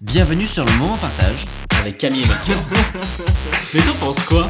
[0.00, 1.44] Bienvenue sur le moment partage
[1.80, 2.54] avec Camille et Mathieu.
[3.74, 4.48] Mais t'en penses quoi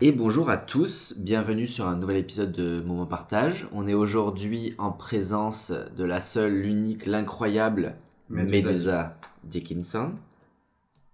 [0.00, 3.68] Et bonjour à tous, bienvenue sur un nouvel épisode de Moment Partage.
[3.70, 7.94] On est aujourd'hui en présence de la seule, l'unique, l'incroyable
[8.28, 8.66] Medusa.
[8.66, 10.14] Medusa Dickinson.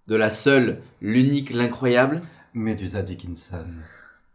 [0.07, 2.23] De la seule, l'unique, l'incroyable.
[2.55, 3.67] Medusa Dickinson.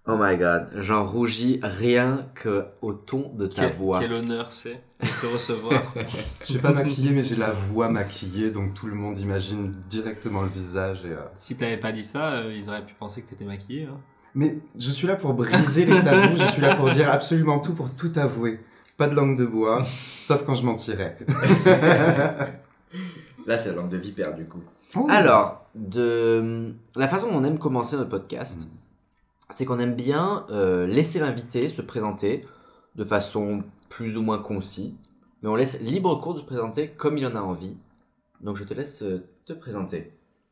[0.07, 3.99] Oh my god, j'en rougis rien que au ton de ta quel, voix.
[3.99, 5.81] quel honneur c'est de te recevoir.
[6.41, 10.43] Je suis pas maquillée, mais j'ai la voix maquillée, donc tout le monde imagine directement
[10.43, 11.05] le visage.
[11.05, 13.87] Et, euh, si t'avais pas dit ça, euh, ils auraient pu penser que t'étais maquillée.
[13.91, 13.97] Hein.
[14.35, 17.73] Mais je suis là pour briser les tabous, je suis là pour dire absolument tout,
[17.73, 18.59] pour tout avouer.
[18.97, 19.83] Pas de langue de bois,
[20.21, 21.17] sauf quand je mentirais.
[23.45, 24.61] Là, c'est la langue de vipère du coup.
[24.95, 25.05] Oh.
[25.09, 28.67] Alors, de la façon dont on aime commencer notre podcast,
[29.49, 32.45] c'est qu'on aime bien euh, laisser l'invité se présenter
[32.95, 34.93] de façon plus ou moins concise,
[35.41, 37.77] mais on laisse libre cours de se présenter comme il en a envie.
[38.41, 40.11] Donc je te laisse euh, te présenter.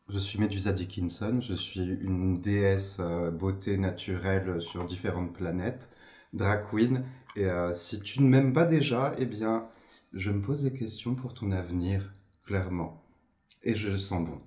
[0.10, 5.90] Je suis Medusa Dickinson, je suis une déesse euh, beauté naturelle sur différentes planètes,
[6.34, 7.04] drag queen,
[7.36, 9.68] et si tu ne m'aimes pas déjà, eh bien,
[10.14, 12.14] je me pose des questions pour ton avenir,
[12.46, 13.04] clairement.
[13.64, 14.40] Et je sens bon.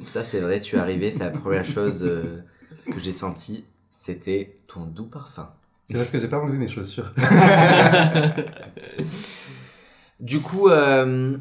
[0.00, 2.42] Ça c'est vrai, tu es arrivé, c'est la première chose euh,
[2.86, 5.50] que j'ai sentie, c'était ton doux parfum.
[5.86, 7.12] C'est parce que j'ai pas enlevé mes chaussures.
[10.20, 11.38] Du coup, euh,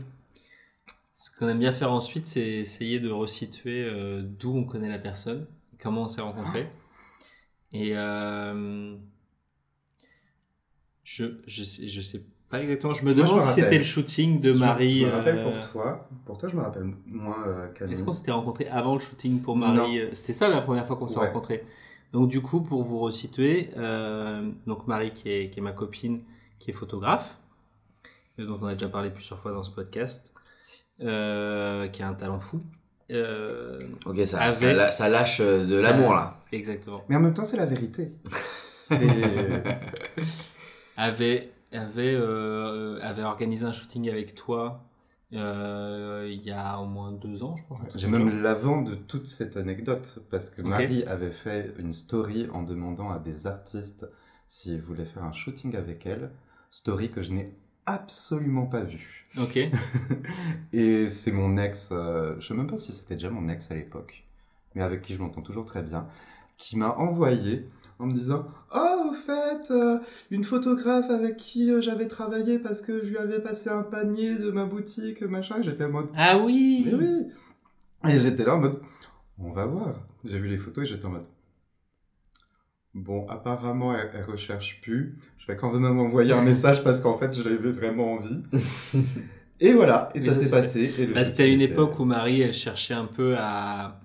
[1.13, 4.99] Ce qu'on aime bien faire ensuite, c'est essayer de resituer euh, d'où on connaît la
[4.99, 5.45] personne,
[5.79, 6.69] comment on s'est rencontrés.
[7.73, 8.95] Et euh,
[11.03, 12.25] je, je, sais, je sais pas
[12.57, 15.01] exactement, je me Moi, je demande me si c'était le shooting de Je me- Marie.
[15.01, 16.09] Je me rappelle euh, pour toi.
[16.25, 17.87] Pour toi, je me rappelle moins euh.
[17.89, 20.95] Est-ce qu'on s'était rencontrés avant le shooting pour Marie euh, C'était ça la première fois
[20.95, 21.27] qu'on s'est Ouais.
[21.27, 21.63] rencontrés.
[22.13, 26.21] Donc du coup, pour vous resituer, euh, donc Marie qui est, qui est ma copine,
[26.57, 27.35] qui est photographe,
[28.39, 30.33] euh, dont on a déjà parlé plusieurs fois dans ce podcast,
[31.01, 32.61] euh, qui a un talent fou.
[33.11, 33.77] Euh,
[34.07, 36.39] ok, ça, Avec- ça, ça lâche de l'amour là.
[36.51, 37.01] exactement.
[37.09, 38.11] Mais en même temps, c'est la vérité.
[38.85, 39.63] C'est...
[40.97, 44.83] Avait, avait, euh, avait organisé un shooting avec toi
[45.33, 47.79] euh, il y a au moins deux ans, je pense.
[47.93, 50.61] J'ai même l'avant de toute cette anecdote, parce que.
[50.61, 54.07] Marie avait fait une story en demandant à des artistes
[54.47, 56.31] s'ils voulaient faire un shooting avec elle.
[56.71, 57.53] Story que je n'ai
[57.85, 59.23] absolument pas vue.
[59.37, 59.59] Ok.
[60.73, 63.75] Et c'est mon ex, euh, je sais même pas si c'était déjà mon ex à
[63.75, 64.25] l'époque,
[64.73, 66.07] mais avec qui je m'entends toujours très bien,
[66.57, 67.67] qui m'a envoyé
[67.99, 69.99] en me disant Oh, au fait, euh,
[70.31, 74.37] une photographe avec qui euh, j'avais travaillé parce que je lui avais passé un panier
[74.37, 75.57] de ma boutique, machin.
[75.59, 76.83] Et J'étais en mode Ah oui.
[76.87, 77.27] Mais oui
[78.13, 78.79] Et j'étais là en mode
[79.37, 79.95] On va voir.
[80.25, 81.25] J'ai vu les photos et j'étais en mode
[82.95, 85.17] Bon, apparemment, elle, elle recherche plus.
[85.37, 88.41] Je vais quand même envoyer un message parce qu'en fait, j'avais vraiment envie.
[89.61, 90.89] Et voilà, et Mais ça s'est passé.
[91.13, 93.99] Bah, c'était à une était- époque où Marie, elle cherchait un peu à,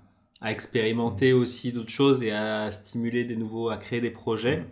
[0.44, 4.62] à expérimenter aussi d'autres choses et à stimuler des nouveaux, à créer des projets.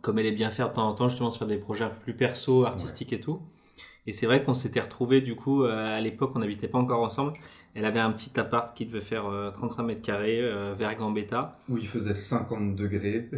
[0.00, 2.14] Comme elle est bien faire de temps en temps, justement, se faire des projets plus
[2.14, 3.40] perso, artistiques et tout.
[4.06, 7.02] Et c'est vrai qu'on s'était retrouvés, du coup, euh, à l'époque, on n'habitait pas encore
[7.04, 7.34] ensemble.
[7.74, 11.56] Elle avait un petit appart qui devait faire euh, 35 mètres carrés, euh, vers Gambetta.
[11.68, 13.30] Où il faisait 50 degrés.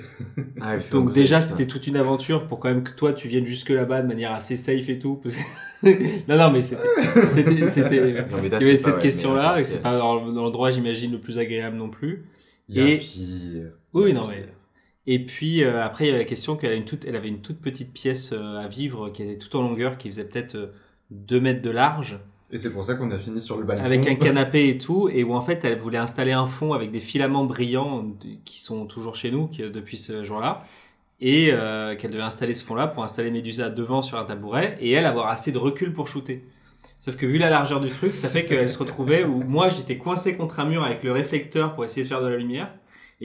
[0.63, 3.69] Ah, Donc déjà, c'était toute une aventure pour quand même que toi, tu viennes jusque
[3.69, 5.17] là-bas de manière assez safe et tout.
[5.23, 7.69] parce que- non, non, mais c'était...
[7.69, 8.15] c'était- Il
[8.51, 12.25] y avait cette question-là, et c'est pas dans l'endroit, j'imagine, le plus agréable non plus.
[12.71, 13.73] Il y a Et- pire.
[13.93, 14.47] Oui, non, mais.
[15.07, 17.93] Et puis euh, après, il y avait la question qu'elle toute, avait une toute petite
[17.93, 20.73] pièce euh, à vivre qui était tout en longueur, qui faisait peut-être
[21.11, 22.19] 2 mètres de large,
[22.51, 23.85] Et c'est pour ça qu'on a fini sur le balcon.
[23.85, 26.91] avec un canapé et tout, et où en fait, elle voulait installer un fond avec
[26.91, 28.13] des filaments brillants
[28.45, 30.65] qui sont toujours chez nous qui, euh, depuis ce jour-là,
[31.21, 34.91] et euh, qu'elle devait installer ce fond-là pour installer Médusa devant sur un tabouret, et
[34.93, 36.45] elle avoir assez de recul pour shooter.
[36.99, 39.99] Sauf que vu la largeur du truc, ça fait qu'elle se retrouvait où moi j'étais
[39.99, 42.73] coincé contre un mur avec le réflecteur pour essayer de faire de la lumière,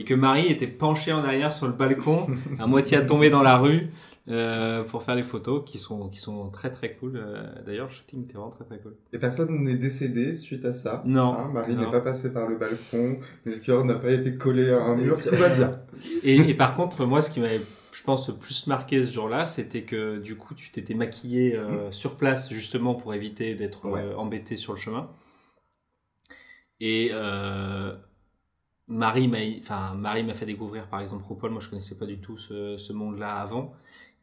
[0.00, 2.26] et que Marie était penchée en arrière sur le balcon,
[2.58, 3.90] à moitié à tomber dans la rue,
[4.28, 7.16] euh, pour faire les photos qui sont, qui sont très très cool.
[7.16, 8.94] Euh, D'ailleurs, le shooting était vraiment très très cool.
[9.12, 11.02] Et personne n'est décédé suite à ça.
[11.04, 11.34] Non.
[11.34, 14.80] Hein, Marie n'est pas passée par le balcon, le cœur n'a pas été collé à
[14.82, 15.80] un mur, tout va bien.
[16.22, 17.60] Et, et par contre, moi, ce qui m'avait,
[17.92, 21.92] je pense, le plus marqué ce jour-là, c'était que du coup, tu t'étais maquillé euh,
[21.92, 24.00] sur place justement pour éviter d'être Ouais.
[24.00, 25.10] euh, embêté sur le chemin.
[26.82, 27.10] Et
[28.90, 31.52] Marie m'a, enfin, Marie m'a fait découvrir, par exemple, RuPaul.
[31.52, 33.72] Moi, je connaissais pas du tout ce, ce monde-là avant.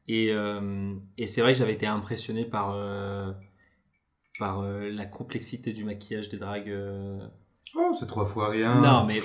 [0.10, 3.32] Et, euh, et c'est vrai que j'avais été impressionné par euh,
[4.40, 6.74] par euh, la complexité du maquillage des dragues.
[7.76, 8.82] Oh, c'est trois fois rien.
[8.82, 9.22] non, mais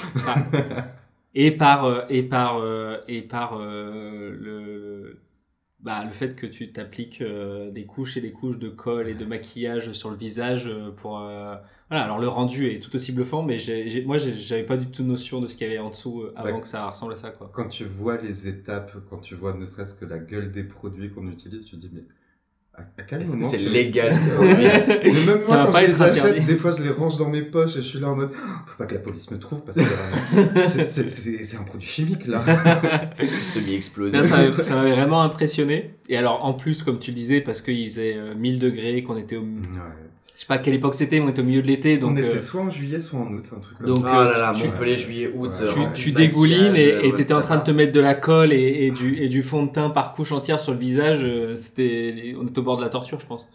[1.35, 2.61] et par et par
[3.07, 4.92] et par le
[5.83, 9.15] bah, le fait que tu t'appliques euh, des couches et des couches de colle et
[9.15, 11.19] de maquillage sur le visage euh, pour.
[11.21, 11.57] euh,
[11.89, 14.91] Voilà, alors le rendu est tout aussi bluffant, mais j'ai, j'ai- moi j'avais pas du
[14.91, 17.31] tout notion de ce qu'il y avait en dessous avant que ça ressemble à ça.
[17.31, 17.53] Quoi.
[17.53, 21.11] Quand tu vois les étapes, quand tu vois ne serait-ce que la gueule des produits
[21.11, 22.05] qu'on utilise, tu te dis, mais
[22.75, 26.25] à, à quel moment c'est tu- légal Mais même Ça moi, quand je les achète,
[26.25, 26.47] interdit.
[26.47, 28.49] des fois, je les range dans mes poches et je suis là en mode, Oh,
[28.67, 32.43] faut pas que la police me trouve parce que euh, c'est- un produit chimique là.
[33.55, 34.17] semi-explosés.
[34.17, 35.95] Là, ça, m'avait- ça m'avait vraiment impressionné.
[36.09, 39.17] Et alors en plus, comme tu le disais, parce qu'il faisait euh, 1000 degrés, qu'on
[39.17, 39.43] était au.
[39.43, 39.47] Ouais.
[40.43, 41.99] Je sais pas à quelle époque c'était, mais on était au milieu de l'été.
[41.99, 44.25] Donc On était euh, soit en juillet, soit en août, un truc comme Donc, ça.
[44.25, 45.53] là là, tu- Montpellier, juillet, août.
[45.61, 45.69] Ouais.
[45.69, 48.53] euh, tu, dégoulines et euh, et t'étais en train de te mettre de la colle
[48.53, 51.21] et, et du, et du fond de teint par couche entière sur le visage.
[51.23, 53.49] euh, C'était, on était au bord de la torture, je pense.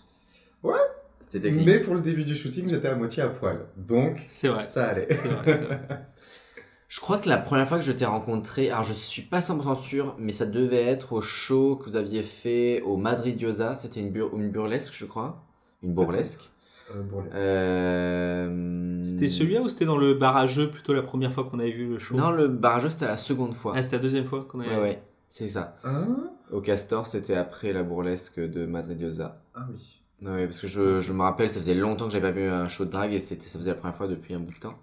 [1.20, 1.68] C'était technique.
[1.68, 3.66] Mais pour le début du shooting, j'étais à moitié à poil.
[3.76, 4.64] Donc, C'est vrai.
[4.64, 5.08] ça allait.
[5.10, 5.80] c'est vrai, c'est vrai.
[6.88, 9.76] Je crois que la première fois que je t'ai rencontré, alors je suis pas 100%
[9.76, 13.76] sûr, mais ça devait être au show que vous aviez fait au Madridiosa.
[13.76, 15.44] C'était une, bur- une burlesque, je crois.
[15.84, 16.50] Une burlesque.
[16.96, 17.04] Euh.
[17.36, 19.04] Euh...
[19.04, 22.00] C'était celui-là ou c'était dans le barrageux plutôt la première fois qu'on avait vu le
[22.00, 23.74] show Non, le barrageux, c'était la seconde fois.
[23.76, 24.76] Ah, c'était la deuxième fois qu'on avait.
[24.76, 25.78] ouais, ouais, c'est ça.
[25.84, 26.08] Hein
[26.52, 29.42] Au Castor, c'était après la burlesque de Madridiosa.
[29.56, 30.02] Ah oui.
[30.22, 32.68] Ouais, parce que je, je me rappelle, ça faisait longtemps que j'avais pas vu un
[32.68, 34.80] show de drague et c'était, ça faisait la première fois depuis un bout de temps.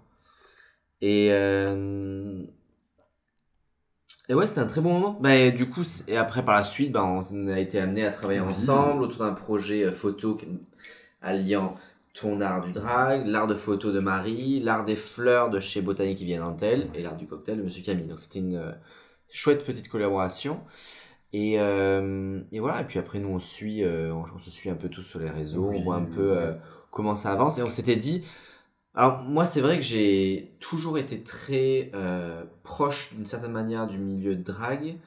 [1.01, 2.41] Et, euh,
[4.29, 5.17] et ouais, c'était un très bon moment.
[5.19, 8.39] Bah, du coup, et après, par la suite, bah, on a été amené à travailler
[8.39, 10.37] ensemble autour d'un projet photo
[11.21, 11.75] alliant
[12.19, 16.17] ton art du drag, l'art de photo de Marie, l'art des fleurs de chez Botanique
[16.17, 18.07] qui vient d'Antel et l'art du cocktail de Monsieur Camille.
[18.07, 18.71] Donc c'était une euh,
[19.29, 20.61] chouette petite collaboration.
[21.33, 24.69] Et, euh, et voilà, et puis après nous on suit, euh, on, on se suit
[24.69, 26.55] un peu tous sur les réseaux, Oui, on voit un oui, peu
[26.91, 27.59] comment ça avance.
[27.59, 28.23] Et on s'était dit,
[28.93, 31.91] alors moi c'est vrai que j'ai toujours été très
[32.63, 34.97] proche d'une certaine manière du milieu de drague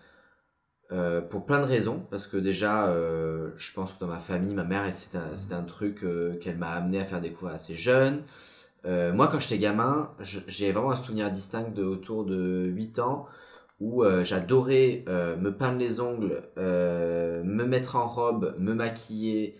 [0.90, 4.54] euh, pour plein de raisons, parce que déjà euh, je pense que dans ma famille,
[4.54, 8.22] ma mère c'était un, un truc euh, qu'elle m'a amené à faire découvrir assez jeune.
[8.84, 13.26] Moi quand j'étais gamin, j'ai vraiment un souvenir distinct de autour de 8 ans
[13.80, 19.58] où j'adorais me peindre les ongles, me mettre en robe, me maquiller.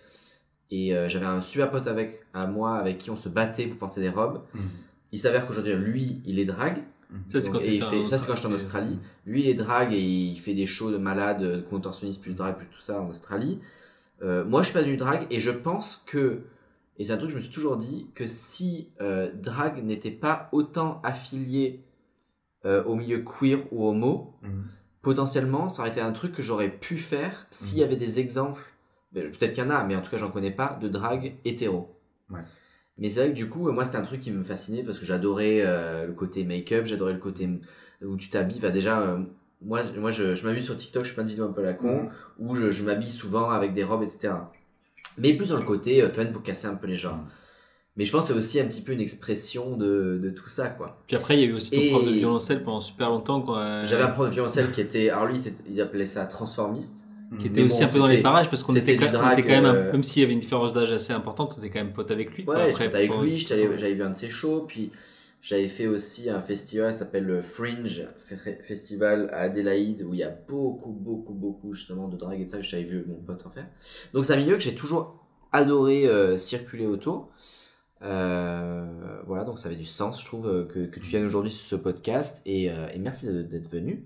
[0.70, 4.00] Et j'avais un super pote avec, à moi avec qui on se battait pour porter
[4.00, 4.40] des robes.
[4.54, 4.62] Mhm.
[5.12, 6.82] Il s'avère qu'aujourd'hui, lui, il est drague.
[7.26, 8.98] Ça, c'est quand il t'étais fait, en quand Australie.
[9.26, 12.56] Lui, il est drague et il fait des shows de malade, de contorsionniste plus drague,
[12.56, 13.60] plus tout ça en Australie.
[14.22, 16.42] Euh, moi, je suis pas du drague et je pense que,
[16.98, 20.10] et c'est un truc que je me suis toujours dit, que si euh, drague n'était
[20.10, 21.84] pas autant affilié
[22.64, 24.64] euh, au milieu queer ou homo, Mhm.
[25.02, 27.86] potentiellement, ça aurait été un truc que j'aurais pu faire s'il y Mhm.
[27.86, 28.62] avait des exemples,
[29.12, 31.34] ben, peut-être qu'il y en a, mais en tout cas, j'en connais pas, de drague
[31.44, 31.94] hétéro.
[32.30, 32.40] Ouais.
[32.98, 35.06] Mais c'est vrai que du coup, moi, c'était un truc qui me fascinait parce que
[35.06, 37.48] j'adorais euh, le côté make-up, j'adorais le côté
[38.04, 38.58] où tu t'habilles.
[38.58, 39.18] Enfin, déjà, euh,
[39.62, 41.60] moi, je- moi je, je m'amuse sur TikTok, je fais plein de vidéos un peu
[41.62, 42.10] à la con, Mhm.
[42.38, 44.34] où je, je m'habille souvent avec des robes, etc.
[45.16, 47.18] Mais plus dans le côté euh, fun pour casser un peu les genres.
[47.96, 50.68] Mais je pense que c'est aussi un petit peu une expression de, de tout ça,
[50.68, 51.00] quoi.
[51.08, 53.40] Puis après, il y a eu aussi ton Et- prof de violoncelle pendant super longtemps.
[53.42, 55.10] Quoi, J'avais un prof de violoncelle qui était.
[55.10, 57.06] Alors lui, il était- il appelait ça transformiste.
[57.38, 59.36] Qui était Mais aussi bon, un peu dans les parages parce qu'on était, était drag,
[59.42, 61.84] quand même, euh, même s'il y avait une différence d'âge assez importante, on était quand
[61.84, 62.44] même pote avec lui.
[62.46, 64.92] Ouais, j'étais avec pour- lui, j'avais vu un de ses shows, puis
[65.42, 70.20] j'avais fait aussi un festival qui s'appelle le Fringe Fe- Festival à Adélaïde, où il
[70.20, 73.44] y a beaucoup, beaucoup, beaucoup justement de drague et de ça, j'avais vu mon pote
[73.46, 73.66] en faire.
[74.14, 75.22] Donc c'est un milieu que j'ai toujours
[75.52, 77.28] adoré euh, circuler autour.
[78.02, 78.86] Euh,
[79.26, 81.76] voilà, donc ça avait du sens, je trouve, que, que tu viennes aujourd'hui sur ce
[81.76, 84.04] podcast, et, et merci d'être venu.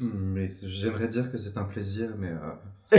[0.00, 2.28] Mais j'aimerais dire que c'est un plaisir, mais.
[2.28, 2.98] euh,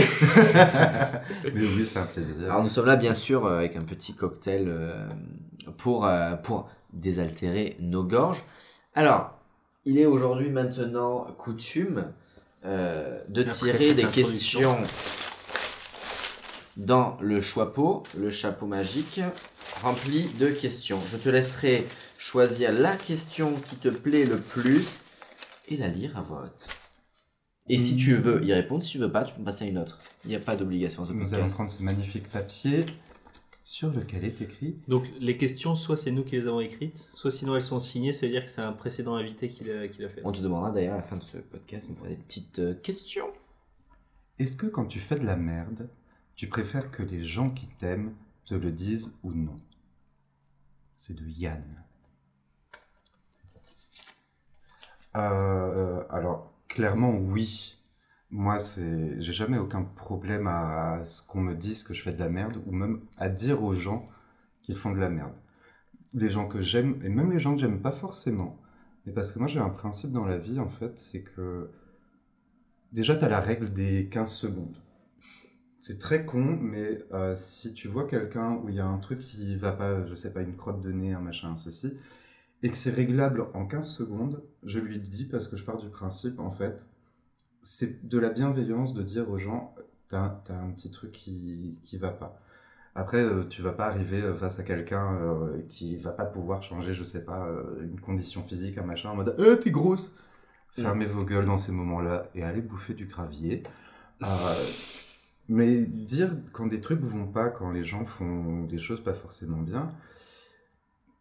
[1.54, 2.44] mais oui, c'est un plaisir.
[2.44, 5.08] Alors nous sommes là bien sûr euh, avec un petit cocktail euh,
[5.78, 6.08] pour,
[6.42, 8.44] pour désaltérer nos gorges.
[8.94, 9.38] Alors,
[9.84, 12.12] il est aujourd'hui maintenant coutume
[12.64, 14.76] euh, de Après tirer des questions
[16.76, 19.20] dans le chapeau, le chapeau magique,
[19.82, 21.00] rempli de questions.
[21.10, 21.86] Je te laisserai
[22.18, 25.04] choisir la question qui te plaît le plus
[25.68, 26.68] et la lire à vote.
[27.68, 29.78] Et si tu veux y répondre, si tu veux pas, tu peux passer à une
[29.78, 29.98] autre.
[30.24, 31.54] Il n'y a pas d'obligation Nous allons podcast.
[31.54, 32.86] prendre ce magnifique papier
[33.62, 34.78] sur lequel est écrit.
[34.88, 38.14] Donc les questions, soit c'est nous qui les avons écrites, soit sinon elles sont signées,
[38.14, 40.22] c'est-à-dire que c'est un précédent invité qui l'a qui l'a fait.
[40.24, 42.58] On te demandera d'ailleurs à la fin de ce podcast de me faire des petites
[42.60, 43.28] euh, questions.
[44.38, 45.90] Est-ce que quand tu fais de la merde,
[46.36, 48.14] tu préfères que les gens qui t'aiment
[48.46, 49.56] te le disent ou non?
[50.96, 51.84] C'est de Yann.
[55.16, 57.76] Euh, alors, clairement, oui.
[58.30, 62.18] Moi, c'est, j'ai jamais aucun problème à ce qu'on me dise que je fais de
[62.20, 64.06] la merde ou même à dire aux gens
[64.62, 65.32] qu'ils font de la merde.
[66.14, 68.58] Des gens que j'aime et même les gens que j'aime pas forcément.
[69.06, 71.70] Mais parce que moi, j'ai un principe dans la vie, en fait, c'est que
[72.92, 74.76] déjà, tu as la règle des 15 secondes.
[75.80, 79.20] c'est très con, mais euh, si tu vois quelqu'un où il y a un truc
[79.20, 81.94] qui va pas, je sais pas, une crotte de nez, un machin, ceci,
[82.62, 85.88] et que c'est réglable en 15 secondes, je lui dis parce que je pars du
[85.88, 86.86] principe, en fait,
[87.62, 89.74] c'est de la bienveillance de dire aux gens,
[90.08, 92.40] t'as as un petit truc qui, qui va pas.
[92.94, 96.62] Après, euh, tu vas pas arriver euh, face à quelqu'un euh, qui va pas pouvoir
[96.62, 100.14] changer, je sais pas, euh, une condition physique, un machin, en mode Eh, t'es grosse
[100.72, 103.62] Fermez vos gueules dans ces moments-là et allez bouffer du gravier.
[104.22, 104.26] Euh,
[105.48, 109.58] mais dire quand des trucs vont pas, quand les gens font des choses pas forcément
[109.58, 109.90] bien,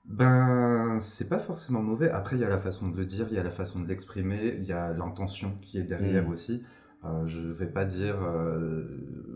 [0.08, 2.10] ben c'est pas forcément mauvais.
[2.10, 3.88] Après, il y a la façon de le dire, il y a la façon de
[3.88, 6.30] l'exprimer, il y a l'intention qui est derrière Mm.
[6.30, 6.64] aussi.
[7.06, 8.86] Euh, je vais pas dire euh,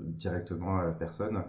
[0.07, 1.43] directement à la personne,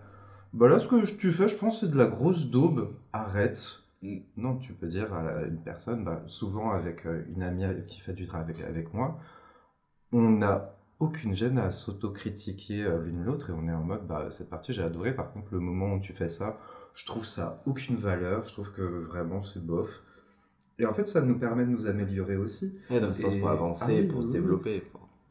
[0.52, 2.94] bah là ce que tu fais, je pense, c'est de la grosse daube.
[3.12, 3.84] Arrête.
[4.02, 4.18] Mm.
[4.36, 8.12] Non, tu peux dire à une personne, bah, souvent avec euh, une amie qui fait
[8.14, 9.18] du travail avec, avec moi,
[10.12, 14.26] on n'a aucune gêne à s'autocritiquer euh, l'une l'autre et on est en mode, bah,
[14.30, 16.58] cette partie j'ai adoré, par contre le moment où tu fais ça,
[16.94, 20.02] je trouve ça aucune valeur, je trouve que vraiment c'est bof.
[20.78, 22.74] Et en fait, ça nous permet de nous améliorer aussi.
[22.90, 24.82] Ouais, dans le sens Et- pour avancer, Ah oui, pour oui, se développer.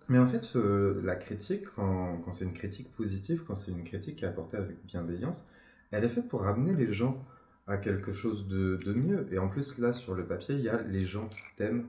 [0.08, 3.84] Mais en fait, euh, la critique, quand, quand c'est une critique positive, quand c'est une
[3.84, 5.46] critique qui est apportée avec bienveillance,
[5.92, 7.24] elle est faite pour ramener les gens
[7.68, 9.28] à quelque chose de, de mieux.
[9.32, 11.86] Et en plus, là, sur le papier, il y a les gens qui t'aiment.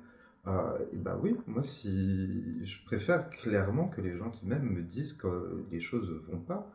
[0.47, 4.83] Euh, et bah oui, moi, si je préfère clairement que les gens qui m'aiment me
[4.83, 6.71] disent que les choses vont pas.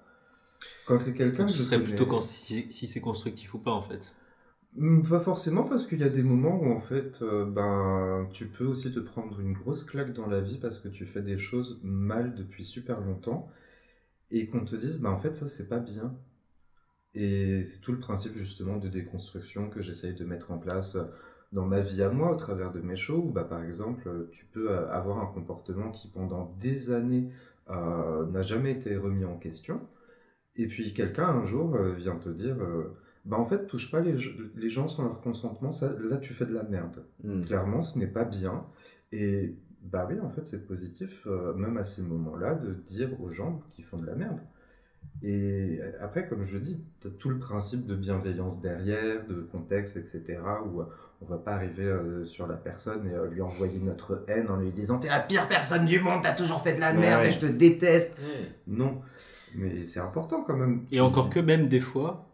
[0.85, 3.59] Quand c'est quelqu'un que ce je serait connais- plutôt quand, si, si c'est constructif ou
[3.59, 4.15] pas, en fait.
[4.75, 8.47] Hmm, Pas forcément, parce qu'il y a des moments où en fait, euh, ben, tu
[8.49, 11.37] peux aussi te prendre une grosse claque dans la vie parce que tu fais des
[11.37, 13.49] choses mal depuis super longtemps
[14.31, 16.15] et qu'on te dise, ben, en fait, ça c'est pas bien.
[17.15, 21.05] Et c'est tout le principe justement de déconstruction que j'essaye de mettre en place euh,
[21.53, 23.23] dans ma vie à moi au travers de mes shows.
[23.27, 27.29] Où, bah, par exemple, euh, tu peux avoir un comportement qui pendant des années
[27.69, 29.81] euh, n'a jamais été remis en question.
[30.57, 32.95] Et puis quelqu'un un jour euh, vient te dire, euh,
[33.25, 34.15] bah en fait, touche pas les,
[34.55, 37.05] les gens sans leur consentement, ça, là tu fais de la merde.
[37.23, 37.43] Mm.
[37.43, 38.65] Clairement, ce n'est pas bien.
[39.11, 43.29] Et bah oui, en fait, c'est positif, euh, même à ces moments-là, de dire aux
[43.29, 44.41] gens qui font de la merde.
[45.23, 49.97] Et après, comme je dis, tu as tout le principe de bienveillance derrière, de contexte,
[49.97, 50.83] etc., où
[51.21, 54.57] on va pas arriver euh, sur la personne et euh, lui envoyer notre haine en
[54.57, 57.29] lui disant T'es la pire personne du monde, t'as toujours fait de la merde ouais.
[57.29, 58.19] et je te déteste.
[58.19, 58.49] Ouais.
[58.67, 59.01] Non,
[59.55, 60.83] mais c'est important quand même.
[60.91, 62.25] Et encore que, même des fois.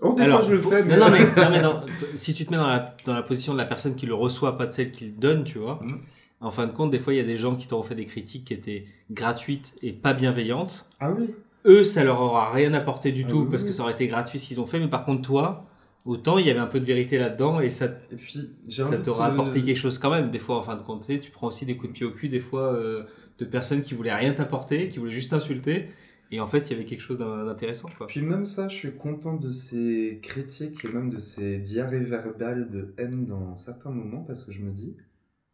[0.00, 0.96] Oh, des Alors, fois je le fais, mais.
[0.98, 1.82] Non, non, mais, non, mais dans-
[2.16, 4.58] si tu te mets dans la, dans la position de la personne qui le reçoit,
[4.58, 5.80] pas de celle qui le donne, tu vois.
[5.82, 6.00] Mhm.
[6.42, 8.04] En fin de compte, des fois, il y a des gens qui t'auront fait des
[8.04, 10.86] critiques qui étaient gratuites et pas bienveillantes.
[11.00, 11.30] Ah oui
[11.64, 13.68] Eux, ça leur aura rien apporté du Ah tout oui, parce oui.
[13.70, 14.78] que ça aurait été gratuit ce qu'ils ont fait.
[14.78, 15.64] Mais par contre, toi,
[16.04, 18.38] autant il y avait un peu de vérité là-dedans et ça, Et puis,
[18.68, 20.30] ça t'aura te- apporté quelque chose quand même.
[20.30, 22.04] Des fois, en fin de compte, tu sais, tu prends aussi des coups de pied
[22.06, 23.04] au cul, des fois, euh,
[23.38, 25.88] de personnes qui voulaient rien t'apporter, qui voulaient juste t'insulter.
[26.30, 27.88] Et en fait, il y avait quelque chose d'in- d'intéressant.
[28.08, 32.68] Puis même ça, je suis content de ces critiques et même de ces diarrhées verbales
[32.68, 34.96] de haine dans certains moments parce que je me dis,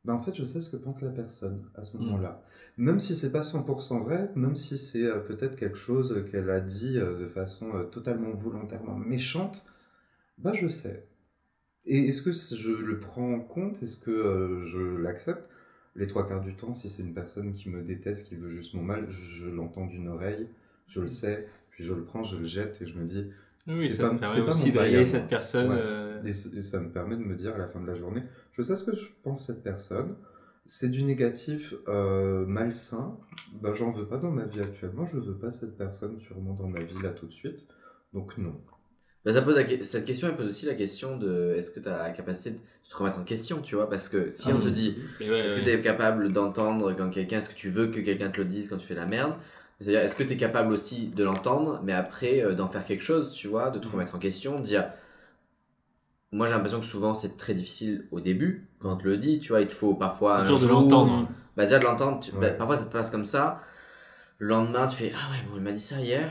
[0.04, 2.00] bah en fait, je sais ce que pense la personne à ce Mm.
[2.00, 2.42] moment-là.
[2.78, 6.60] Même si c'est pas 100% vrai, même si c'est euh, peut-être quelque chose qu'elle a
[6.60, 9.66] dit euh, de façon euh, totalement volontairement méchante,
[10.38, 11.06] bah je sais.
[11.84, 13.82] Et est-ce que je le prends en compte?
[13.82, 15.48] Est-ce que je l'accepte?
[15.96, 18.74] Les trois quarts du temps, si c'est une personne qui me déteste, qui veut juste
[18.74, 20.48] mon mal, je l'entends d'une oreille,
[20.86, 23.30] je le sais, puis je le prends, je le jette et je me dis,
[23.68, 25.70] Oui, C'est ça pas- me permet c'est pas aussi d'aller cette personne.
[25.70, 25.76] Ouais.
[25.78, 28.22] euh, Et, ça me permet de me dire à la fin de la journée,
[28.52, 30.16] je sais ce que je pense de cette personne.
[30.64, 33.18] C'est du négatif euh, malsain.
[33.60, 35.06] Bah, j'en veux pas dans ma vie actuellement.
[35.06, 37.66] Je veux pas cette personne sûrement dans ma vie là tout de suite.
[38.14, 38.54] Donc non.
[39.24, 41.88] Bah, ça pose la cette question, elle pose aussi la question de est-ce que tu
[41.88, 42.56] as la capacité de
[42.88, 43.88] te remettre en question, tu vois?
[43.88, 47.10] Parce que si Ah on te dit ouais, est-ce que tu es capable d'entendre quand
[47.10, 49.34] quelqu'un, est-ce que tu veux que quelqu'un te le dise quand tu fais la merde?
[49.82, 53.02] C'est-à-dire, est-ce que tu es capable aussi de l'entendre, mais après euh, d'en faire quelque
[53.02, 54.90] chose, tu vois, de te remettre en question, de dire.
[56.30, 59.38] Moi j'ai l'impression que souvent c'est très difficile au début, quand on te le dit,
[59.38, 60.38] tu vois, il te faut parfois.
[60.38, 61.28] un Toujours de jour- l'entendre.
[61.56, 62.40] Bah, déjà de l'entendre, tu- Ouais.
[62.40, 63.60] bah, parfois ça te passe comme ça.
[64.38, 66.30] Le lendemain, tu fais Ah ouais, bon, il m'a dit ça hier,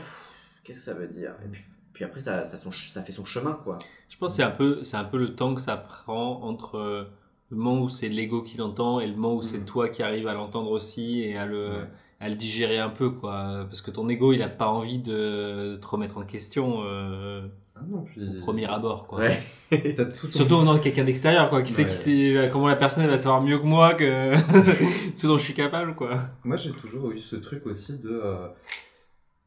[0.64, 1.34] qu'est-ce que ça veut dire?
[1.44, 3.78] Et puis, puis après, ça, ça, son ch- ça fait son chemin, quoi.
[4.08, 6.78] Je pense que c'est un peu, c'est un peu le temps que ça prend entre
[6.78, 7.04] euh,
[7.50, 9.64] le moment où c'est l'ego qui l'entend et le moment où c'est Mhm.
[9.66, 11.88] toi qui arrives à l'entendre aussi et à le, Ouais.
[12.22, 13.66] À le digérer un peu, quoi.
[13.68, 17.42] Parce que ton ego, il a pas envie de te remettre en question euh,
[17.74, 18.22] Ah non, puis.
[18.38, 19.18] au premier abord, quoi.
[19.18, 19.42] Ouais.
[20.14, 22.76] Tout Surtout en venant de quelqu'un d'extérieur, quoi, qui sait qui sait euh, comment la
[22.76, 24.34] personne elle va savoir mieux que moi que
[25.16, 26.28] ce dont je suis capable, quoi.
[26.44, 28.46] Moi, j'ai toujours eu ce truc aussi de euh,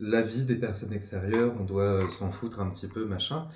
[0.02, 3.48] la vie des personnes extérieures, on doit s'en foutre un petit peu, machin.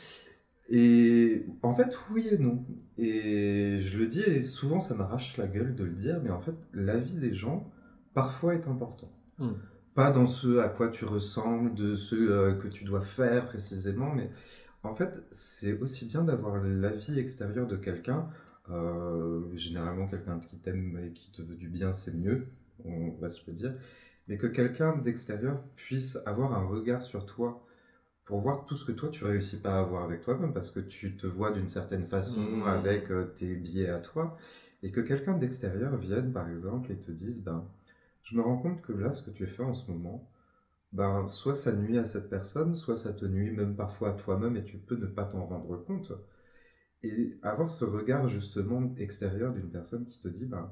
[0.70, 2.64] Et en fait, oui et non.
[2.98, 6.40] Et je le dis, et souvent ça m'arrache la gueule de le dire, mais en
[6.40, 7.70] fait, la vie des gens,
[8.14, 9.12] parfois, est important.
[9.40, 9.52] Mm.
[9.96, 14.14] pas dans ce à quoi tu ressembles, de ce euh, que tu dois faire précisément,
[14.16, 14.30] mais
[14.84, 18.30] en fait, c'est aussi bien d'avoir l'avis extérieur de quelqu'un.
[18.72, 22.48] euh, généralement, quelqu'un qui t'aime et qui te veut du bien, c'est mieux,
[22.86, 23.74] on va se le dire.
[24.28, 27.66] Mais que quelqu'un d'extérieur puisse avoir un regard sur toi
[28.26, 30.80] pour voir tout ce que toi tu réussis pas à avoir avec toi-même parce que
[30.80, 32.64] tu te vois d'une certaine façon Mhm.
[32.68, 34.38] avec euh, tes biais à toi
[34.84, 37.66] et que quelqu'un d'extérieur vienne par exemple et te dise ben
[38.24, 40.30] je me rends compte que là ce que tu fais en ce moment
[40.94, 44.58] ben soit ça nuit à cette personne soit ça te nuit même parfois à toi-même
[44.58, 46.14] et tu peux ne pas t'en rendre compte.
[47.04, 50.72] Et avoir ce regard justement extérieur d'une personne qui te dit ben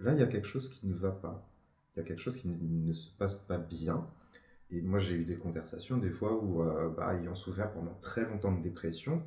[0.00, 1.48] là il y a quelque chose qui ne va pas.
[1.94, 4.06] Il y a quelque chose qui ne- se passe pas bien.
[4.70, 8.24] Et moi, j'ai eu des conversations des fois où, euh, bah, ayant souffert pendant très
[8.28, 9.22] longtemps de dépression,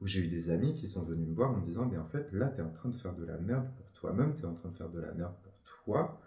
[0.00, 2.06] où j'ai eu des amis qui sont venus me voir en me disant, mais en
[2.06, 4.46] fait, là, tu es en train de faire de la merde pour toi-même, tu es
[4.46, 5.54] en train de faire de la merde pour
[5.84, 6.20] toi,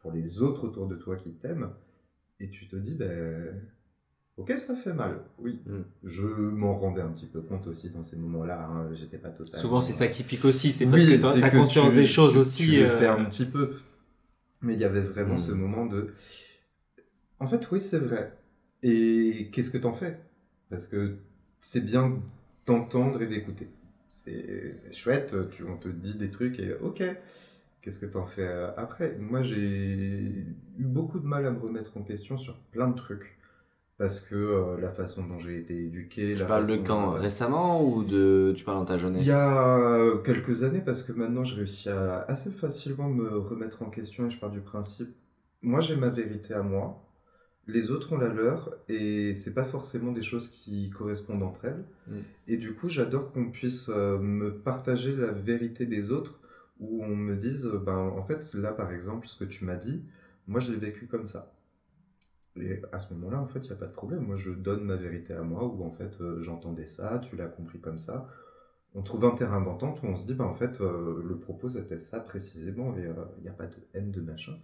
[0.00, 1.70] pour les autres autour de toi qui t'aiment,
[2.40, 3.60] et tu te dis, ben,
[4.36, 5.60] ok, ça fait mal, oui.
[5.66, 5.80] Mm.
[6.04, 9.60] Je m'en rendais un petit peu compte aussi dans ces moments-là, hein, j'étais pas totalement...
[9.60, 10.70] Souvent, c'est ça qui pique aussi.
[10.72, 12.66] C'est parce Oui, que tu as conscience tu- des choses tu- aussi.
[12.66, 13.74] Tu euh, un petit peu.
[14.60, 15.38] Mais il y avait vraiment Mm.
[15.38, 16.12] ce moment de.
[17.40, 18.36] En fait, oui, c'est vrai.
[18.82, 20.18] Et qu'est-ce que t'en fais?
[20.70, 21.16] Parce que
[21.60, 22.20] c'est bien
[22.66, 23.68] d'entendre et d'écouter.
[24.08, 27.02] C'est c'est chouette, tu, on te dit des trucs et ok,
[27.80, 29.16] qu'est-ce que t'en fais euh, après?
[29.18, 33.36] Moi, j'ai eu beaucoup de mal à me remettre en question sur plein de trucs.
[33.98, 36.34] Parce que euh, la façon dont j'ai été éduqué.
[36.34, 37.10] Tu la parles de quand?
[37.10, 39.18] dont- Récemment ou de tu parles dans ta jeunesse?
[39.20, 43.36] Il y a euh, quelques années, parce que maintenant je réussis à assez facilement me
[43.38, 45.08] remettre en question et je pars du principe,
[45.62, 47.02] moi j'ai ma vérité à moi,
[47.66, 51.84] les autres ont la leur et c'est pas forcément des choses qui correspondent entre elles.
[52.06, 52.24] Mm.
[52.48, 56.40] Et du coup, j'adore qu'on puisse euh, me partager la vérité des autres
[56.80, 59.76] où on me dise, euh, ben en fait là par exemple, ce que tu m'as
[59.76, 60.04] dit,
[60.46, 61.54] moi je l'ai vécu comme ça.
[62.60, 64.20] Et à ce moment-là, en fait, il n'y a pas de problème.
[64.26, 67.46] Moi, je donne ma vérité à moi, où en fait, euh, j'entendais ça, tu l'as
[67.46, 68.28] compris comme ça.
[68.94, 71.68] On trouve un terrain d'entente où on se dit, bah, en fait, euh, le propos
[71.68, 74.58] c'était ça précisément, et il n'y a pas de haine de machin.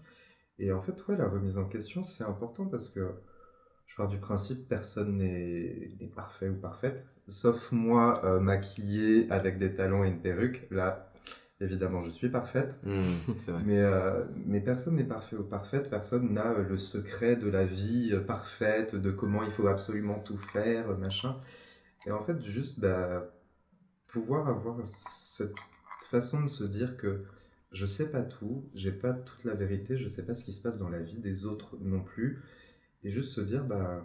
[0.58, 3.10] Et en fait, ouais, la remise en question, c'est important parce que
[3.86, 9.74] je pars du principe, personne n'est parfait ou parfaite, sauf moi, euh, maquillé avec des
[9.74, 10.66] talons et une perruque.
[10.70, 11.12] Là,
[11.60, 12.80] évidemment, je suis parfaite.
[12.84, 13.62] Vrai.
[13.64, 17.64] Mais, euh, mais personne n'est parfait ou parfaite, personne n'a euh, le secret de la
[17.64, 21.36] vie euh, parfaite, de comment il faut absolument tout faire, machin.
[22.06, 23.30] Et en fait, juste bah,
[24.06, 25.54] pouvoir avoir cette
[26.10, 27.24] façon de se dire que
[27.72, 30.62] je sais pas tout, j'ai pas toute la vérité, je sais pas ce qui se
[30.62, 32.42] passe dans la vie des autres non plus,
[33.04, 34.04] et juste se dire bah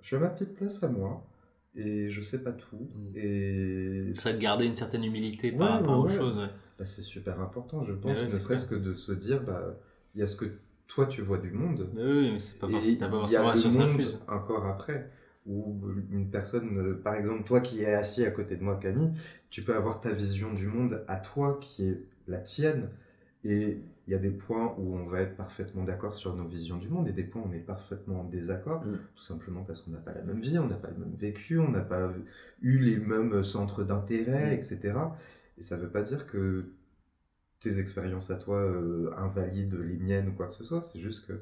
[0.00, 1.26] je suis à ma petite place à moi
[1.74, 3.16] et je sais pas tout Mm.
[3.16, 6.16] et Ça de garder une certaine humilité par Ouais, rapport ouais, aux ouais.
[6.16, 6.48] choses.
[6.80, 9.76] Bah, c'est super important, je pense, ouais, ne serait-ce que de se dire, bah,
[10.14, 10.46] il y a ce que
[10.86, 13.70] toi tu vois du monde, Mais oui, mais c'est pas forcément, il y a le
[13.78, 15.10] monde encore après,
[15.46, 15.76] où
[16.10, 19.12] une personne, euh, par exemple toi qui es assis à côté de moi Camille,
[19.50, 22.88] tu peux avoir ta vision du monde à toi qui est la tienne,
[23.44, 26.78] et il y a des points où on va être parfaitement d'accord sur nos visions
[26.78, 28.96] du monde, et des points où on est parfaitement en désaccord, Mm.
[29.14, 31.58] tout simplement parce qu'on n'a pas la même vie, on n'a pas le même vécu,
[31.58, 32.10] on n'a pas
[32.62, 34.58] eu les mêmes centres d'intérêt, Mm.
[34.58, 34.94] etc.
[35.60, 36.66] Et ça veut pas dire que
[37.60, 41.26] tes expériences à toi euh, invalident les miennes ou quoi que ce soit, c'est juste
[41.26, 41.40] que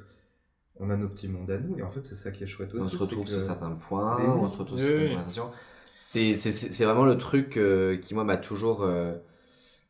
[0.80, 2.74] on a nos petits mondes à nous, et en fait c'est ça qui est chouette
[2.74, 2.90] on aussi.
[2.90, 4.26] se c'est retrouve que- sur certains points, oui.
[4.42, 5.50] on se retrouve Oui, sur certaines conversations.
[5.94, 9.14] C'est, vraiment le truc euh, qui, moi, m'a toujours euh,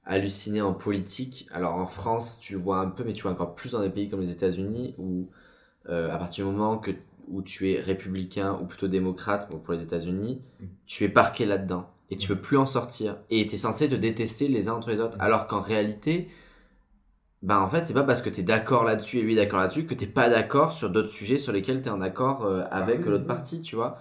[0.05, 1.47] halluciné en politique.
[1.53, 3.91] Alors, en France, tu le vois un peu, mais tu vois encore plus dans des
[3.91, 5.29] pays comme les États-Unis où,
[5.89, 6.93] euh, à partir du moment que,
[7.29, 10.67] où tu es républicain ou plutôt démocrate, bon, pour les États-Unis, Mm.
[10.87, 11.91] tu es parqué là-dedans.
[12.11, 12.35] Et tu Mm.
[12.37, 13.19] peux plus en sortir.
[13.31, 15.17] Et tu es censé te détester les uns entre les autres.
[15.19, 15.21] Mm.
[15.23, 16.29] Alors qu'en réalité,
[17.43, 19.87] ben en fait, c'est pas parce que tu es d'accord là-dessus et lui d'accord là-dessus
[19.87, 22.97] que t'es pas d'accord sur d'autres sujets sur lesquels tu es en accord euh, avec
[23.01, 23.29] Ah oui, l'autre oui.
[23.29, 23.99] partie, tu vois.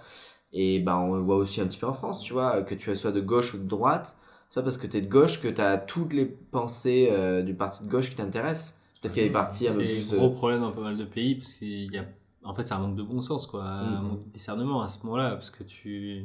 [0.52, 2.94] Et ben on le voit aussi un petit peu en France, tu vois, que tu
[2.96, 4.16] sois de gauche ou de droite,
[4.48, 7.42] c'est pas parce que tu es de gauche que tu as toutes les pensées euh,
[7.42, 8.80] du parti de gauche qui t'intéressent.
[9.02, 10.12] Peut-être qu'il y a des partis un peu C'est plus.
[10.12, 12.04] un euh, gros problème dans pas mal de pays parce qu'il y a.
[12.42, 13.62] En fait, c'est un manque de bon sens, quoi.
[13.64, 14.08] Un Mhm.
[14.08, 16.24] manque de discernement à ce moment-là parce que tu.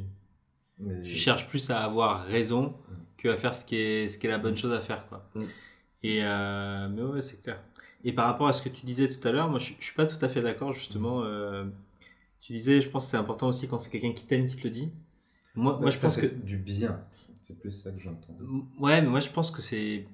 [0.78, 2.94] Mais- tu cherches plus à avoir raison Mm.
[3.18, 5.06] que à faire ce qui est, ce qui est la bonne chose à faire.
[5.08, 5.28] Quoi.
[5.34, 5.42] Mm.
[6.02, 7.62] Et, euh, mais ouais, c'est clair.
[8.04, 9.94] Et par rapport à ce que tu disais tout à l'heure, moi je, je suis
[9.94, 11.22] pas tout à fait d'accord justement.
[11.24, 11.64] euh,
[12.40, 14.64] tu disais, je pense que c'est important aussi quand c'est quelqu'un qui t'aime qui te
[14.64, 14.90] le dit.
[15.54, 16.26] Moi, moi je ça pense que.
[16.26, 17.00] du bien,
[17.40, 18.36] c'est plus ça que j'entends.
[18.78, 20.06] Ouais, mais moi je pense que c'est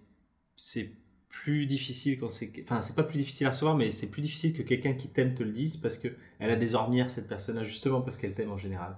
[0.57, 0.93] c'est
[1.29, 4.53] plus difficile quand c'est enfin c'est pas plus difficile à recevoir mais c'est plus difficile
[4.53, 7.65] que quelqu'un qui t'aime te le dise parce que elle a des ornières cette personne-là
[7.65, 8.97] justement parce qu'elle t'aime en général.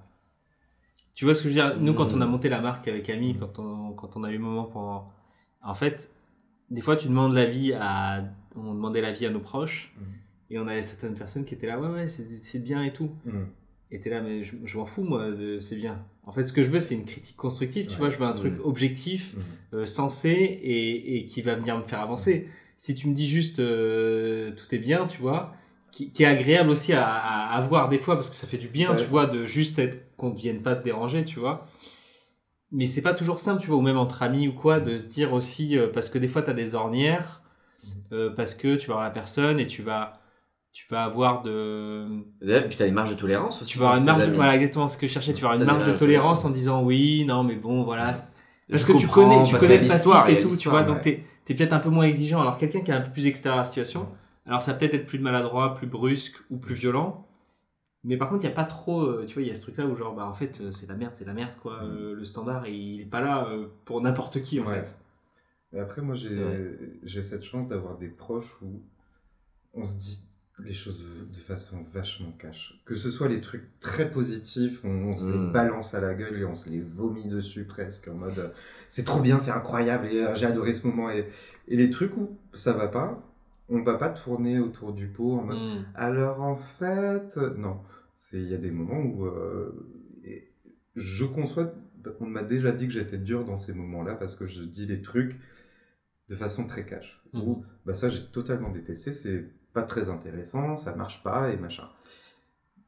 [1.15, 1.79] Tu vois ce que je veux dire?
[1.81, 2.31] Nous quand on a Mm.
[2.31, 5.11] monté la marque avec Ami, quand on quand on a eu le moment pendant
[5.63, 6.11] en fait
[6.71, 8.25] des fois tu demandes l'avis à
[8.57, 10.03] on demandait l'avis à nos proches Mm.
[10.55, 13.11] Et on avait certaines personnes qui étaient là, ouais, ouais, c'est c'est bien et tout.
[13.25, 13.31] Mm.
[13.91, 15.27] Et t'es là, mais je, je m'en fous, moi,
[15.61, 16.05] c'est bien.
[16.25, 17.99] En fait, ce que je veux, c'est une critique constructive, tu Ouais.
[17.99, 18.61] vois, je veux un truc Mm.
[18.65, 19.41] objectif, Mm.
[19.77, 22.49] euh, sensé et, et qui va venir me faire avancer.
[22.77, 25.55] Si tu me dis juste euh, tout est bien, tu vois,
[25.93, 28.59] qui, qui est agréable aussi à, à, à voir des fois parce que ça fait
[28.59, 28.97] du bien, Ouais.
[28.97, 31.67] tu vois, de juste être qu'on ne vienne pas te déranger, tu vois.
[32.73, 35.07] Mais c'est pas toujours simple, tu vois, ou même entre amis ou quoi, de se
[35.07, 37.43] dire aussi, euh, parce que des fois tu as des ornières,
[38.13, 40.15] euh, parce que tu vas voir la personne et tu vas,
[40.73, 42.07] tu vas avoir de.
[42.41, 43.73] Et puis t'as une marge de tolérance aussi.
[43.73, 44.37] Tu vas avoir une marge, amis.
[44.37, 46.51] voilà exactement ce que je cherchais, tu vas avoir une marge de de tolérance en
[46.51, 50.11] disant oui, non, mais bon, voilà, Je parce que tu connais, tu connais le passif
[50.29, 51.23] et tout, tu vois, donc ouais.
[51.45, 52.41] t'es es, peut-être un peu moins exigeant.
[52.41, 54.09] Alors quelqu'un qui est un peu plus extérieur à la situation,
[54.47, 57.27] alors ça peut-être être plus maladroit, plus brusque ou plus violent.
[58.05, 59.63] Mais par contre, il n'y a pas trop, euh, tu vois, il y a ce
[59.63, 61.85] truc-là où genre, bah en fait, euh, c'est la merde, c'est la merde, quoi.
[61.85, 63.49] Euh, le standard, il est pas là
[63.85, 64.83] pour n'importe qui, en Ouais.
[64.85, 64.97] fait.
[65.75, 68.83] Et après, moi, j'ai cette chance d'avoir des proches où
[69.73, 70.23] on se dit
[70.65, 71.03] les choses
[71.33, 72.79] de façon vachement cash.
[72.85, 75.47] Que ce soit les trucs très positifs, on, on se Mm.
[75.47, 78.49] les balance à la gueule et on se les vomit dessus presque en mode euh,
[78.89, 81.09] c'est trop bien, c'est incroyable et euh, j'ai adoré ce moment.
[81.11, 81.27] Et,
[81.69, 83.23] et les trucs où ça va pas,
[83.73, 85.85] on va pas tourner autour du pot en mode Mm.
[85.95, 87.81] alors en fait, euh, non.
[88.19, 89.73] C'est il y a des moments où euh,
[90.97, 91.73] je conçois.
[92.21, 95.03] On m'a déjà dit que j'étais dur dans ces moments-là parce que je dis les
[95.03, 95.39] trucs
[96.29, 97.23] de façon très cash.
[97.35, 97.43] Mhm.
[97.43, 99.13] Ou bah ça j'ai totalement détesté.
[99.13, 101.89] C'est pas très intéressant, ça marche pas et machin.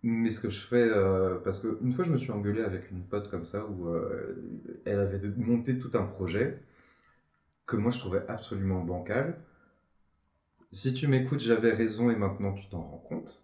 [0.02, 2.90] Mais ce que je fais, euh, parce que une fois je me suis engueulé avec
[2.90, 4.36] une pote comme ça où euh,
[4.84, 6.60] elle avait monté tout un projet
[7.66, 9.38] que moi je trouvais absolument bancal.
[10.74, 13.42] Si tu m'écoutes, j'avais raison et maintenant tu t'en rends compte.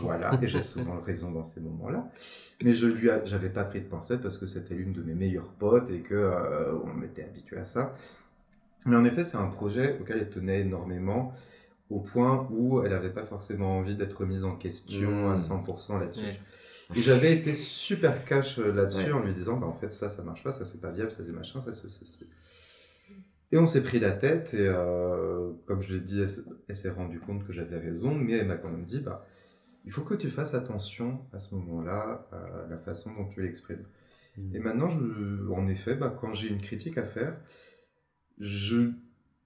[0.00, 2.08] Voilà, et j'ai souvent raison dans ces moments-là.
[2.62, 5.14] Mais je lui a- j'avais pas pris de pensette parce que c'était l'une de mes
[5.14, 7.94] meilleures potes et que euh, on m'était habitué à ça.
[8.86, 11.32] Mais en effet, c'est un projet auquel elle tenait énormément
[11.90, 15.32] au point où elle n'avait pas forcément envie d'être mise en question Mmh.
[15.32, 16.20] à 100% là-dessus.
[16.22, 16.40] Ouais.
[16.96, 19.12] Et j'avais été super cash euh, là-dessus Ouais.
[19.12, 21.24] en lui disant, bah, en fait, ça, ça marche pas, ça, c'est pas viable, ça,
[21.24, 22.26] c'est machin, ça, c'est ceci.
[23.52, 26.20] Et on s'est pris la tête, et euh, comme je l'ai dit,
[26.68, 29.26] elle, s'est rendue compte que j'avais raison, mais elle m'a quand même dit, bah,
[29.84, 33.84] il faut que tu fasses attention à ce moment-là, à la façon dont tu l'exprimes.
[34.36, 34.54] Mm.
[34.54, 37.36] Et maintenant, je, en effet, bah, quand j'ai une critique à faire,
[38.38, 38.92] je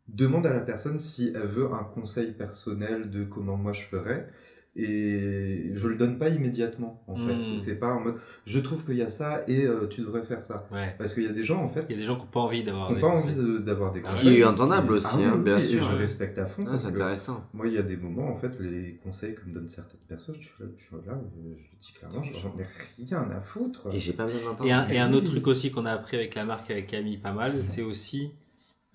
[0.08, 4.28] demande à la personne si elle veut un conseil personnel de comment moi je ferais.
[4.76, 7.56] Et je le donne pas immédiatement, en fait.
[7.56, 10.42] C'est pas en mode, je trouve qu'il y a ça et euh, tu devrais faire
[10.42, 10.56] ça.
[10.72, 10.94] Ouais.
[10.98, 12.26] Parce qu'il y a des gens, en fait, Il y a des gens qui n'ont
[12.32, 12.88] pas envie d'avoir.
[12.88, 13.30] qui n'ont des pas conseils.
[13.30, 15.58] envie de- d'avoir des Ce qui est entendable qui- aussi, Ah oui, hein, oui, bien
[15.58, 15.80] et sûr.
[15.82, 15.98] je ouais.
[15.98, 16.64] respecte à fond.
[16.68, 17.44] Ah, c'est intéressant.
[17.54, 20.34] moi, il y a des moments, en fait, les conseils que me donnent certaines personnes,
[20.40, 21.14] je suis là, je suis là,
[21.56, 23.88] je dis clairement, j'en ai rien à foutre.
[23.94, 24.68] Et j'ai pas besoin de l'entendre.
[24.68, 27.18] Et un, et un autre truc aussi qu'on a appris avec la marque, avec Camille,
[27.18, 28.30] pas mal, c'est aussi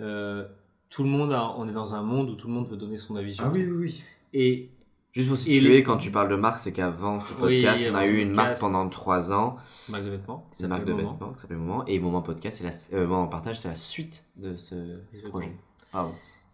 [0.01, 0.45] euh,
[0.89, 2.97] tout le monde, a- on est dans un monde où tout le monde veut donner
[2.97, 3.55] son avis sur Ah tout.
[3.55, 4.03] oui, oui, oui.
[4.33, 4.69] Et
[5.11, 8.05] Juste pour situer, quand tu parles de marque, c'est qu'avant ce Oui, podcast, on a
[8.05, 9.57] eu une marque pendant trois ans,
[9.89, 11.11] marque de vêtements, une marque de Moment.
[11.13, 14.25] vêtements qui s'appelle Moment, et Moment Podcast, c'est la, euh, Moment Partage, c'est la suite
[14.35, 14.75] de ce,
[15.11, 15.31] Exactement.
[15.31, 15.55] projet.
[15.93, 16.11] Ah ouais.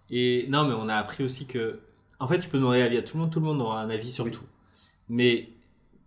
[0.10, 1.80] Et non, mais on a appris aussi que,
[2.20, 3.90] en fait, tu peux demander l'avis à tout le monde, tout le monde aura un
[3.90, 4.32] avis sur Oui.
[4.32, 4.46] tout.
[5.10, 5.50] Mais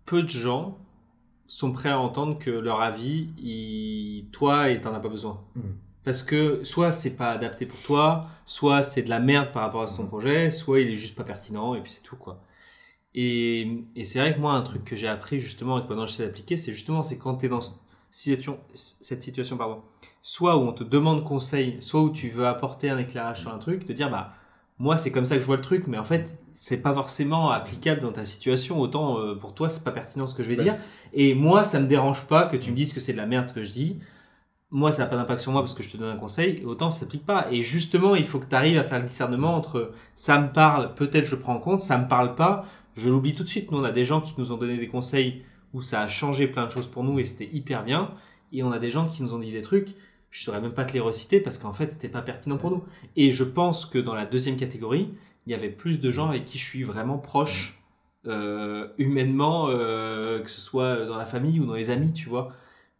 [0.05, 0.77] peu de gens
[1.45, 4.27] sont prêts à entendre que leur avis, il...
[4.31, 5.39] toi, et t'en as pas besoin.
[5.55, 5.75] Mhm.
[6.09, 9.83] Parce que soit c'est pas adapté pour toi, soit c'est de la merde par rapport
[9.83, 10.07] à ton Mhm.
[10.07, 12.41] projet, soit il est juste pas pertinent, et puis c'est tout, quoi.
[13.13, 16.07] Et, et c'est vrai que moi, un truc que j'ai appris justement et que maintenant
[16.07, 17.61] j'essaie d'appliquer, c'est justement c'est quand tu es dans
[18.09, 19.83] situation, cette situation, pardon,
[20.23, 23.59] soit où on te demande conseil, soit où tu veux apporter un éclairage sur un
[23.59, 24.33] truc, de dire bah
[24.79, 27.51] moi c'est comme ça que je vois le truc, mais en fait c'est pas forcément
[27.51, 28.79] applicable dans ta situation.
[28.81, 30.73] Autant euh, pour toi c'est pas pertinent ce que je vais Bah, dire.
[31.13, 33.47] Et moi ça me dérange pas que tu me dises que c'est de la merde
[33.47, 33.99] ce que je dis.
[34.71, 36.63] Moi ça n'a pas d'impact sur moi parce que je te donne un conseil.
[36.65, 37.47] Autant ça s'applique pas.
[37.51, 40.93] Et justement il faut que tu arrives à faire le discernement entre ça me parle,
[40.95, 43.71] peut-être je le prends en compte, ça me parle pas, je l'oublie tout de suite.
[43.71, 46.47] Nous on a des gens qui nous ont donné des conseils où ça a changé
[46.47, 48.11] plein de choses pour nous et c'était hyper bien.
[48.51, 49.95] Et on a des gens qui nous ont dit des trucs,
[50.29, 52.83] je saurais même pas te les reciter parce qu'en fait c'était pas pertinent pour nous.
[53.15, 55.09] Et je pense que dans la deuxième catégorie,
[55.47, 57.81] il y avait plus de gens avec qui je suis vraiment proche,
[58.27, 62.51] euh, humainement, euh, que ce soit dans la famille ou dans les amis, tu vois.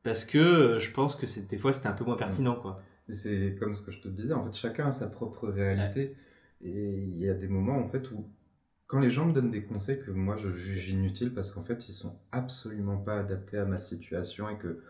[0.04, 2.76] Parce que euh, je pense que c'est- des fois c'était un peu moins pertinent, quoi.
[3.10, 6.16] C'est comme ce que je te disais, en fait, chacun a sa propre réalité.
[6.62, 8.30] Et il y a des moments, en fait, où
[8.88, 11.90] quand les gens me donnent des conseils que moi je juge inutiles parce qu'en fait,
[11.90, 14.84] ils sont absolument pas adaptés à ma situation et que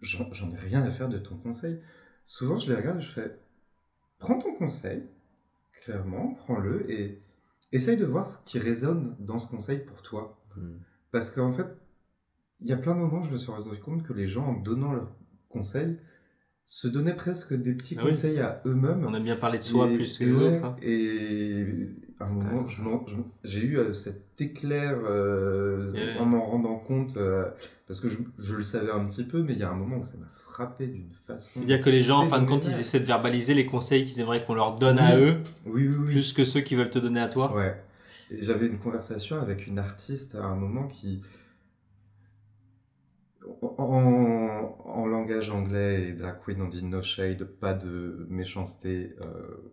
[0.00, 1.80] j'en j'en ai rien à faire de ton conseil.
[2.24, 3.38] Souvent, je les regarde et je fais
[4.18, 5.04] prends ton conseil,
[5.82, 7.22] clairement, prends-le et
[7.72, 10.38] essaye de voir ce qui résonne dans ce conseil pour toi.
[10.56, 10.76] Mm.
[11.12, 11.68] Parce qu'en fait,
[12.62, 14.52] il y a plein de moments je me suis rendu compte que les gens, en
[14.54, 15.12] donnant leurs
[15.48, 15.96] conseils,
[16.64, 18.10] se donnaient presque des petits Ah oui.
[18.10, 19.04] conseils à eux-mêmes.
[19.06, 20.64] On aime bien parler de soi Et- plus que ouais, autres.
[20.64, 20.76] hein.
[20.80, 21.66] Et
[22.20, 22.64] à un moment,
[23.42, 26.22] j'ai eu euh, cet éclair euh, Yeah.
[26.22, 27.46] en m'en rendant compte, euh,
[27.88, 29.98] parce que je, je le savais un petit peu, mais il y a un moment
[29.98, 31.50] où ça m'a frappé d'une façon.
[31.60, 34.20] C'est-à-dire que les gens, en fin de compte, ils essaient de verbaliser les conseils qu'ils
[34.20, 37.28] aimeraient qu'on leur donne à eux, Oui, plus que ceux qui veulent te donner à
[37.28, 37.52] toi.
[37.54, 37.74] Ouais.
[38.38, 41.22] J'avais une conversation avec une artiste à un moment qui,
[43.94, 46.12] en, langage anglais et
[46.60, 49.14] on dit no shade, pas de méchanceté.
[49.24, 49.72] euh,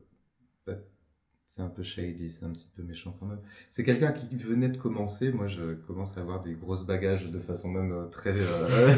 [1.51, 3.39] c'est un peu shady, c'est un petit peu méchant quand même.
[3.71, 5.31] C'est quelqu'un qui venait de commencer.
[5.31, 8.93] Moi, je commence à avoir des grosses bagages de façon même euh, très euh,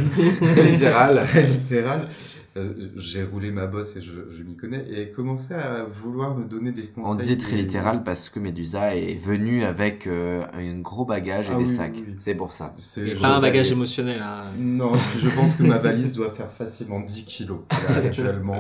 [0.70, 1.18] Littéral.
[1.24, 2.10] très littérale.
[2.58, 4.84] Euh, J'ai roulé ma bosse et je, je m'y connais.
[4.90, 7.14] Et elle commençait à vouloir me donner des conseils.
[7.14, 11.48] On disait très et- littéral parce que Medusa est venue avec euh, un gros bagage
[11.50, 11.94] et Ah des oui, sacs.
[11.96, 12.16] oui, oui.
[12.20, 12.76] C'est pour ça.
[12.80, 14.22] C'est- pas un bagage émotionnel.
[14.22, 14.48] Hein.
[14.60, 18.60] Non, je pense que ma valise doit faire facilement 10 kilos là, actuellement.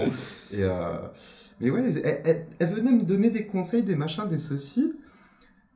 [0.53, 0.93] Et, euh,
[1.61, 4.93] Mais ouais, elle, elle- elle venait me donner des conseils, des machins, des ceci,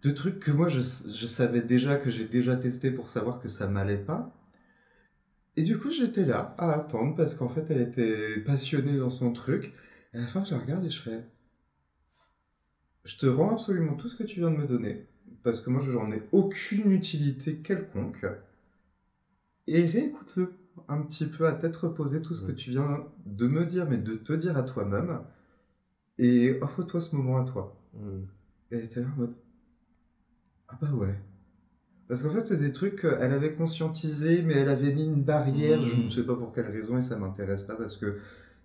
[0.04, 3.48] de trucs que moi je, je savais déjà, que j'ai déjà testé pour savoir que
[3.50, 4.34] ça m'allait pas.
[5.58, 9.34] Et du coup, j'étais là à attendre parce qu'en fait, elle était passionnée dans son
[9.34, 9.74] truc.
[10.14, 11.26] Et à la fin, je la regarde et je fais
[13.06, 15.08] Je te rends absolument tout ce que tu viens de me donner
[15.44, 18.26] parce que moi, je n'en ai aucune utilité quelconque.
[19.68, 20.54] Et réécoute-le
[20.88, 22.56] un petit peu à tête reposée, tout ce que Mm.
[22.56, 25.20] tu viens de me dire, mais de te dire à toi-même.
[26.18, 27.76] Et offre-toi ce moment à toi.
[27.94, 28.24] Mm.
[28.72, 29.36] Et elle était là en mode
[30.68, 31.16] Ah bah ouais.
[32.08, 35.82] Parce qu'en fait, c'est des trucs qu'elle avait conscientisé, mais elle avait mis une barrière,
[35.84, 36.06] je Mm.
[36.06, 38.18] ne sais pas pour quelle raison, et ça m'intéresse pas parce que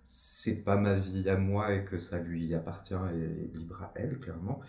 [0.03, 4.19] c'est pas ma vie à moi et que ça lui appartient et libre à elle,
[4.19, 4.61] clairement.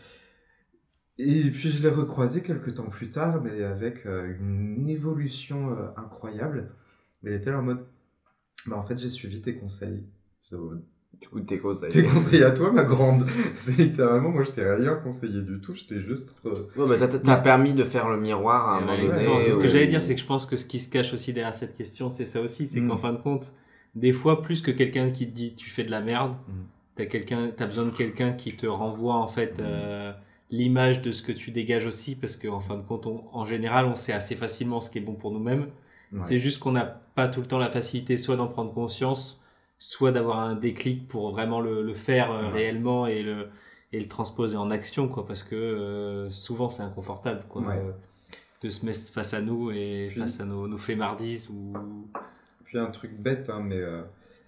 [1.19, 5.89] Et puis je l'ai recroisée quelques temps plus tard, mais avec euh, une évolution euh,
[5.97, 6.69] incroyable.
[7.25, 7.87] Elle était là en mode
[8.67, 10.07] Bah en fait, j'ai suivi tes conseils.
[11.31, 11.91] En Du coup, tes conseils.
[11.91, 13.27] Tes conseils à toi, ma grande.
[13.55, 15.75] C'est littéralement, moi, je t'ai rien conseillé du tout.
[15.75, 16.37] Je t'ai juste.
[16.47, 19.41] euh, Ouais, bah, t'as- t'as t'as permis de faire le miroir à un moment donné.
[19.41, 21.33] c'est ce que j'allais dire, c'est que je pense que ce qui se cache aussi
[21.33, 22.89] derrière cette question, c'est ça aussi, c'est Mm.
[22.89, 23.53] qu'en fin de compte,
[23.95, 26.53] des fois, plus que quelqu'un qui te dit tu fais de la merde, Mm.
[26.97, 30.13] t'as quelqu'un, t'as besoin de quelqu'un qui te renvoie en fait euh,
[30.51, 33.87] l'image de ce que tu dégages aussi, parce qu'en fin de compte, on- en général,
[33.87, 35.67] on sait assez facilement ce qui est bon pour nous-mêmes.
[36.13, 36.19] ouais.
[36.21, 39.42] C'est juste qu'on n'a pas tout le temps la facilité, soit d'en prendre conscience,
[39.85, 42.51] soit d'avoir un déclic pour vraiment le, le faire euh, Ouais.
[42.51, 43.49] réellement et le,
[43.93, 47.79] et le transposer en action, quoi, parce que euh, souvent c'est inconfortable, quoi, Ouais.
[47.79, 47.91] euh,
[48.63, 51.73] de se mettre face à nous et Puis- face à nos, nos flemmardises ou.
[52.65, 54.03] Puis un truc bête, hein, mais euh,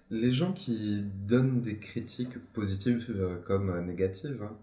[0.09, 3.13] les gens qui donnent des critiques positives
[3.45, 4.55] comme négatives, hein,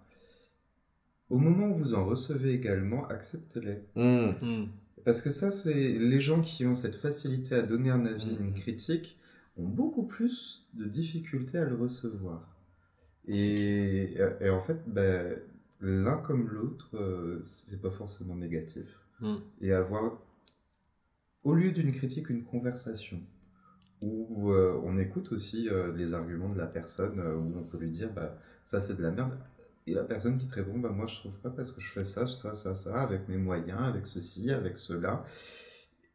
[1.29, 3.83] au moment où vous en recevez également, acceptez-les.
[3.95, 4.31] Mm.
[4.41, 4.67] Hmm.
[5.05, 8.47] Parce que ça, c'est les gens qui ont cette facilité à donner un avis, Mhm.
[8.47, 9.19] une critique,
[9.57, 12.49] ont beaucoup plus de difficultés à le recevoir.
[13.27, 15.39] Et, et en fait, ben,
[15.81, 18.99] l'un comme l'autre, euh, c'est pas forcément négatif.
[19.21, 19.37] Hmm.
[19.61, 20.21] Et avoir,
[21.45, 23.21] au lieu d'une critique, une conversation
[24.03, 27.79] où euh, on écoute aussi euh, les arguments de la personne, euh, où on peut
[27.79, 29.39] lui dire bah, ça c'est de la merde.
[29.87, 32.05] Et la personne qui te répond bah, moi je trouve pas parce que je fais
[32.05, 35.25] ça, ça, ça, ça, avec mes moyens, avec ceci, avec cela.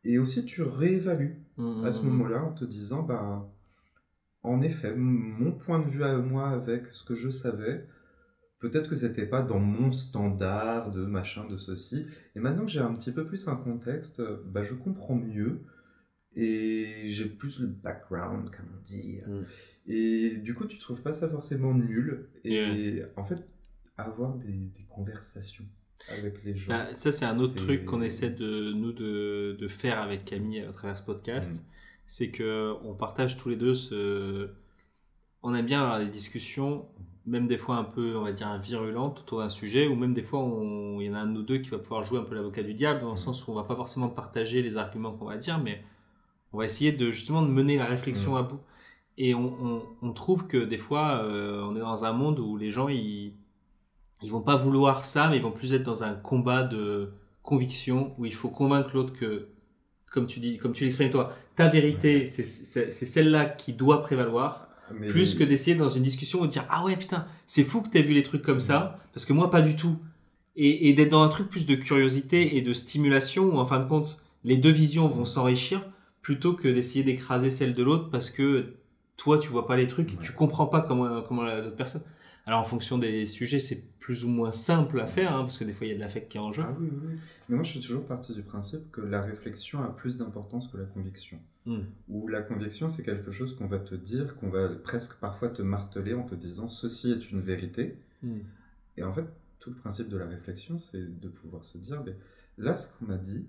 [0.04, 3.52] Et aussi tu réévalues Hmm, à ce hmm, moment-là en te disant bah,
[4.44, 7.88] en effet, mon point de vue à moi avec ce que je savais,
[8.60, 12.06] peut-être que c'était pas dans mon standard de machin, de ceci.
[12.36, 15.64] Et maintenant que j'ai un petit peu plus un contexte, bah, je comprends mieux
[16.36, 19.22] et j'ai plus le background, comme on dit.
[19.26, 19.44] Mm.
[19.88, 22.30] Et du coup, tu trouves pas ça forcément nul.
[22.44, 23.44] Et en fait,
[23.98, 25.66] avoir des, des conversations
[26.10, 26.70] avec les gens.
[26.70, 30.62] Bah, ça, c'est un autre truc qu'on essaie de nous de, de faire avec Camille
[30.62, 31.62] à travers ce podcast.
[31.62, 31.66] Mm.
[32.08, 34.50] C'est que on partage tous les deux ce.
[35.44, 36.86] On aime bien avoir des discussions,
[37.26, 40.24] même des fois un peu, on va dire, virulentes autour d'un sujet, ou même des
[40.24, 42.24] fois, on- il y en a un de nous deux qui va pouvoir jouer un
[42.24, 43.18] peu l'avocat du diable, dans le Mm.
[43.18, 45.84] sens où on va pas forcément partager les arguments qu'on va dire, mais
[46.54, 48.38] on va essayer de justement de mener la réflexion Mm.
[48.38, 48.60] à bout.
[49.18, 52.56] Et on, on- on trouve que des fois, euh, on est dans un monde où
[52.56, 53.34] les gens, ils,
[54.24, 57.10] ils vont pas vouloir ça, mais ils vont plus être dans un combat de
[57.44, 59.48] conviction où il faut convaincre l'autre que,
[60.12, 62.44] comme tu dis, comme tu l'exprimes toi, ta vérité, c'est
[62.92, 66.96] celle-là qui doit prévaloir, Mais- plus que d'essayer dans une discussion de dire ah ouais
[66.96, 69.76] putain, c'est fou que t'aies vu les trucs comme ça, parce que moi pas du
[69.76, 69.98] tout,
[70.56, 73.80] et, et d'être dans un truc plus de curiosité et de stimulation où en fin
[73.80, 75.84] de compte les deux visions vont s'enrichir
[76.22, 78.74] plutôt que d'essayer d'écraser celle de l'autre parce que
[79.18, 80.24] toi tu vois pas les trucs, et Ouais.
[80.24, 82.02] tu comprends pas comment comment la- l'autre personne.
[82.48, 85.66] Alors en fonction des sujets, c'est plus ou moins simple à faire, hein, parce que
[85.66, 86.64] des fois il y a de l'affect qui est en jeu.
[86.66, 87.16] Ah oui, oui.
[87.50, 90.78] Mais moi, je suis toujours parti du principe que la réflexion a plus d'importance que
[90.78, 91.40] la conviction.
[91.66, 91.82] Hmm.
[92.08, 95.62] Où la conviction, c'est quelque chose qu'on va te dire, qu'on va presque parfois te
[95.62, 97.98] marteler en te disant ceci est une vérité.
[98.24, 98.40] Hmm.
[98.96, 99.26] Et en fait,
[99.60, 102.16] tout le principe de la réflexion, c'est de pouvoir se dire, ben,
[102.58, 103.46] là, ce qu'on m'a dit,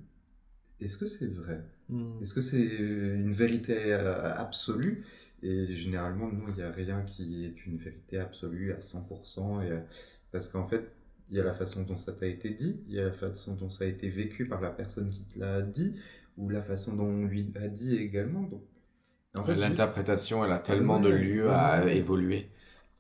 [0.81, 1.65] est-ce que c'est vrai?
[1.88, 2.20] Hmm.
[2.20, 5.05] Est-ce que c'est une vérité euh, absolue?
[5.42, 9.70] Et généralement, nous, il n'y a rien qui est une vérité absolue à 100%, et,
[9.70, 9.79] euh,
[10.33, 10.90] parce qu'en fait,
[11.31, 13.55] il y a la façon dont ça t'a été dit, il y a la façon
[13.55, 15.94] dont ça a été vécu par la personne qui te l'a dit,
[16.37, 18.42] ou la façon dont on lui a dit également.
[18.42, 18.62] Donc,
[19.37, 22.48] en fait, juste- L'interprétation, elle a tellement de lieux à évoluer.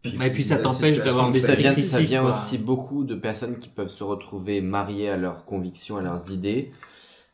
[0.04, 3.68] Et puis ça t'empêche d'avoir des ça vient, ça vient aussi beaucoup de personnes qui
[3.68, 6.70] peuvent se retrouver mariées à leurs convictions, à leurs idées,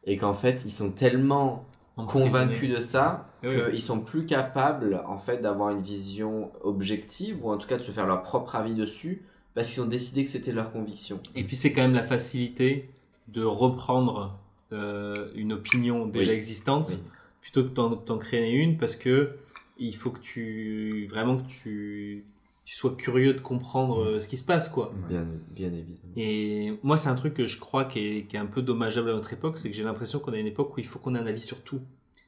[0.06, 1.64] et qu'en fait, ils sont tellement
[1.96, 3.50] convaincus de ça Oui.
[3.70, 7.82] qu'ils sont plus capables en fait d'avoir une vision objective ou en tout cas de
[7.82, 9.22] se faire leur propre avis dessus
[9.54, 11.20] parce qu'ils ont décidé que c'était leur conviction.
[11.36, 12.90] Et puis c'est quand même la facilité
[13.28, 14.36] de reprendre
[14.72, 16.36] euh, une opinion déjà Oui.
[16.36, 16.98] existante
[17.40, 19.36] plutôt que d'en, d'en créer une parce que
[19.78, 22.24] il faut que tu vraiment que tu,
[22.64, 24.92] tu sois curieux de comprendre euh, ce qui se passe quoi.
[25.09, 26.12] Bien, bien évidemment.
[26.16, 29.11] Et moi c'est un truc que je crois qui est, qui est un peu dommageable
[29.11, 31.14] à notre époque, c'est que j'ai l'impression qu'on a une époque où il faut qu'on
[31.14, 31.81] ait un avis sur tout.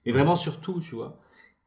[0.05, 1.19] Et vraiment sur tout, tu vois.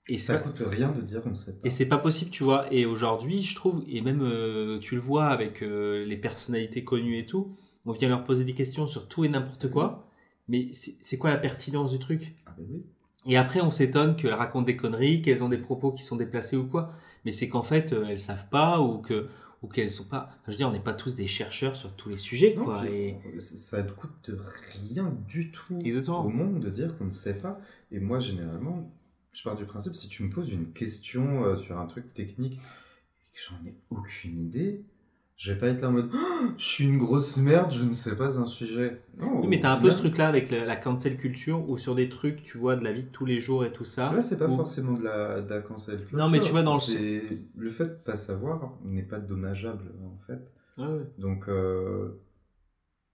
[0.07, 1.67] Et Ça pas- coûte rien de dire on ne sait pas.
[1.67, 2.71] et c'est pas possible, tu vois.
[2.73, 7.17] Et aujourd'hui, je trouve, et même euh, tu le vois avec euh, les personnalités connues
[7.17, 7.55] et tout,
[7.85, 10.07] on vient leur poser des questions sur tout et n'importe quoi.
[10.47, 12.33] Mais c'est c'est quoi la pertinence du truc?
[12.45, 12.81] Ah, ben oui.
[13.25, 16.55] Et après, on s'étonne qu'elles racontent des conneries, qu'elles ont des propos qui sont déplacés
[16.57, 16.93] ou quoi.
[17.25, 19.27] Mais c'est qu'en fait, euh, elles savent pas ou que
[19.61, 20.27] ou qu'elles sont pas.
[20.29, 22.63] Enfin, je veux dire, on n'est pas tous des chercheurs sur tous les sujets, Non,
[22.63, 22.81] quoi.
[22.81, 23.39] puis, Et...
[23.39, 24.31] Ça ne coûte
[24.91, 26.23] rien du tout Exactement.
[26.25, 27.59] au monde de dire qu'on ne sait pas.
[27.91, 28.89] Et moi, généralement,
[29.33, 32.53] je pars du principe, si tu me poses une question euh, sur un truc technique
[32.53, 34.81] et que j'en ai aucune idée,
[35.39, 36.17] je vais pas être là en mode Oh,
[36.57, 39.01] je suis une grosse merde, je ne sais pas un sujet.
[39.19, 41.95] Non, Oui, mais t'as un peu ce truc-là avec la, la cancel culture ou sur
[41.95, 44.11] des trucs, tu vois, de la vie de tous les jours et tout ça.
[44.11, 46.17] Là, c'est pas où- forcément de la, de la cancel culture.
[46.17, 50.17] Non, mais tu vois, dans le- le fait de pas savoir n'est pas dommageable en
[50.27, 50.51] fait.
[50.77, 51.07] Ouais, ouais.
[51.17, 52.19] Donc, euh,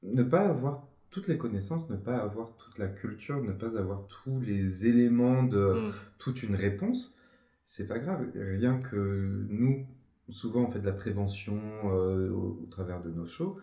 [0.01, 4.07] ne pas avoir toutes les connaissances, ne pas avoir toute la culture, ne pas avoir
[4.07, 5.91] tous les éléments de Mm.
[6.17, 7.15] toute une réponse,
[7.63, 8.25] c'est pas grave.
[8.35, 9.85] Rien que nous,
[10.29, 13.57] souvent, on fait de la prévention euh, au, au travers de nos shows.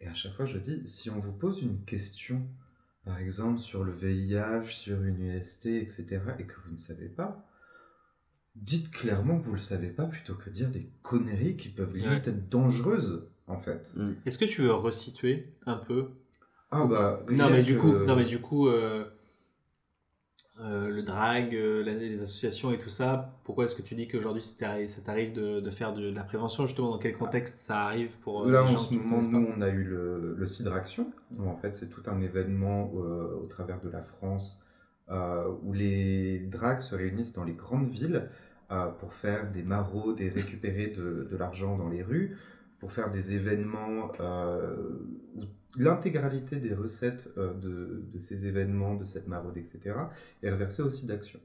[0.00, 2.46] Et à chaque fois, je dis, si on vous pose une question,
[3.04, 7.46] par exemple sur le VIH, sur une UST, etc., et que vous ne savez pas,
[8.56, 12.28] dites clairement que vous le savez pas plutôt que dire des conneries qui peuvent limite
[12.28, 13.92] être dangereuses, en fait.
[14.26, 16.10] Est-ce que tu veux resituer un peu?
[16.70, 19.04] Ah bah, Non mais du que- coup, non mais du coup, euh,
[20.60, 23.32] euh, le drag, euh, les associations et tout ça.
[23.42, 24.54] Pourquoi est-ce que tu dis qu'aujourd'hui ça
[25.04, 28.52] t'arrive de, de faire de, la prévention justement Dans quel contexte ça arrive pour euh,
[28.52, 30.46] Là, les en ce moment, nous, on a eu le, le
[31.44, 34.60] en fait, c'est tout un événement au travers de la France
[35.08, 38.28] où les drags se réunissent dans les grandes villes
[39.00, 42.36] pour faire des maraudes et récupérer de, de l'argent dans les rues,
[42.78, 44.12] pour faire des événements
[45.36, 45.42] où
[45.76, 49.96] l'intégralité des recettes euh, de, ces événements, de cette maraude, etc.,
[50.42, 51.40] est reversée aussi d'action.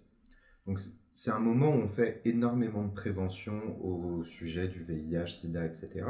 [0.67, 5.65] Donc, c'est- un moment où on fait énormément de prévention au sujet du VIH, SIDA,
[5.65, 6.05] etc.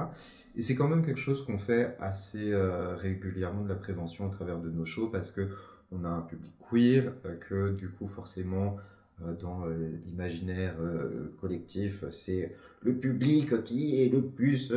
[0.56, 4.30] Et c'est quand même quelque chose qu'on fait assez euh, régulièrement de la prévention à
[4.30, 5.50] travers de nos shows parce que
[5.92, 8.78] on a un public queer, euh, que du coup forcément
[9.38, 9.66] dans
[10.06, 10.78] l'imaginaire
[11.42, 14.72] collectif, c'est le public qui est le plus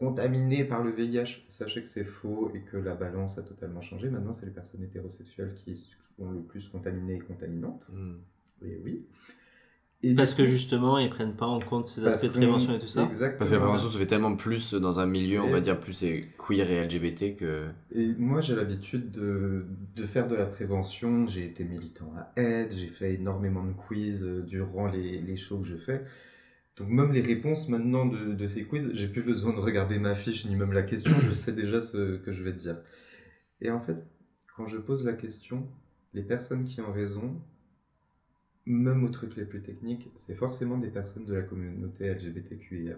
[0.00, 1.44] contaminé par le VIH.
[1.48, 4.08] Sachez que c'est faux et que la balance a totalement changé.
[4.08, 7.90] Maintenant, c'est les personnes hétérosexuelles qui sont le plus contaminées et contaminantes.
[7.94, 8.14] Mm.
[8.62, 9.06] Oui, oui.
[10.02, 12.78] Et Parce que coup, justement ils prennent pas en compte ces aspects de prévention et
[12.78, 13.04] tout ça.
[13.04, 13.38] Exactement.
[13.38, 15.78] Parce que la prévention se fait tellement plus dans un milieu, on Et- va dire,
[15.78, 16.02] plus
[16.38, 17.66] queer et LGBT que.
[17.94, 21.26] Et moi, j'ai l'habitude de, de faire de la prévention.
[21.26, 25.58] J'ai été militant à Aide, j'ai fait énormément de quiz euh, durant les, les shows
[25.58, 26.02] que je fais.
[26.80, 30.14] Donc, même les réponses maintenant de, de ces quiz, j'ai plus besoin de regarder ma
[30.14, 32.78] fiche ni même la question, je sais déjà ce que je vais te dire.
[33.60, 33.98] Et en fait,
[34.56, 35.68] quand je pose la question,
[36.14, 37.38] les personnes qui ont raison,
[38.64, 42.96] même aux trucs les plus techniques, c'est forcément des personnes de la communauté LGBTQIA.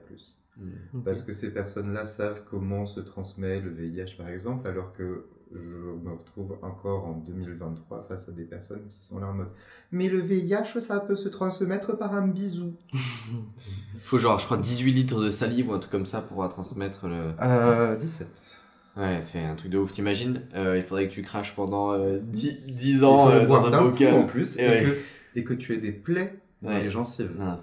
[0.57, 0.71] Mm.
[0.95, 1.05] Ok.
[1.05, 6.09] Parce que ces personnes-là savent comment se transmet le VIH, par exemple, alors que je
[6.09, 9.48] me retrouve encore en 2023 face à des personnes qui sont là en mode
[9.90, 12.74] Mais le VIH, ça peut se transmettre par un bisou.
[13.98, 17.07] Faut genre, je crois, 18 litres de salive ou un truc comme ça pour transmettre
[17.09, 17.32] le.
[17.40, 18.59] Euh, 17.
[18.96, 19.92] Ouais, c'est un truc de ouf.
[19.92, 23.66] T'imagines Euh, Il faudrait que tu craches pendant euh, 10, 10 Il ans euh, dans
[23.66, 24.14] un bocal.
[24.14, 24.84] en plus, Et et, ouais.
[24.84, 26.82] que, et que tu aies des plaies dans Ouais.
[26.84, 27.36] les gencives.
[27.38, 27.56] Non.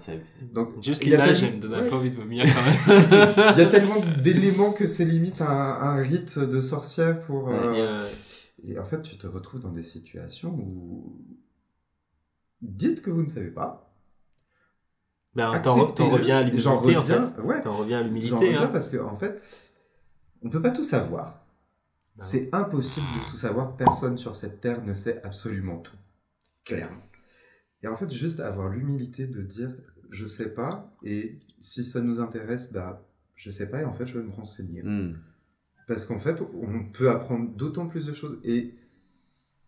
[0.52, 1.88] Donc, Juste l'image, elle me donne un ouais.
[1.88, 3.54] peu envie de vomir quand même.
[3.56, 7.44] Il y a tellement d'éléments que c'est limite un, un rite de sorcière pour.
[7.48, 8.02] Ouais, euh, Et, euh,
[8.74, 11.16] Et en fait, tu te retrouves dans des situations où.
[12.62, 13.90] Dites que vous ne savez pas.
[15.34, 17.40] ben, t'en, reviens à J'en l'humilité en reviens, fait.
[17.42, 18.34] ouais, T'en reviens à J'en l'humilité.
[18.34, 18.66] reviens hein.
[18.66, 19.40] parce que, en fait,
[20.42, 21.38] On peut pas tout savoir.
[22.18, 23.76] C'est impossible de tout savoir.
[23.78, 25.96] Personne sur cette terre ne sait absolument tout.
[26.66, 27.00] Clairement.
[27.82, 29.72] Et en fait, juste avoir l'humilité de dire
[30.10, 33.06] je sais pas, et si ça nous intéresse, bah
[33.36, 34.82] je sais pas, et en fait, je vais me renseigner.
[34.82, 35.16] Hmm.
[35.86, 38.74] Parce qu'en fait, on peut apprendre d'autant plus de choses, et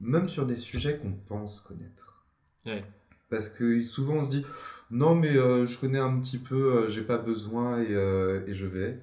[0.01, 2.27] même sur des sujets qu'on pense connaître.
[2.67, 2.85] Ouais.
[3.31, 4.45] Parce que souvent on se dit
[4.91, 8.53] non mais euh, je connais un petit peu, euh, j'ai pas besoin et, euh, et
[8.53, 9.01] je vais.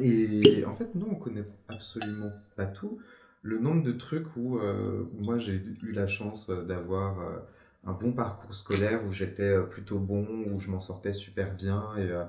[0.00, 2.98] Et en fait non, on connaît absolument pas tout.
[3.42, 7.38] Le nombre de trucs où euh, moi j'ai eu la chance euh, d'avoir euh,
[7.84, 12.10] un bon parcours scolaire où j'étais plutôt bon, où je m'en sortais super bien et
[12.10, 12.24] euh,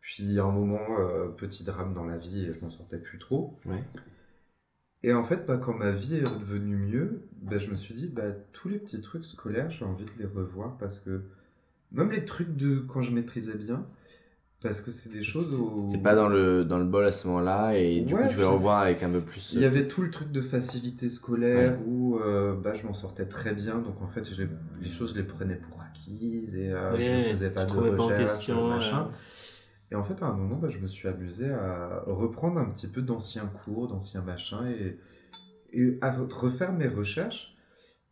[0.00, 0.86] puis à un moment
[1.36, 3.58] petit drame dans la vie et je m'en sortais plus trop.
[3.66, 3.82] Ouais.
[5.02, 8.08] Et en fait, bah, quand ma vie est redevenue mieux, bah, je me suis dit,
[8.08, 11.22] bah, tous les petits trucs scolaires, j'ai envie de les revoir parce que
[11.92, 13.86] même les trucs de quand je maîtrisais bien,
[14.60, 15.90] parce que c'est des choses où...
[15.92, 18.34] T'es pas dans le, dans le bol à ce moment-là et du Ouais, coup tu
[18.34, 19.52] veux le revoir avec un peu plus.
[19.54, 23.26] Il y avait tout le truc de facilité scolaire où euh, bah, je m'en sortais
[23.26, 24.48] très bien, donc en fait, je les,
[24.80, 28.20] les choses, je les prenais pour acquises et euh, Ouais, je faisais pas de recherche,
[28.22, 29.04] question, machin.
[29.04, 29.12] ouais.
[29.90, 32.88] Et en fait, à un moment, bah, je me suis amusé à reprendre un petit
[32.88, 34.98] peu d'anciens cours, d'anciens machins, et,
[35.72, 37.54] et à refaire mes recherches.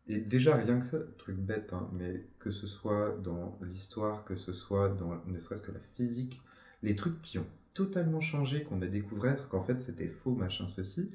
[0.09, 4.36] Et déjà, rien que ça, truc bête, hein, mais que ce soit dans l'histoire, que
[4.36, 6.40] ce soit dans ne serait-ce que la physique,
[6.82, 11.11] les trucs qui ont totalement changé, qu'on a découvert qu'en fait c'était faux, machin, ceci.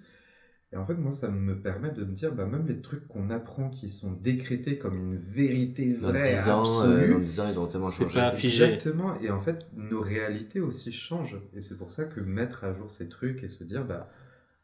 [0.73, 3.29] Et en fait, moi, ça me permet de me dire, bah, même les trucs qu'on
[3.29, 7.39] apprend qui sont décrétés comme une vérité Dans vraie, 10 ans, euh, absolue, dans 10
[7.41, 8.19] ans, ils ont tellement C'est changé.
[8.19, 8.63] pas figé.
[8.63, 9.19] Exactement.
[9.19, 11.41] Et en fait, nos réalités aussi changent.
[11.53, 14.09] Et c'est pour ça que mettre à jour ces trucs et se dire, bah,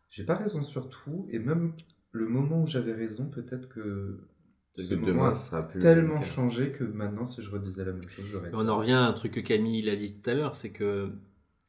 [0.09, 1.27] j'ai pas raison sur tout.
[1.29, 1.73] Et même
[2.17, 4.19] le moment où j'avais raison, peut-être que
[4.77, 5.79] ce que moment demain, a ça plus.
[5.79, 8.49] tellement changé que maintenant, si je redisais la même chose, j'aurais.
[8.53, 10.71] On en revient à un truc que Camille il a dit tout à l'heure, c'est
[10.71, 11.09] que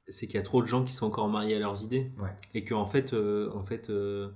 [0.09, 2.31] c'est qu'il y a trop de gens qui sont encore mariés à leurs idées Ouais.
[2.55, 4.29] et que en fait, euh, en fait, euh,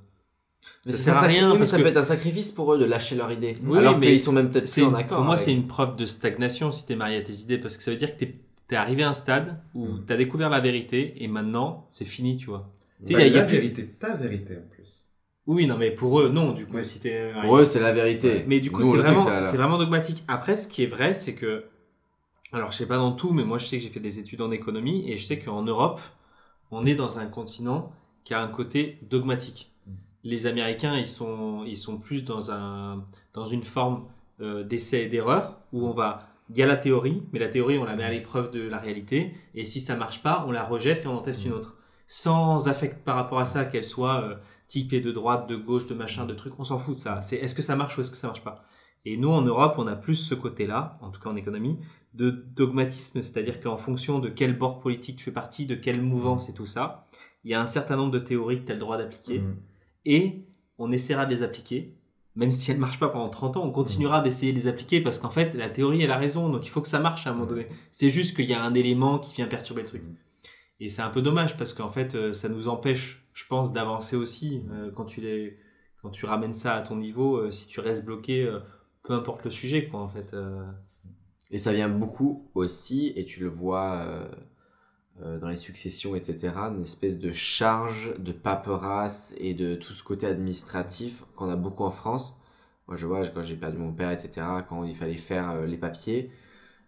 [0.87, 3.17] ça sert à rien parce ça que peut être un sacrifice pour eux de lâcher
[3.17, 3.55] leur idée.
[3.65, 5.17] Oui, alors mais qu'ils sont même peut-être plus en accord.
[5.19, 5.45] pour moi avec.
[5.47, 7.97] c'est une preuve de stagnation si t'es marié à tes idées parce que ça veut
[7.97, 8.39] dire que t'es
[8.71, 10.05] es arrivé à un stade où Mm.
[10.07, 12.73] t'as découvert la vérité et maintenant c'est fini, tu vois.
[13.01, 15.11] Bah, y a- y a plus- vérité, ta vérité en plus.
[15.47, 16.85] Oui, non, mais pour eux, non, du coup, Ouais.
[16.85, 18.45] si t'es Pour eux, c'est la vérité.
[18.47, 20.23] Mais du coup, vraiment, c'est vraiment dogmatique.
[20.29, 21.65] Après, ce qui est vrai, c'est que,
[22.53, 24.41] alors je sais pas dans tout, mais moi je sais que j'ai fait des études
[24.43, 26.01] en économie et je sais qu'en Europe,
[26.71, 27.93] on est dans un continent
[28.25, 29.73] qui a un côté dogmatique.
[29.87, 29.91] Mm.
[30.25, 34.05] Les Américains, ils sont, ils sont plus dans un, dans une forme
[34.41, 37.79] euh, d'essai et d'erreur où on va, il y a la théorie, mais la théorie
[37.79, 40.65] on la met à l'épreuve de la réalité et si ça marche pas, on la
[40.65, 41.49] rejette et on en teste Mm.
[41.49, 44.35] une autre, sans affect par rapport à ça, qu'elle soit euh,
[44.73, 47.21] typée de droite, de gauche, de machin, de trucs, on s'en fout de ça.
[47.21, 48.65] C'est est-ce que ça marche ou est-ce que ça marche pas?
[49.05, 51.79] Et nous, en Europe, on a plus ce côté-là, en tout cas en économie,
[52.15, 56.49] de dogmatisme, c'est-à-dire qu'en fonction de quel bord politique tu fais partie, de quelle mouvance
[56.49, 57.07] et tout ça,
[57.45, 59.57] il y a un certain nombre de théories que tu as le droit d'appliquer, Mm.
[60.07, 60.47] et
[60.79, 61.95] on essaiera de les appliquer,
[62.35, 65.03] même si elles ne marchent pas pendant 30 ans, on continuera d'essayer de les appliquer,
[65.03, 67.31] parce qu'en fait, la théorie, elle a raison, donc il faut que ça marche à
[67.31, 67.67] un moment donné.
[67.91, 70.03] C'est juste qu'il y a un élément qui vient perturber le truc.
[70.81, 74.17] Et c'est un peu dommage, parce qu'en fait, euh, ça nous empêche, je pense, d'avancer
[74.17, 75.59] aussi, euh, quand tu les...
[76.03, 78.59] Quand tu ramènes ça à ton niveau, euh, si tu restes bloqué, euh,
[79.05, 80.35] peu importe le sujet, quoi, en fait.
[81.53, 84.05] Et ça vient beaucoup aussi, et tu le vois
[85.21, 90.27] dans les successions, etc., une espèce de charge de paperasse et de tout ce côté
[90.27, 92.41] administratif qu'on a beaucoup en France.
[92.89, 96.31] Moi, je vois, quand j'ai perdu mon père, etc., quand il fallait faire les papiers,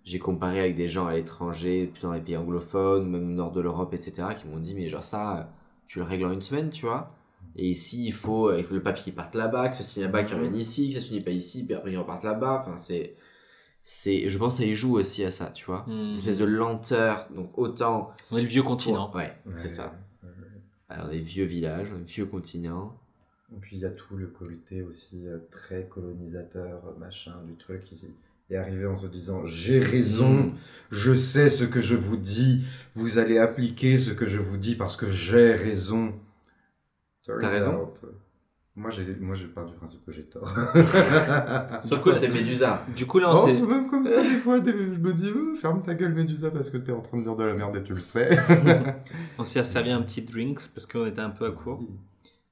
[0.05, 3.53] j'ai comparé avec des gens à l'étranger, plus dans les pays anglophones, même au nord
[3.53, 5.53] de l'Europe, etc., qui m'ont dit, mais genre ça,
[5.87, 7.15] tu le règles en une semaine, tu vois.
[7.57, 10.03] Et ici, il faut, euh, il faut le papier qui parte là-bas, que ce signe
[10.05, 12.61] là-bas, qui revienne ici, que ça signe pas ici, puis après il reparte là-bas.
[12.63, 13.15] Enfin, c'est,
[13.85, 15.85] c'est, je pense, que ça y joue aussi à ça, tu vois.
[15.87, 16.01] Mhm.
[16.03, 17.29] Cette espèce de lenteur.
[17.35, 18.11] Donc autant.
[18.33, 19.13] On est le vieux continent.
[19.15, 19.95] Ouais, c'est Ouais, ça.
[20.23, 20.29] ouais.
[20.89, 22.97] Alors des vieux villages, un vieux continent.
[23.55, 27.55] Et puis il y a tout le côté aussi euh, très colonisateur, euh, machin, du
[27.55, 27.95] truc qui
[28.51, 30.55] est arrivé en se disant j'ai raison, Mm.
[30.91, 32.65] je sais ce que je vous dis,
[32.95, 36.15] vous allez appliquer ce que je vous dis parce que j'ai raison.
[37.27, 37.83] T'as raison.
[37.85, 38.05] out,
[38.77, 40.47] Moi j'ai moi je pars du principe que j'ai tort.
[41.81, 42.85] Sauf que t'es Médusa.
[42.95, 45.55] Du coup, là, on Oh, s'est- même comme ça des fois, je me dis euh,
[45.55, 47.83] ferme ta gueule Médusa parce que t'es en train de dire de la merde et
[47.83, 48.37] tu le sais.
[49.39, 51.83] on s'est servi un petit drinks parce qu'on était un peu à court.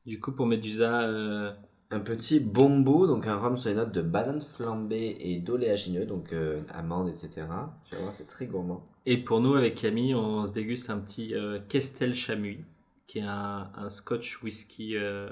[0.07, 1.53] Du coup, pour Medusa, euh,
[1.93, 6.33] Un petit bombo, donc un rhum sur les notes de banane flambée et d'oléagineux, donc
[6.33, 7.47] euh, amandes, etc.
[7.85, 8.83] Tu vas voir, c'est très gourmand.
[9.05, 12.65] et pour nous, avec Camille, on se déguste un petit euh, Kestel Chamuy,
[13.07, 15.29] qui est un, un scotch whisky euh,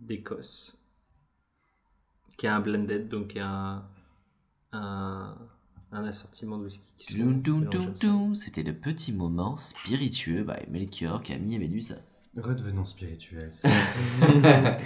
[0.00, 0.82] d'Écosse,
[2.36, 3.84] qui est un blended, donc un,
[4.72, 5.36] un,
[5.92, 7.98] un assortiment de whisky qui Doum, doum, mélangés doum, ensemble.
[8.00, 8.34] doum.
[8.34, 11.94] C'était le petit moment spiritueux by Melchior, Camille et Médusa.
[12.36, 13.50] Redevenons spirituels.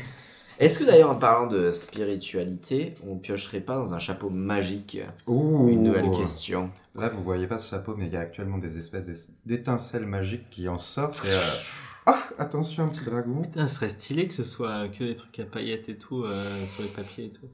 [0.61, 4.99] Est-ce que d'ailleurs, en parlant de spiritualité, on piocherait pas dans un chapeau magique?
[5.27, 5.69] Ouh.
[5.69, 8.79] une nouvelle question Là, vous voyez pas ce chapeau, mais il y a actuellement des
[8.79, 11.23] espèces d'étincelles magiques qui en sortent.
[11.27, 13.43] et, euh, oh, attention, un petit dragon.
[13.43, 16.67] Putain, ce serait stylé que ce soit que des trucs à paillettes et tout euh,
[16.67, 17.49] sur les papiers et tout.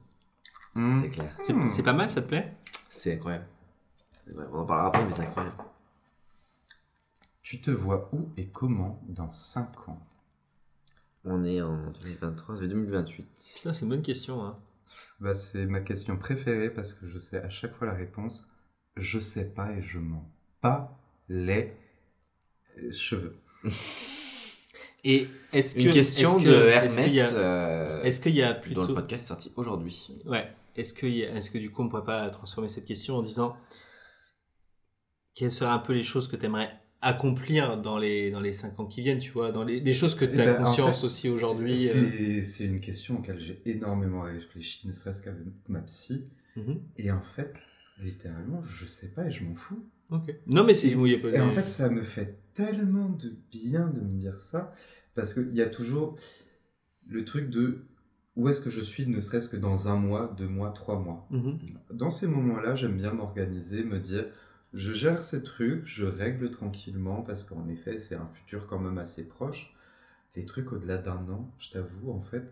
[0.75, 1.01] Hmm.
[1.01, 1.35] C'est clair.
[1.41, 1.69] C'est Hmm.
[1.69, 2.53] c'est pas mal, ça te plaît?
[2.87, 3.45] C'est incroyable.
[4.27, 5.55] C'est vrai, On en parlera après, mais c'est incroyable.
[7.51, 9.99] Tu te vois où et comment dans 5 ans?
[11.25, 13.27] On est en 2023, ça fait 2028.
[13.57, 14.41] Putain, c'est une bonne question.
[14.45, 14.57] Hein.
[15.19, 18.47] bah, C'est ma question préférée parce que je sais à chaque fois la réponse.
[18.95, 20.31] Je sais pas et je mens.
[20.61, 20.97] Pas
[21.27, 21.73] les
[22.77, 23.35] euh, cheveux.
[25.03, 28.21] Et est-ce que Une question est-ce que- de est-ce qu'il Hermès y a- euh, Est-ce
[28.21, 30.15] qu'il y a dont plutôt le podcast est sorti aujourd'hui.
[30.25, 30.49] Ouais.
[30.77, 33.57] Est-ce que, est que du coup on pourrait pas transformer cette question en disant
[35.35, 38.79] quelles seraient un peu les choses que tu aimerais accomplir dans les, dans les 5
[38.79, 40.99] ans qui viennent, tu vois, dans les, choses que Eh tu as ben, en conscience
[40.99, 45.45] fait, aussi aujourd'hui euh, C'est c'est une question auquel j'ai énormément réfléchi, ne serait-ce qu'avec
[45.67, 46.29] ma psy.
[46.55, 46.79] mhm.
[46.97, 47.55] Et en fait,
[47.99, 49.83] littéralement, je sais pas et je m'en fous.
[50.45, 53.87] Non, mais oui, il y pas- et en fait, ça me fait tellement de bien
[53.87, 54.73] de me dire ça,
[55.15, 56.17] parce qu'il y a toujours
[57.07, 57.85] le truc de
[58.35, 61.27] où est-ce que je suis, ne serait-ce que dans un mois, deux mois, trois mois.
[61.31, 61.57] Mhm.
[61.93, 64.25] Dans ces moments-là, j'aime bien m'organiser, me dire,
[64.73, 68.97] je gère ces trucs, je règle tranquillement, parce qu'en effet, c'est un futur quand même
[68.97, 69.73] assez proche.
[70.35, 72.51] Les trucs au-delà d'un an, je t'avoue, en fait,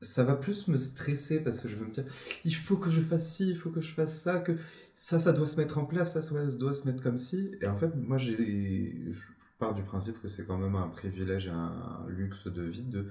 [0.00, 2.04] ça va plus me stresser parce que je veux me dire,
[2.44, 4.52] il faut que je fasse ci, il faut que je fasse ça, que
[4.96, 7.52] ça, ça doit se mettre en place, ça, ça doit se mettre comme ci.
[7.60, 9.22] Et en fait, moi, j'ai, je
[9.60, 13.06] pars du principe que c'est quand même un privilège et un luxe de vie de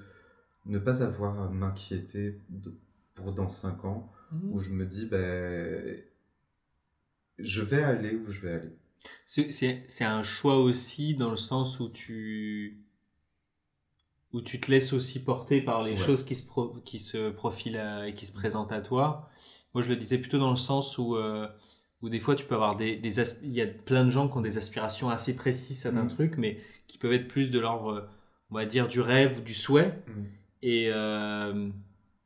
[0.66, 2.38] ne pas avoir à m'inquiéter
[3.14, 4.50] pour dans cinq ans Mhm.
[4.52, 6.00] où je me dis, ben,
[7.42, 8.70] je vais aller où je vais aller.
[9.26, 12.78] C'est- un choix aussi dans le sens où tu
[14.32, 15.96] où tu te laisses aussi porter par les Ouais.
[15.98, 19.28] choses qui se, pro- qui se profilent à- et qui se présentent à toi.
[19.74, 21.46] Moi, je le disais plutôt dans le sens où, euh,
[22.00, 22.96] où des fois, tu peux avoir des...
[22.96, 26.06] des Il y a plein de gens qui ont des aspirations assez précises à un
[26.06, 28.08] truc, mais qui peuvent être plus de l'ordre,
[28.50, 29.98] on va dire, du rêve ou du souhait.
[30.06, 30.22] Mm.
[30.62, 31.68] Et, euh,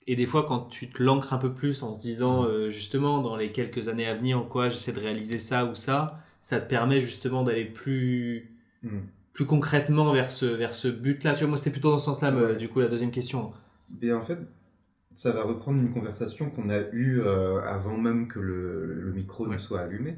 [0.07, 3.21] et des fois, quand tu te l'ancres un peu plus en se disant, euh, justement,
[3.23, 6.61] dans les quelques années à venir, en quoi j'essaie de réaliser ça ou ça, ça
[6.61, 8.53] te permet justement d'aller plus,
[8.83, 8.99] Mm.
[9.33, 11.33] plus concrètement vers ce, vers ce but-là.
[11.35, 12.57] Tu vois, moi, c'était plutôt dans ce sens-là, Ouais.
[12.57, 13.53] du coup, la deuxième question.
[14.01, 14.39] Mais en fait,
[15.15, 19.47] ça va reprendre une conversation qu'on a eue euh, avant même que le, le micro
[19.47, 20.17] ne soit allumé.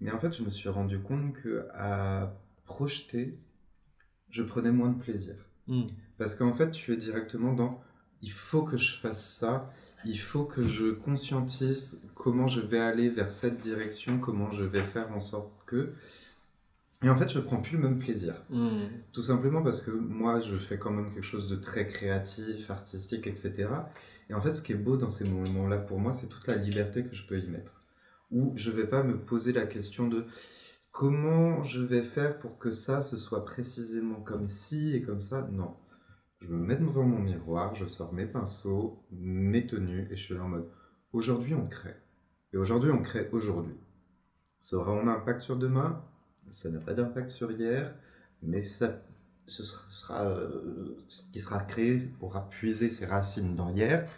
[0.00, 2.34] Mais en fait, je me suis rendu compte que à
[2.64, 3.38] projeter,
[4.30, 5.34] je prenais moins de plaisir.
[5.66, 5.84] Hmm.
[6.18, 7.80] Parce qu'en fait, tu es directement dans
[8.22, 9.70] il faut que je fasse ça,
[10.04, 14.82] il faut que je conscientise comment je vais aller vers cette direction, comment je vais
[14.82, 15.92] faire en sorte que.
[17.02, 18.34] Et en fait, je prends plus le même plaisir.
[18.50, 18.76] Hmm.
[19.12, 23.26] Tout simplement parce que moi, je fais quand même quelque chose de très créatif, artistique,
[23.26, 23.68] etc.
[24.28, 26.56] Et en fait, ce qui est beau dans ces moments-là, pour moi, c'est toute la
[26.56, 27.80] liberté que je peux y mettre.
[28.30, 30.26] Où je vais pas me poser la question de
[30.92, 35.48] comment je vais faire pour que ça, ce soit précisément comme ci et comme ça.
[35.50, 35.74] Non.
[36.40, 40.34] Je me mets devant mon miroir, je sors mes pinceaux, mes tenues, et je suis
[40.34, 40.68] là en mode,
[41.12, 41.96] aujourd'hui, on crée.
[42.52, 43.76] Et aujourd'hui, on crée aujourd'hui.
[44.58, 46.02] Ça aura un impact sur demain,
[46.48, 47.94] ça n'a pas d'impact sur hier,
[48.42, 49.02] mais ça,
[49.46, 50.96] ce sera, euh,
[51.32, 54.08] qui sera créé aura puisé ses racines dans hier,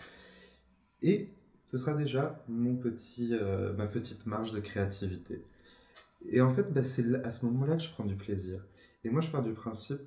[1.03, 1.27] et
[1.67, 5.45] ce sera déjà mon petit, euh, ma petite marge de créativité.
[6.29, 8.65] Et en fait, bah, c'est à ce moment-là que je prends du plaisir.
[9.03, 10.03] Et moi, je pars du principe,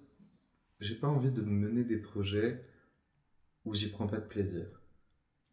[0.80, 2.64] j'ai pas envie de mener des projets
[3.66, 4.66] où j'y prends pas de plaisir.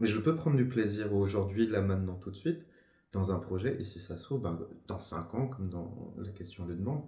[0.00, 2.66] Mais je peux prendre du plaisir aujourd'hui, là, maintenant, tout de suite,
[3.12, 4.58] dans un projet, et si ça se trouve, ben,
[4.88, 7.04] dans 5 ans, comme dans la question le demande,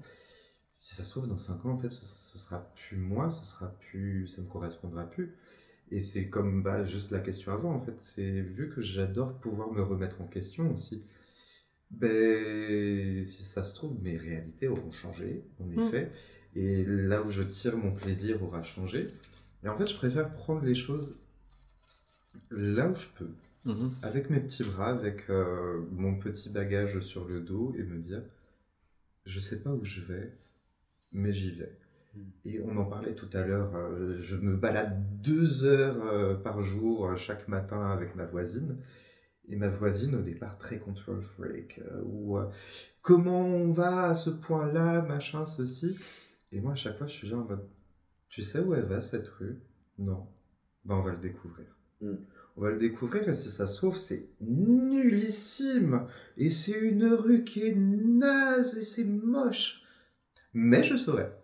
[0.73, 3.45] si ça se trouve, dans 5 ans, en fait, ce, ce sera plus moi, ce
[3.45, 5.35] sera plus, ça me correspondra plus.
[5.91, 8.01] Et c'est comme bah, juste la question avant, en fait.
[8.01, 11.05] C'est vu que j'adore pouvoir me remettre en question aussi.
[11.91, 15.89] Ben, si ça se trouve, mes réalités auront changé, en Mm.
[15.89, 16.11] effet.
[16.55, 19.09] Et là où je tire mon plaisir aura changé.
[19.65, 21.19] Et en fait, je préfère prendre les choses
[22.51, 23.31] là où je peux,
[23.65, 23.91] Mhm.
[24.03, 28.23] avec mes petits bras, avec euh, mon petit bagage sur le dos, et me dire,
[29.25, 30.33] je sais pas où je vais,
[31.13, 31.79] mais j'y vais.
[32.15, 32.21] Mm.
[32.45, 36.61] Et on en parlait tout à l'heure, euh, je me balade deux heures euh, par
[36.61, 38.77] jour chaque matin avec ma voisine.
[39.49, 42.47] Et ma voisine, au départ, très control freak, ou euh,
[43.03, 45.99] comment on va à ce point-là, machin, ceci.
[46.55, 47.69] Et moi, à chaque fois, je suis genre en mode,
[48.29, 49.61] tu sais où elle va cette rue?
[49.99, 50.29] Non.
[50.85, 51.67] Ben, on va le découvrir.
[52.01, 52.15] Mm.
[52.57, 56.07] On va le découvrir et si ça se trouve, c'est nullissime.
[56.37, 59.83] Et c'est une rue qui est naze et c'est moche.
[60.53, 61.37] Mais je saurais.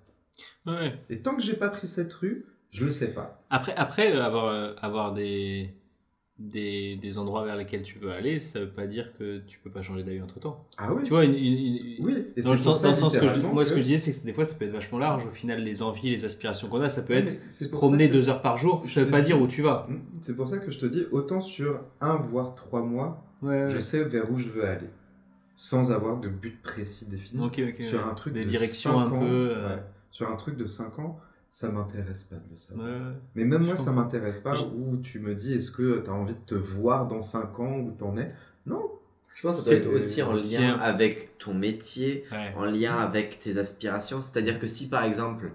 [0.64, 1.02] Ouais.
[1.10, 3.44] Et tant que j'ai pas pris cette rue, je le sais pas.
[3.50, 5.74] Après, après euh, avoir, euh, avoir des,
[6.40, 9.70] des, des endroits vers lesquels tu veux aller, ça veut pas dire que tu peux
[9.70, 10.64] pas changer d'avis entre temps.
[10.78, 12.98] Ah oui Tu vois, une, une- une- Oui, et dans le sens, ça, dans le
[12.98, 14.72] sens que je, moi, ce que je disais, c'est que des fois, ça peut être
[14.72, 15.26] vachement large.
[15.26, 18.28] Au final, les envies, les aspirations qu'on a, ça peut être se promener que- deux
[18.30, 18.80] heures par jour.
[18.86, 19.86] je Ça veut pas dire où tu vas.
[19.90, 23.66] Hmm, C'est pour ça que je te dis, autant sur un voire trois mois, Ouais,
[23.68, 24.88] je sais vers où je veux aller.
[25.54, 27.44] Sans avoir de but précis défini.
[27.44, 27.82] Ok, ok.
[27.84, 28.04] sur ouais.
[28.10, 29.26] un truc des de directions cinq un peu.
[29.26, 29.76] euh,
[30.10, 31.18] sur un truc de 5 ans,
[31.50, 32.86] ça m'intéresse pas de le savoir.
[32.86, 32.94] ouais.
[33.34, 36.08] Mais même Je moi, ça m'intéresse pas Je- où tu me dis est-ce que tu
[36.08, 38.32] as envie de te voir dans 5 ans où t'en es?
[38.66, 38.82] Non.
[39.34, 42.52] Je pense que ça peut C'est- être aussi en lien avec ton métier, Ouais.
[42.56, 44.20] en lien avec tes aspirations.
[44.22, 45.50] C'est-à-dire que si par exemple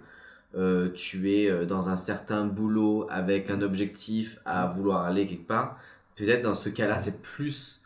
[0.55, 5.47] euh, tu es euh, dans un certain boulot avec un objectif à vouloir aller quelque
[5.47, 5.77] part,
[6.15, 7.84] peut-être dans ce cas-là c'est plus euh,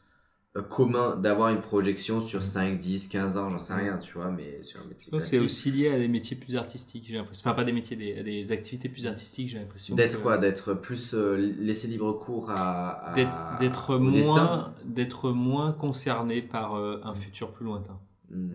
[0.69, 4.63] commun d'avoir une projection sur 5, 10, 15 ans, j'en sais rien, tu vois, mais
[4.63, 7.47] sur un métier c'est aussi lié à des métiers plus artistiques, j'ai l'impression.
[7.47, 9.95] Enfin, pas des métiers, des, à des activités plus artistiques, j'ai l'impression.
[9.95, 13.11] D'être que- quoi D'être plus euh, laissé libre cours à.
[13.13, 17.99] à- D'être moins, d'être moins concerné par euh, un futur plus lointain.
[18.31, 18.49] Hmm.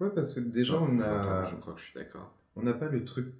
[0.00, 1.44] Ouais, parce que déjà, on a.
[1.44, 2.34] Je crois que je suis d'accord.
[2.56, 3.34] On n'a pas le truc,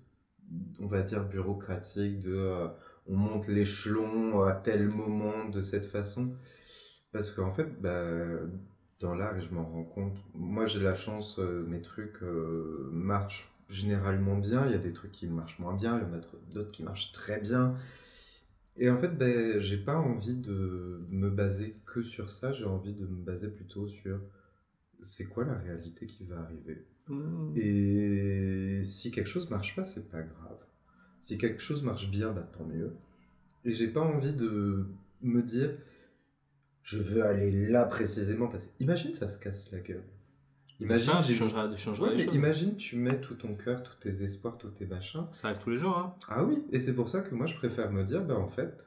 [0.80, 2.68] on va dire, bureaucratique de euh,
[3.06, 6.34] on monte l'échelon à tel moment de cette façon.
[7.12, 8.02] Parce qu'en fait, bah,
[9.00, 12.90] dans l'art, et je m'en rends compte, moi j'ai la chance, euh, mes trucs euh,
[12.92, 14.66] marchent généralement bien.
[14.66, 16.20] Il y a des trucs qui marchent moins bien, il y en a
[16.52, 17.74] d'autres qui marchent très bien.
[18.76, 22.94] Et en fait, ben, j'ai pas envie de me baser que sur ça, j'ai envie
[22.94, 24.20] de me baser plutôt sur
[25.00, 26.86] c'est quoi la réalité qui va arriver.
[27.08, 27.52] Mmh.
[27.56, 30.58] Et si quelque chose marche pas, c'est pas grave.
[31.20, 32.94] Si quelque chose marche bien, bah tant mieux.
[33.64, 34.86] Et j'ai pas envie de
[35.22, 35.70] me dire,
[36.90, 40.04] je veux aller là précisément parce que imagine ça se casse la gueule.
[40.80, 42.34] Imagine, tu changeras, tu changeras Ouais, les mais choses.
[42.36, 45.26] imagine tu mets tout ton cœur, tous tes espoirs, tous tes machins.
[45.32, 45.98] Ça arrive tous les jours.
[45.98, 46.14] Hein.
[46.28, 48.86] Ah oui, et c'est pour ça que moi je préfère me dire, bah en fait,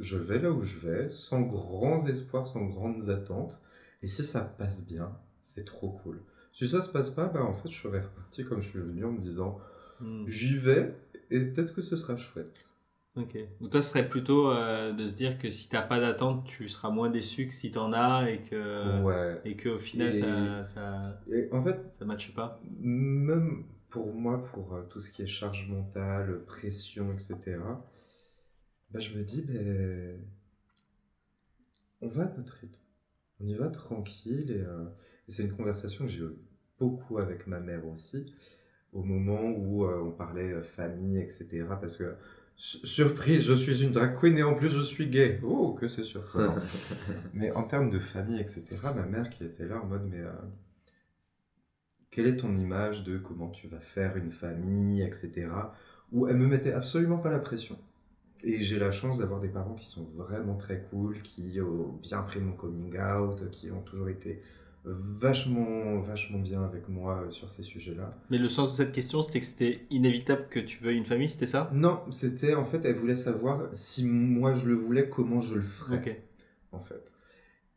[0.00, 3.60] je vais là où je vais, sans grands espoirs, sans grandes attentes.
[4.02, 6.22] Et si ça passe bien, c'est trop cool.
[6.52, 9.04] Si ça se passe pas, bah en fait, je serais reparti comme je suis venu
[9.04, 9.58] en me disant,
[10.00, 10.26] Hmm.
[10.28, 10.94] j'y vais
[11.30, 12.74] et peut-être que ce sera chouette.
[13.16, 13.38] Ok.
[13.60, 16.68] Donc toi, ce serait plutôt euh, de se dire que si t'as pas d'attente, tu
[16.68, 19.40] seras moins déçu que si t'en as et que ouais.
[19.44, 22.60] et que au final Et- ça ça Et en fait, ça matche pas.
[22.78, 27.58] même pour moi, pour euh, tout ce qui est charge mentale, pression, etc.,
[28.90, 30.18] bah, je me dis, ben,
[32.00, 32.80] on va à notre rythme.
[33.40, 34.50] On y va tranquille.
[34.50, 34.84] Et, euh,
[35.28, 36.36] et c'est une conversation que j'ai eu
[36.78, 38.34] beaucoup avec ma mère aussi,
[38.92, 41.78] au moment où euh, on parlait famille, etc.
[41.80, 42.14] Parce que,
[42.56, 45.40] surprise, je suis une drag queen et en plus je suis gay.
[45.42, 46.56] Oh, que c'est surprenant.
[47.34, 50.20] mais en termes de famille, etc., ma mère qui était là en mode, mais...
[50.20, 50.32] euh,
[52.16, 55.48] quelle est ton image de comment tu vas faire une famille, etc.
[56.12, 57.78] Où elle me mettait absolument pas la pression.
[58.42, 62.22] Et j'ai la chance d'avoir des parents qui sont vraiment très cool, qui ont bien
[62.22, 64.40] pris mon coming out, qui ont toujours été
[64.86, 68.16] vachement, vachement bien avec moi euh, sur ces sujets-là.
[68.30, 71.28] Mais le sens de cette question, c'était que c'était inévitable que tu veuilles une famille,
[71.28, 71.70] c'était ça?
[71.74, 75.62] Non, c'était en fait, elle voulait savoir si moi je le voulais, comment je le
[75.62, 76.22] ferais.
[76.72, 77.12] En fait.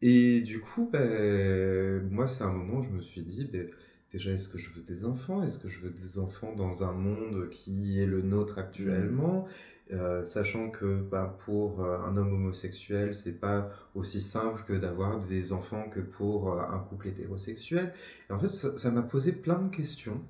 [0.02, 3.68] Et du coup, ben, moi, c'est un moment où je me suis dit, ben,
[4.12, 5.44] déjà, est-ce que je veux des enfants?
[5.44, 9.46] Est-ce que je veux des enfants dans un monde qui est le nôtre actuellement?
[9.92, 15.18] Euh, Sachant que ben, pour euh, un homme homosexuel, c'est pas aussi simple que d'avoir
[15.18, 17.94] des enfants que pour euh, un couple hétérosexuel.
[18.30, 20.24] Et en fait, ça m'a posé plein de questions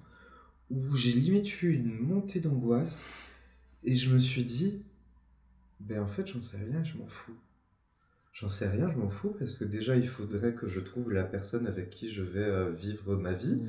[0.69, 3.09] où j'ai limite eu une montée d'angoisse
[3.83, 4.85] et je me suis dit,
[5.81, 7.35] ben en fait, j'en sais rien, je m'en fous.
[8.31, 11.25] J'en sais rien, je m'en fous parce que déjà il faudrait que je trouve la
[11.25, 13.61] personne avec qui je vais vivre ma vie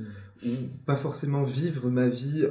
[0.44, 0.50] ou
[0.86, 2.46] pas forcément vivre ma vie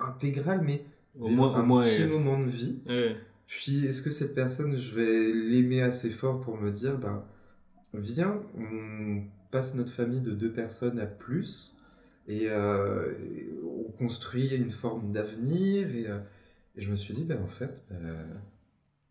[0.00, 0.84] intégrale mais
[1.18, 1.80] Au moins, au un moins.
[1.80, 2.80] petit euh, moment de vie.
[2.88, 3.16] ouais.
[3.46, 7.22] Puis est-ce que cette personne je vais l'aimer assez fort pour me dire ben
[7.92, 11.76] viens on passe notre famille de deux personnes à plus
[12.28, 16.20] et, euh, et on construit une forme d'avenir et, euh,
[16.76, 17.84] et je me suis dit ben en fait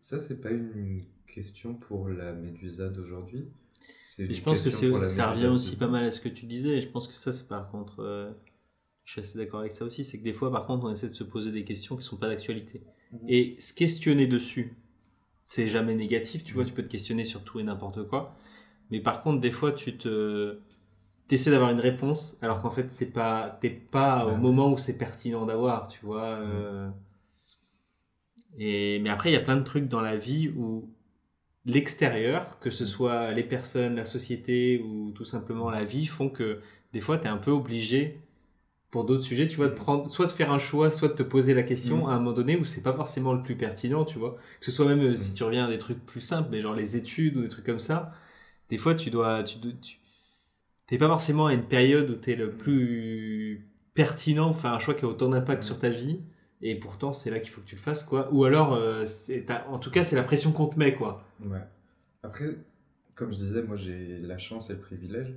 [0.00, 3.48] ça c'est pas une question pour la Médusa d'aujourd'hui.
[4.18, 6.80] Et je pense que ça revient aussi pas mal à ce que tu disais.
[6.80, 8.34] Je pense que ça, c'est par contre.
[9.16, 10.04] Je suis assez d'accord avec ça aussi.
[10.04, 12.16] C'est que des fois, par contre, on essaie de se poser des questions qui sont
[12.16, 12.82] pas d'actualité.
[13.12, 13.28] Mhm.
[13.28, 14.74] Et se questionner dessus,
[15.42, 16.44] c'est jamais négatif.
[16.44, 16.68] Tu vois, Mhm.
[16.68, 18.36] tu peux te questionner sur tout et n'importe quoi.
[18.90, 20.58] Mais par contre, des fois, tu te.
[21.28, 24.36] T'essaies d'avoir une réponse alors qu'en fait c'est pas t'es pas au oui.
[24.36, 26.90] moment où c'est pertinent d'avoir tu vois euh,
[28.58, 30.88] Et, mais après, il y a plein de trucs dans la vie où
[31.66, 36.60] l'extérieur, que ce soit les personnes, la société ou tout simplement la vie, font que
[36.92, 38.20] des fois, tu es un peu obligé
[38.92, 41.22] pour d'autres sujets, tu vois, de prendre, soit de faire un choix, soit de te
[41.24, 42.10] poser la question Mm.
[42.10, 44.36] à un moment donné où c'est pas forcément le plus pertinent, tu vois.
[44.60, 45.34] Que ce soit même euh, si Mm.
[45.34, 47.80] tu reviens à des trucs plus simples, mais genre les études ou des trucs comme
[47.80, 48.12] ça,
[48.70, 49.96] des fois tu dois, tu, tu
[50.86, 55.04] t'es pas forcément à une période où t'es le plus pertinent, enfin un choix qui
[55.04, 55.66] a autant d'impact Mm.
[55.66, 56.20] sur ta vie,
[56.60, 58.28] et pourtant c'est là qu'il faut que tu le fasses, quoi.
[58.32, 61.24] Ou alors, euh, c'est- en tout cas, c'est la pression qu'on te met, quoi.
[61.44, 61.58] Ouais.
[62.22, 62.56] Après,
[63.14, 65.34] comme je disais, moi j'ai la chance et le privilège.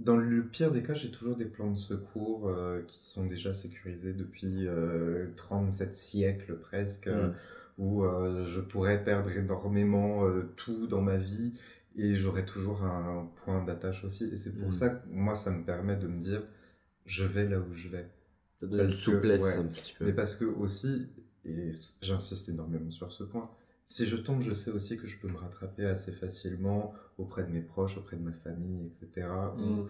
[0.00, 3.52] Dans le pire des cas, j'ai toujours des plans de secours euh, qui sont déjà
[3.52, 7.34] sécurisés depuis euh, 37 siècles presque, Mm.
[7.78, 11.52] où euh, je pourrais perdre énormément euh, tout dans ma vie
[11.96, 14.24] et j'aurais toujours un point d'attache aussi.
[14.32, 14.72] Et c'est pour Mm.
[14.72, 16.42] ça que moi, ça me permet de me dire,
[17.04, 18.08] je vais là où je vais.
[18.60, 19.56] Parce que, souplesse ouais.
[19.58, 20.04] un petit peu.
[20.06, 21.08] Mais parce que aussi,
[21.44, 21.72] et
[22.02, 23.50] j'insiste énormément sur ce point,
[23.84, 27.48] si je tombe, je sais aussi que je peux me rattraper assez facilement auprès de
[27.50, 29.26] mes proches, auprès de ma famille, etc.
[29.56, 29.82] Mm.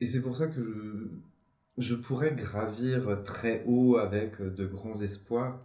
[0.00, 5.60] Et c'est pour ça que je, je pourrais gravir très haut avec de grands espoirs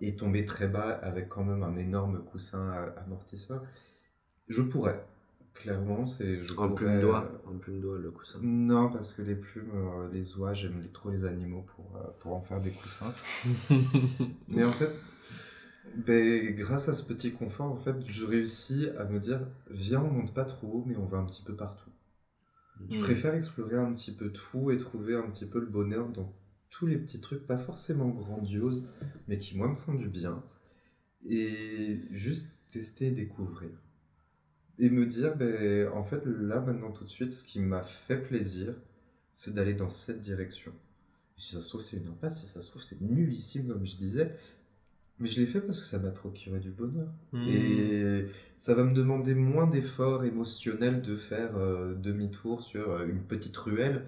[0.00, 3.62] et tomber très bas avec quand même un énorme coussin amortisseur.
[4.48, 5.04] Je pourrais.
[5.54, 6.42] Clairement, c'est.
[6.42, 8.38] je Un pourrais, plume doigt, euh, un plume doigt le coussin.
[8.42, 12.34] non, parce que les plumes, euh, les oies, j'aime trop les animaux pour, euh, pour
[12.34, 13.12] en faire des coussins.
[14.48, 14.90] Mais en fait,
[15.94, 20.10] ben, grâce à ce petit confort, en fait, je réussis à me dire, viens, on
[20.10, 21.90] monte pas trop haut, mais on va un petit peu partout.
[22.90, 23.00] Je Mm.
[23.00, 26.32] préfère explorer un petit peu tout et trouver un petit peu le bonheur dans
[26.70, 28.84] tous les petits trucs, pas forcément grandioses,
[29.28, 30.44] mais qui, moi, me font du bien.
[31.28, 33.70] Et juste tester et découvrir.
[34.78, 38.16] Et me dire, ben, en fait, là, maintenant, tout de suite, ce qui m'a fait
[38.20, 38.74] plaisir,
[39.32, 40.72] c'est d'aller dans cette direction.
[41.36, 43.96] Si ça se trouve, c'est une impasse, si ça se trouve, c'est nullissime, comme je
[43.96, 44.34] disais.
[45.18, 47.12] Mais je l'ai fait parce que ça m'a procuré du bonheur.
[47.32, 47.48] Mm.
[47.48, 48.26] Et
[48.58, 53.56] ça va me demander moins d'efforts émotionnels de faire euh, demi-tour sur euh, une petite
[53.56, 54.06] ruelle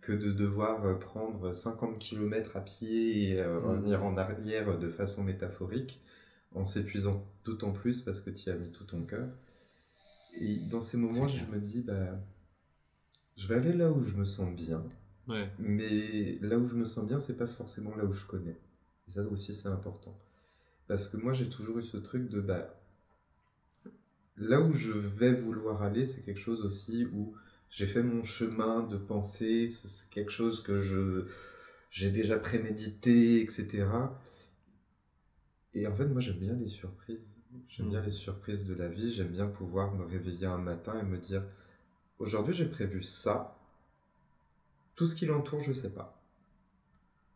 [0.00, 3.66] que de devoir euh, prendre 50 km à pied et euh, Mhm.
[3.66, 6.02] revenir en arrière de façon métaphorique,
[6.54, 9.28] en s'épuisant d'autant plus parce que tu y as mis tout ton cœur.
[10.40, 12.18] Et dans ces moments, je me dis, bah,
[13.36, 14.82] je vais aller là où je me sens bien.
[15.28, 15.48] Ouais.
[15.58, 18.58] Mais là où je me sens bien, c'est pas forcément là où je connais.
[19.08, 20.16] Et ça aussi, c'est important.
[20.88, 22.74] Parce que moi, j'ai toujours eu ce truc de bah,
[24.36, 27.34] là où je vais vouloir aller, c'est quelque chose aussi où
[27.70, 31.26] j'ai fait mon chemin de pensée, c'est quelque chose que je
[31.90, 33.86] j'ai déjà prémédité, etc.
[35.74, 37.36] Et en fait, moi, j'aime bien les surprises.
[37.68, 37.90] J'aime Mm.
[37.90, 39.10] bien les surprises de la vie.
[39.12, 41.42] J'aime bien pouvoir me réveiller un matin et me dire
[42.18, 43.56] aujourd'hui, j'ai prévu ça.
[44.96, 46.20] Tout ce qui l'entoure, je sais pas.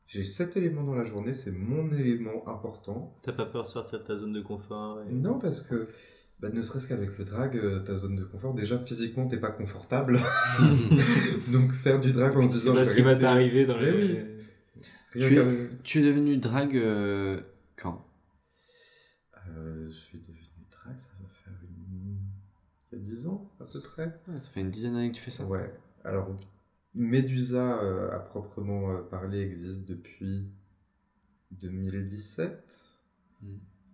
[0.09, 3.15] J'ai cet élément dans la journée, c'est mon élément important.
[3.23, 5.89] T'as pas peur de sortir de ta zone de confort et- Non, parce que
[6.41, 9.51] bah, ne serait-ce qu'avec le drag, euh, ta zone de confort, déjà physiquement, t'es pas
[9.51, 10.19] confortable.
[11.53, 13.77] Donc faire du drag en se C'est disant pas je ce qui va t'arriver dans
[13.79, 14.13] Mais les...
[14.15, 14.19] oui.
[15.13, 17.41] Tu es- qu'avec- Tu es devenu drague euh,
[17.77, 18.05] quand?
[19.51, 20.39] Euh, je suis devenu
[20.71, 22.19] drag, ça va faire une...
[22.93, 24.19] il y a 10 ans à peu près.
[24.29, 25.45] Ouais, Ça fait une dizaine d'années que tu fais ça.
[25.45, 25.71] Ouais,
[26.05, 26.35] alors
[26.99, 30.49] Médusa euh, à proprement euh, parler existe depuis
[31.53, 33.01] 2017.
[33.41, 33.47] Mm.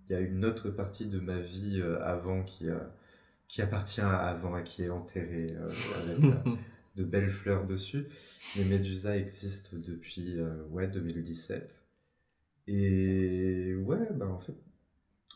[0.09, 2.79] Il y a une autre partie de ma vie euh, avant qui, euh,
[3.47, 5.55] qui appartient à avant et qui est enterrée
[6.03, 6.35] avec
[6.97, 8.07] de belles fleurs dessus.
[8.57, 10.39] Mais Médusa existe depuis
[10.71, 11.85] ouais, 2017.
[12.69, 14.55] Et ouais, bah en fait,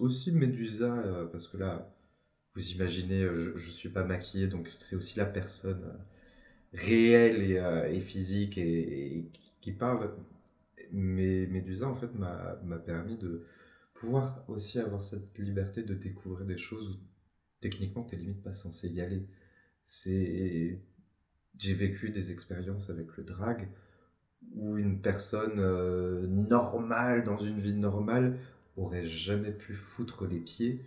[0.00, 1.94] aussi Médusa, parce que là,
[2.54, 5.84] vous imaginez, je, je suis pas maquillé, donc c'est aussi la personne
[6.72, 9.26] réelle et, euh, et physique et,
[9.60, 10.10] qui- parle.
[10.92, 13.46] Mais Médusa, en fait, m'a permis de
[13.94, 16.98] pouvoir aussi avoir cette liberté de découvrir des choses où
[17.60, 19.26] techniquement, t'es limite pas censé y aller.
[21.58, 23.68] J'ai vécu des expériences avec le drag
[24.54, 28.38] où une personne euh, normale, dans une vie normale,
[28.76, 30.84] aurait jamais pu foutre les pieds.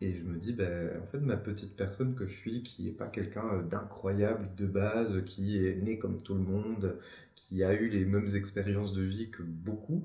[0.00, 2.92] Et je me dis, ben, en fait, ma petite personne que je suis, qui n'est
[2.92, 6.96] pas quelqu'un euh, d'incroyable de base, qui est né comme tout le monde,
[7.34, 10.04] qui a eu les mêmes expériences de vie que beaucoup,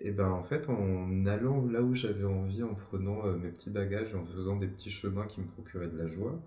[0.00, 3.70] et ben en fait, en allant là où j'avais envie, en prenant euh, mes petits
[3.70, 6.42] bagages, en faisant des petits chemins qui me procuraient de la joie,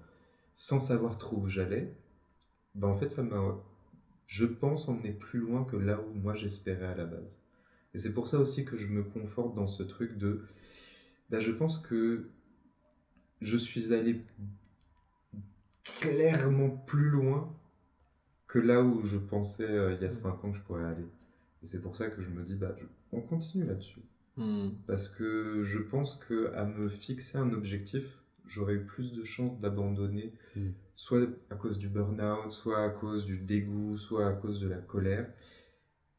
[0.53, 1.91] sans savoir trop où j'allais,
[2.75, 3.57] ben en fait, ça m'a,
[4.27, 7.43] je pense, emmené plus loin que là où moi j'espérais à la base.
[7.93, 10.45] Et c'est pour ça aussi que je me conforte dans ce truc de,
[11.29, 12.29] ben, je pense que
[13.41, 14.21] je suis allé
[15.83, 17.55] clairement plus loin
[18.47, 21.05] que là où je pensais euh, il y a 5 ans que je pourrais aller.
[21.61, 24.01] Et c'est pour ça que je me dis, bah, je, on continue là-dessus.
[24.37, 24.69] Hmm.
[24.85, 28.05] Parce que je pense que à me fixer un objectif,
[28.45, 30.71] j'aurais eu plus de chances d'abandonner, Mm.
[30.95, 34.77] soit à cause du burn-out, soit à cause du dégoût, soit à cause de la
[34.77, 35.29] colère.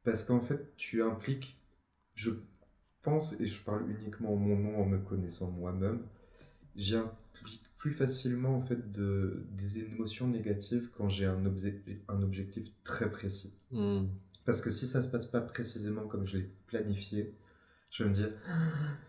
[0.04, 1.60] Parce qu'en fait, tu impliques,
[2.14, 2.30] je
[3.02, 6.00] pense, et je parle uniquement en mon nom en me connaissant moi-même,
[6.76, 12.64] j'implique plus facilement en fait de, des émotions négatives quand j'ai un, obje- un objectif
[12.84, 13.52] très précis.
[13.70, 14.06] Hmm.
[14.44, 17.34] Parce que si ça se passe pas précisément comme je l'ai planifié,
[17.90, 18.30] je vais me dire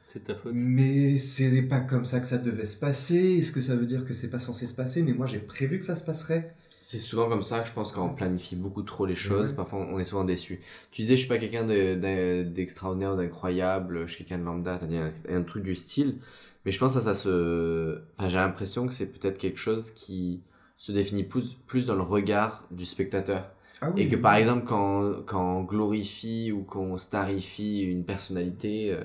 [0.06, 0.54] C'est ta faute.
[0.56, 3.38] mais c'est pas comme ça que ça devait se passer.
[3.38, 5.02] Est-ce que ça veut dire que c'est pas censé se passer?
[5.04, 6.56] Mais moi j'ai prévu que ça se passerait.
[6.82, 9.80] C'est souvent comme ça que je pense quand on planifie beaucoup trop les choses, parfois
[9.80, 10.62] on est souvent déçu.
[10.92, 14.78] Tu disais, je suis pas quelqu'un de- de- d'extraordinaire, d'incroyable, je suis quelqu'un de lambda,
[14.78, 16.20] t'as dit un, un truc du style,
[16.66, 18.02] mais je pense que ça se.
[18.18, 20.42] Enfin, j'ai l'impression que c'est peut-être quelque chose qui
[20.78, 23.52] se définit plus, plus dans le regard du spectateur.
[23.82, 29.04] Ah Et que par exemple, quand, quand on glorifie ou qu'on starifie une personnalité, euh,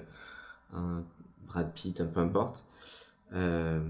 [0.75, 1.05] un
[1.47, 2.65] Brad Pitt, un peu importe,
[3.35, 3.81] euh,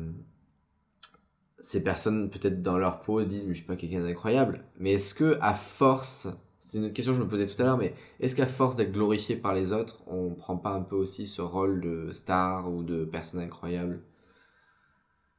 [1.65, 4.65] ces personnes, peut-être dans leur peau, disent Mais je suis pas quelqu'un d'incroyable.
[4.79, 7.65] Mais est-ce que, à force, c'est une autre question que je me posais tout à
[7.65, 10.95] l'heure, mais est-ce qu'à force d'être glorifié par les autres, on prend pas un peu
[10.95, 14.03] aussi ce rôle de star ou de personne incroyable?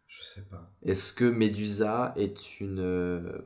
[0.07, 0.71] Je sais pas.
[0.81, 3.43] Est-ce que Medusa est une.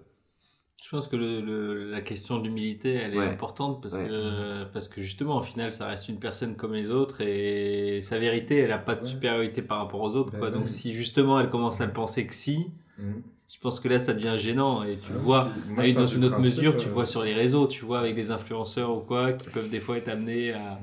[0.82, 3.28] Je pense que le, le- la question d'humilité, elle est Ouais.
[3.28, 4.08] importante parce, Ouais.
[4.08, 8.18] que, parce que justement, au final, ça reste une personne comme les autres et sa
[8.18, 9.06] vérité, elle n'a pas de Ouais.
[9.06, 10.32] supériorité par rapport aux autres.
[10.32, 10.52] Bah quoi.
[10.52, 12.68] Donc, si justement elle commence à le penser que si,
[12.98, 13.22] Mhm.
[13.54, 15.50] je pense que là, ça devient gênant et tu le Ah, vois.
[15.66, 17.84] puis moi, dans une autre principe, mesure, tu euh, le vois sur les réseaux, tu
[17.86, 20.80] vois, avec des influenceurs ou quoi, qui peuvent des fois être amenés à.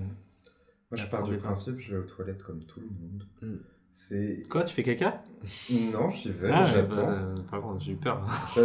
[0.91, 3.25] Moi je pars du principe, je vais aux toilettes comme tout le monde.
[3.43, 3.57] Mm.
[3.99, 4.43] C'est.
[4.51, 5.23] Quoi, tu fais caca?
[5.71, 6.97] Non, j'y vais, Ah, j'attends.
[6.97, 7.17] bah,
[7.51, 8.21] par contre, j'ai eu peur.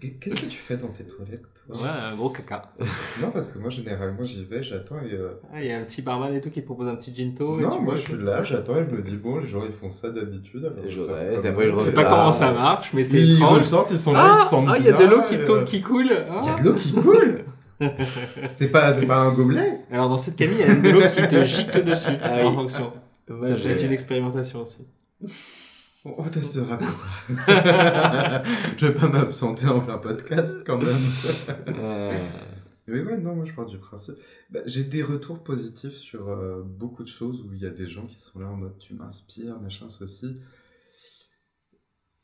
[0.00, 1.76] Qu'est-ce que tu fais dans tes toilettes, toi?
[1.76, 2.62] Ouais, un gros caca.
[3.22, 5.12] Non, parce que moi généralement j'y vais, j'attends et.
[5.14, 7.14] euh, Ah, Il y a un petit barman et tout qui te propose un petit
[7.14, 7.60] ginto.
[7.60, 9.62] et Non, tu moi je suis là, j'attends et je me dis, bon, les gens
[9.64, 10.68] ils font ça d'habitude.
[10.88, 11.74] Je reste, après, je.
[11.76, 12.10] Je sais pas Ah.
[12.10, 13.58] comment ça marche, mais c'est Ils étrange.
[13.58, 15.22] ressortent, ils sont là, ils Ah, se sentent ah, il y a de bien, l'eau
[15.28, 16.10] qui, euh, qui coule.
[16.28, 16.40] Ah.
[16.42, 17.36] Il y a de l'eau qui coule
[18.52, 19.84] C'est pas, c'est pas un gobelet?
[19.92, 22.52] Alors dans cette cabine, il y a de l'eau qui te gicle dessus Ah en
[22.54, 22.92] fonction.
[23.28, 24.86] Ouais, ça peut être j'ai- une expérimentation aussi.
[26.04, 27.28] On on testera plus tard.
[28.76, 30.96] je vais pas m'absenter en plein podcast quand même.
[31.68, 32.10] Euh,
[32.86, 34.14] Mais ouais, non, moi je pars du principe.
[34.50, 37.88] Bah, J'ai des retours positifs sur euh, beaucoup de choses où il y a des
[37.88, 40.36] gens qui sont là en mode tu m'inspires, machin, ceci.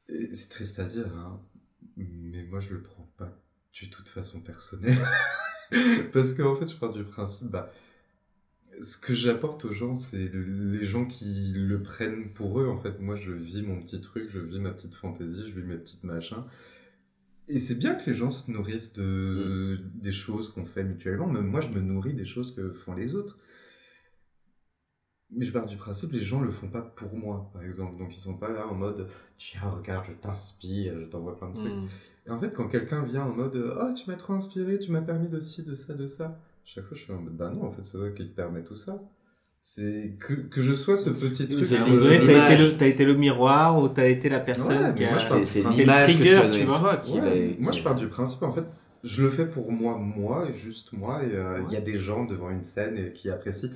[0.09, 1.41] Et C'est triste à dire, hein,
[1.97, 3.37] mais moi je le prends pas
[3.73, 4.99] du tout de façon personnelle.
[6.13, 7.73] Parce qu'en fait, je pars du principe, bah,
[8.83, 12.69] ce que j'apporte aux gens, c'est le- les gens qui le prennent pour eux.
[12.69, 15.67] En fait, moi je vis mon petit truc, je vis ma petite fantaisie, je vis
[15.67, 16.45] mes petites machins.
[17.49, 21.27] Et c'est bien que les gens se nourrissent de, des choses qu'on fait mutuellement.
[21.29, 23.39] Même moi, je me nourris des choses que font les autres.
[25.35, 27.97] Mais je pars du principe, les gens le font pas pour moi, par exemple.
[27.99, 29.09] Donc ils sont pas là en mode
[29.39, 31.73] tiens, regarde, je t'inspire, je t'envoie plein de trucs.
[31.73, 31.87] Hmm.
[32.27, 35.01] Et en fait, quand quelqu'un vient en mode oh, tu m'as trop inspiré, tu m'as
[35.01, 37.67] permis de ci, de ça, de ça, chaque fois je suis en mode bah non,
[37.67, 39.01] en fait, c'est toi qui te permet tout ça.
[39.65, 41.65] C'est que, que je sois ce petit truc.
[41.65, 41.85] c'est t'as
[42.55, 45.19] été, le, t'as été le miroir ou t'as été la personne Ouais, qui a.
[45.45, 46.79] c'est l'image que tu as tu vois.
[46.81, 48.65] toi qui Ouais, va- moi, je pars du principe, en fait,
[49.05, 51.99] je le fais pour moi, moi, et juste moi, et euh, il y a des
[52.01, 53.69] gens devant une scène et qui apprécient.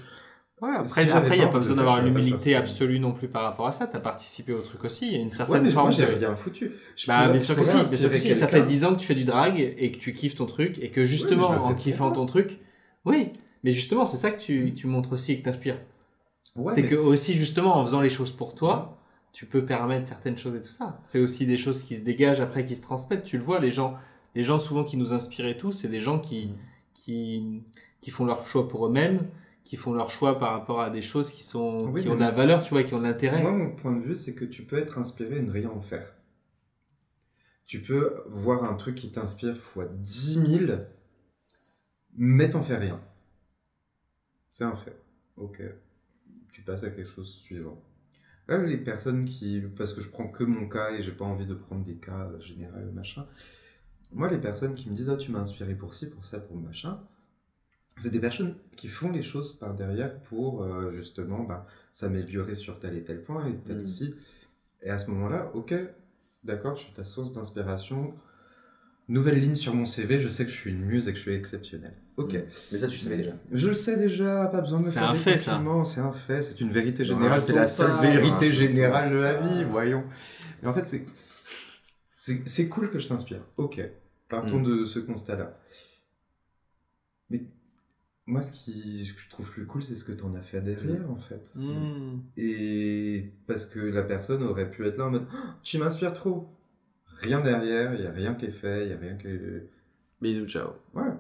[0.61, 2.27] Ouais, après, Si après, il n'y a pas besoin d'avoir faire, une je vais pas
[2.29, 2.73] humilité faire ça.
[2.73, 3.87] absolue non plus par rapport à ça.
[3.87, 5.07] T'as participé au truc aussi.
[5.07, 6.73] Il y a une Ouais, certaine mais forme moi, j'ai de- rien foutu.
[6.97, 8.35] Je Bah, bien sûr que si, bien sûr que si.
[8.35, 8.67] Ça fait quelqu'un.
[8.67, 11.05] 10 ans que tu fais du drag et que tu kiffes ton truc et que
[11.05, 12.59] justement, Ouais, en kiffant ton truc,
[13.07, 13.33] oui,
[13.65, 15.81] mais justement, c'est ça que tu, tu montres aussi et que t'inspires.
[16.55, 18.99] Ouais, c'est mais- que aussi, justement, en faisant les choses pour toi,
[19.33, 21.01] tu peux permettre certaines choses et tout ça.
[21.05, 23.25] C'est aussi des choses qui se dégagent après, qui se transmettent.
[23.25, 23.95] Tu le vois, les gens,
[24.35, 26.55] les gens souvent qui nous inspirent et tout, c'est des gens qui, Mm.
[26.95, 27.63] qui,
[28.01, 29.27] qui font leur choix pour eux-mêmes,
[29.65, 32.21] qui font leur choix par rapport à des choses qui, sont, Oui, qui ont de
[32.21, 33.43] la valeur, tu vois, qui ont de l'intérêt.
[33.43, 35.81] Moi, mon point de vue, c'est que tu peux être inspiré et ne rien en
[35.83, 36.15] faire.
[37.67, 40.73] Tu peux voir un truc qui t'inspire fois 10 000,
[42.17, 43.01] mais t'en fais rien.
[44.51, 44.97] C'est un fait.
[45.37, 45.63] Ok.
[46.53, 47.83] Tu passes à quelque chose suivant.
[48.49, 49.61] Là, les personnes qui.
[49.77, 52.27] Parce que je prends que mon cas et j'ai pas envie de prendre des cas
[52.31, 53.27] euh, généraux, machin.
[54.13, 56.57] Moi, les personnes qui me disent Ah, tu m'as inspiré pour ci, pour ça, pour
[56.57, 57.01] machin.
[57.97, 62.79] C'est des personnes qui font les choses par derrière pour euh, justement bah, s'améliorer sur
[62.79, 63.87] tel et tel point et tel Mm.
[63.87, 64.15] ci.
[64.83, 65.75] Et à ce moment-là, ok,
[66.45, 68.15] d'accord, je suis ta source d'inspiration.
[69.09, 71.23] Nouvelle ligne sur mon CV, je sais que je suis une muse et que je
[71.23, 71.95] suis exceptionnel.
[72.17, 72.35] Ok.
[72.35, 72.43] Mm.
[72.73, 73.33] Mais ça, tu savais déjà.
[73.53, 76.01] Je le sais déjà, pas besoin de me C'est faire un des fait, compliments, c'est
[76.01, 79.63] un fait, c'est une vérité générale, c'est la seule ça, vérité générale de la vie,
[79.65, 80.03] voyons.
[80.63, 81.07] Mais en fait, c'est
[82.17, 83.41] c'est cool que je t'inspire.
[83.57, 83.81] Ok,
[84.29, 84.65] partons Mm.
[84.81, 85.57] de ce constat-là.
[87.31, 87.45] Mais
[88.27, 90.43] moi, ce, qui, ce que je trouve plus cool, c'est ce que tu en as
[90.43, 91.53] fait derrière, en fait.
[92.37, 96.49] Et parce que la personne aurait pu être là en mode Oh, Tu m'inspires trop.
[97.21, 99.69] Rien derrière, il n'y a rien qui est fait, il n'y a rien qui est.
[100.21, 100.71] Bisous, ciao.
[100.95, 101.13] Ouais.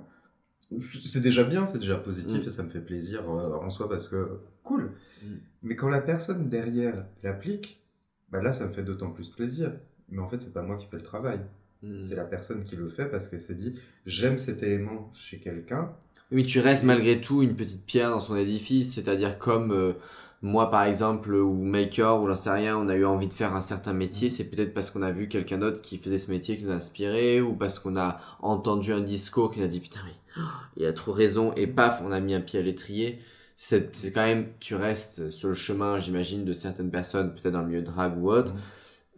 [1.04, 2.48] C'est déjà bien, c'est déjà positif Mm.
[2.48, 4.92] et ça me fait plaisir euh, en soi parce que cool.
[5.22, 5.26] Mm.
[5.62, 7.80] Mais quand la personne derrière l'applique,
[8.30, 9.72] bah là ça me fait d'autant plus plaisir.
[10.08, 11.40] Mais en fait, c'est pas moi qui fais le travail.
[11.82, 11.98] Hmm.
[11.98, 13.74] C'est la personne qui le fait parce qu'elle s'est dit
[14.06, 15.92] j'aime cet élément chez quelqu'un.
[16.32, 19.92] Oui, tu restes malgré tout une petite pierre dans son édifice, c'est-à-dire comme euh,
[20.46, 23.54] moi par exemple, ou Maker, ou j'en sais rien, on a eu envie de faire
[23.54, 26.56] un certain métier, c'est peut-être parce qu'on a vu quelqu'un d'autre qui faisait ce métier
[26.56, 29.80] qui nous a inspiré, ou parce qu'on a entendu un discours qui nous a dit
[29.80, 30.40] putain mais oh,
[30.76, 33.20] il a trop raison, et paf, on a mis un pied à l'étrier.
[33.58, 37.68] C'est quand même, tu restes sur le chemin, j'imagine, de certaines personnes, peut-être dans le
[37.68, 38.60] milieu drag ou autre, Mhm.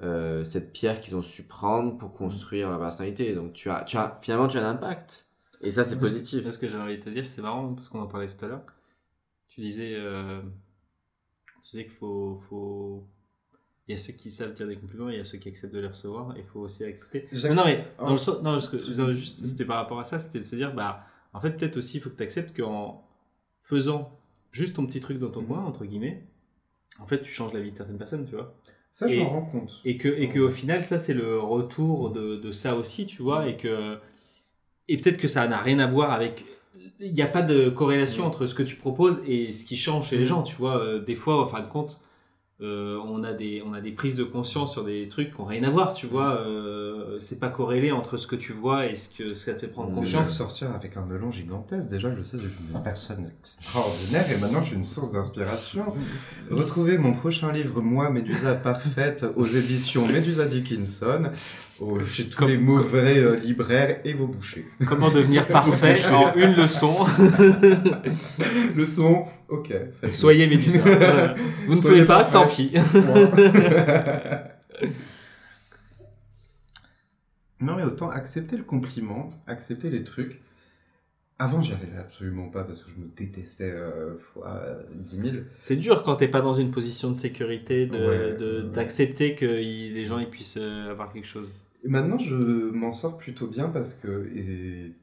[0.05, 3.35] euh, cette pierre qu'ils ont su prendre pour construire leur personnalité.
[3.35, 5.27] Donc tu as, tu as, finalement, tu as un impact.
[5.61, 6.45] Et ça, c'est positif.
[6.45, 8.49] Parce que j'ai envie de te dire, c'est marrant, parce qu'on en parlait tout à
[8.49, 8.63] l'heure.
[9.49, 10.41] Tu disais, euh,
[11.63, 13.05] tu disais qu'il faut, faut...
[13.87, 15.75] Il y a ceux qui savent dire des compliments, il y a ceux qui acceptent
[15.75, 17.27] de les recevoir, et il faut aussi accepter.
[17.49, 18.79] Non, non, mais dans le sens- non, parce que,
[19.15, 21.97] juste, c'était par rapport à ça, c'était de se dire, bah, en fait, peut-être aussi,
[21.97, 23.03] il faut que tu acceptes qu'en
[23.63, 24.13] faisant
[24.53, 25.47] juste ton petit truc dans ton Mhm.
[25.49, 26.23] coin, entre guillemets,
[27.01, 28.55] en fait, tu changes la vie de certaines personnes, tu vois.
[28.93, 29.81] Ça, je m'en rends compte.
[29.87, 33.23] Et que, et que au final, ça, c'est le retour de, de ça aussi, tu
[33.23, 33.99] vois, et que.
[34.89, 36.45] Et peut-être que ça n'a rien à voir avec.
[37.01, 40.09] Il n'y a pas de corrélation entre ce que tu proposes et ce qui change
[40.09, 40.79] chez les gens, tu vois.
[40.83, 42.01] Euh, Des fois, en fin de compte,
[42.61, 45.47] euh, on, a des, on a des prises de conscience sur des trucs qui n'ont
[45.47, 46.41] rien à voir, tu vois.
[46.41, 49.55] Euh, c'est pas corrélé entre ce que tu vois et ce que, ce que ça
[49.55, 50.37] te fait prendre Je vais conscience.
[50.37, 51.89] sortir avec un melon gigantesque.
[51.89, 55.93] Déjà, je sais, je suis une personne extraordinaire et maintenant je suis une source d'inspiration.
[56.51, 61.31] Retrouvez mon prochain livre, Moi, Médusa Parfaite, aux éditions Médusa Dickinson,
[62.05, 64.67] chez tous Comme- les mauvais euh, libraires et vos bouchers.
[64.87, 67.07] Comment devenir parfait en une leçon
[68.77, 69.73] Le son, ok.
[70.11, 70.81] Soyez Médusa.
[70.81, 71.35] Voilà.
[71.67, 72.73] Vous ne Soyez pouvez pas, tant pis.
[77.61, 80.41] non, mais autant accepter le compliment, accepter les trucs.
[81.41, 85.37] Avant, j'y arrivais absolument pas parce que je me détestais euh, fois euh, 10 000.
[85.61, 88.75] C'est dur quand t'es pas dans une position de sécurité de- Ouais, de- ouais.
[88.75, 91.49] d'accepter que les gens ils puissent euh, avoir quelque chose.
[91.85, 92.35] Et maintenant, je
[92.71, 94.95] m'en sors plutôt bien parce que, et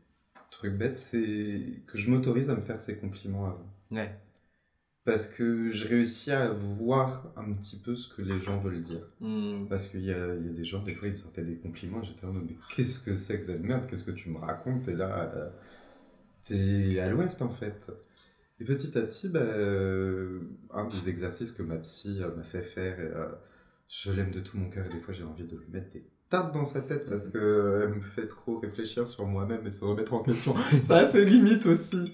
[0.52, 3.76] truc bête, c'est que je m'autorise à me faire ces compliments avant.
[3.92, 4.14] Ouais.
[5.04, 9.08] Parce que j'ai réussi à voir un petit peu ce que les gens veulent dire.
[9.20, 9.68] Hmm.
[9.68, 11.58] Parce qu'il y a, il y a des gens, des fois, ils me sortaient des
[11.58, 13.86] compliments et j'étais en mode, mais qu'est-ce que c'est que cette merde?
[13.88, 14.88] Qu'est-ce que tu me racontes?
[14.88, 15.50] Et là, euh,
[16.44, 17.92] t'es à l'ouest en fait.
[18.60, 20.40] Et petit à petit, bah, euh,
[20.72, 23.30] un des exercices que ma psy euh, m'a fait faire, euh,
[23.90, 26.06] je l'aime de tout mon cœur et des fois j'ai envie de lui mettre des
[26.30, 30.14] tartes dans sa tête parce qu'elle me fait trop réfléchir sur moi-même et se remettre
[30.14, 30.56] en question.
[30.82, 32.14] Ça a ses limites aussi.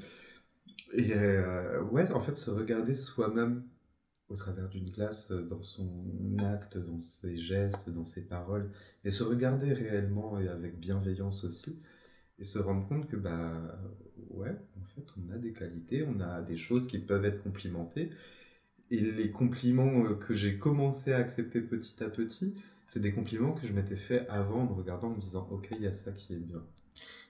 [0.93, 3.63] Et euh, ouais, en fait, se regarder soi-même
[4.31, 8.71] au travers d'une glace, euh, dans son acte, dans ses gestes, dans ses paroles,
[9.03, 11.79] et se regarder réellement et avec bienveillance aussi,
[12.39, 13.79] et se rendre compte que, bah,
[14.29, 18.11] ouais, en fait, on a des qualités, on a des choses qui peuvent être complimentées,
[18.89, 22.55] et les compliments euh, que j'ai commencé à accepter petit à petit,
[22.85, 25.69] c'est des compliments que je m'étais fait avant en me regardant, en me disant, ok,
[25.77, 26.61] il y a ça qui est bien.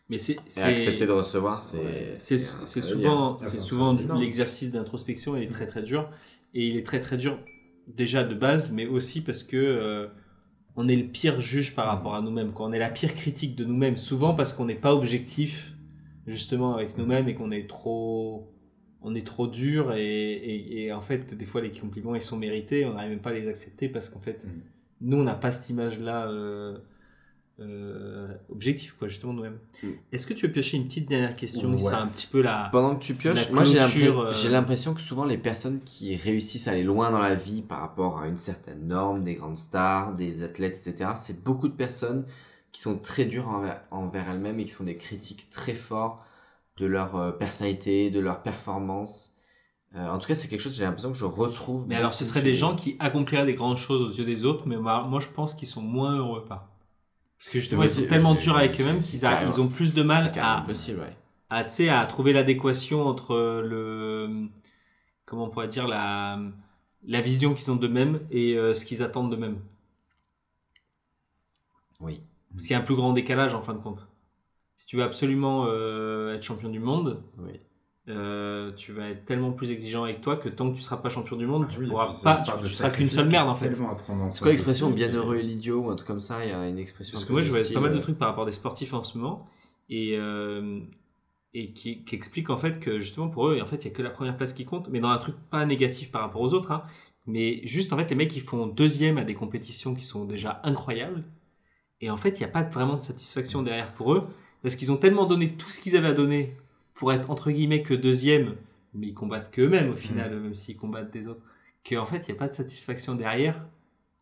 [0.09, 2.17] Mais c'est accepter de recevoir, c'est.
[2.65, 6.09] c'est souvent Ah, c'est un souvent l'exercice d'introspection il est très très dur
[6.53, 7.39] et il est très très dur
[7.87, 10.07] déjà de base mais aussi parce que euh,
[10.75, 13.63] on est le pire juge par rapport à nous-mêmes on est la pire critique de
[13.63, 15.73] nous-mêmes souvent parce qu'on n'est pas objectif
[16.27, 18.51] justement avec nous-mêmes et qu'on est trop
[19.01, 22.37] on est trop dur et, et, et en fait des fois les compliments ils sont
[22.37, 24.49] mérités on n'arrive même pas à les accepter parce qu'en fait Mm.
[25.01, 26.31] Nous on n'a pas cette image là
[28.49, 29.87] objectif quoi justement nous-mêmes Mm.
[30.11, 32.69] est-ce que tu veux piocher une petite dernière question qui sera un petit peu la
[32.71, 35.79] Pendant que tu pioches, moi j'ai clôture, l'impression euh, j'ai l'impression que souvent les personnes
[35.79, 39.35] qui réussissent à aller loin dans la vie par rapport à une certaine norme, des
[39.35, 42.25] grandes stars, des athlètes, etc., c'est beaucoup de personnes
[42.71, 46.23] qui sont très dures envers, envers elles-mêmes et qui sont des critiques très forts
[46.77, 49.30] de leur euh, personnalité, de leur performance.
[49.95, 51.85] Euh, en tout cas, c'est quelque chose que j'ai l'impression que je retrouve.
[51.87, 54.65] Mais alors, ce chez des gens qui accompliraient des grandes choses aux yeux des autres,
[54.67, 56.69] mais moi, moi, je pense qu'ils sont moins heureux pas.
[57.37, 59.51] Parce que justement, ils sont tellement durs avec eux-mêmes qu'ils a- carrément.
[59.51, 61.15] ils ont plus de mal à, possible, ouais.
[61.49, 61.65] à,
[61.99, 63.35] à trouver l'adéquation entre
[63.65, 64.47] le.
[65.25, 66.39] Comment on pourrait dire la,
[67.05, 69.59] la vision qu'ils ont d'eux-mêmes et euh, ce qu'ils attendent d'eux-mêmes.
[71.99, 72.21] Oui.
[72.51, 74.07] Parce qu'il y a un plus grand décalage en fin de compte.
[74.77, 77.59] Si tu veux absolument euh, être champion du monde, Oui.
[78.71, 81.09] Euh, tu vas être tellement plus exigeant avec toi que tant que tu seras pas
[81.09, 83.55] champion du monde, Ah tu oui, pourras pas, tu, tu seras qu'une seule merde en
[83.55, 83.73] fait.
[83.75, 86.43] C'est quoi l'expression bienheureux et- l'idiot ou un truc comme ça?
[86.45, 87.13] Il y a une expression.
[87.13, 88.93] Parce que moi, je vois pas mal de euh, trucs par rapport à des sportifs
[88.93, 89.47] en ce moment.
[89.89, 90.79] Et euh,
[91.53, 93.93] et qui, qui explique en fait que justement pour eux, en fait, il y a
[93.93, 96.53] que la première place qui compte, mais dans un truc pas négatif par rapport aux
[96.53, 96.83] autres, hein,
[97.27, 100.61] mais juste en fait, les mecs ils font deuxième à des compétitions qui sont déjà
[100.63, 101.25] incroyables,
[101.99, 104.29] et en fait, il n'y a pas vraiment de satisfaction derrière pour eux,
[104.61, 106.55] parce qu'ils ont tellement donné tout ce qu'ils avaient à donner
[107.01, 108.57] pour être entre guillemets que deuxième,
[108.93, 111.41] mais ils combattent qu'eux-mêmes au final, même s'ils combattent des autres,
[111.83, 113.67] qu'en fait, il n'y a pas de satisfaction derrière.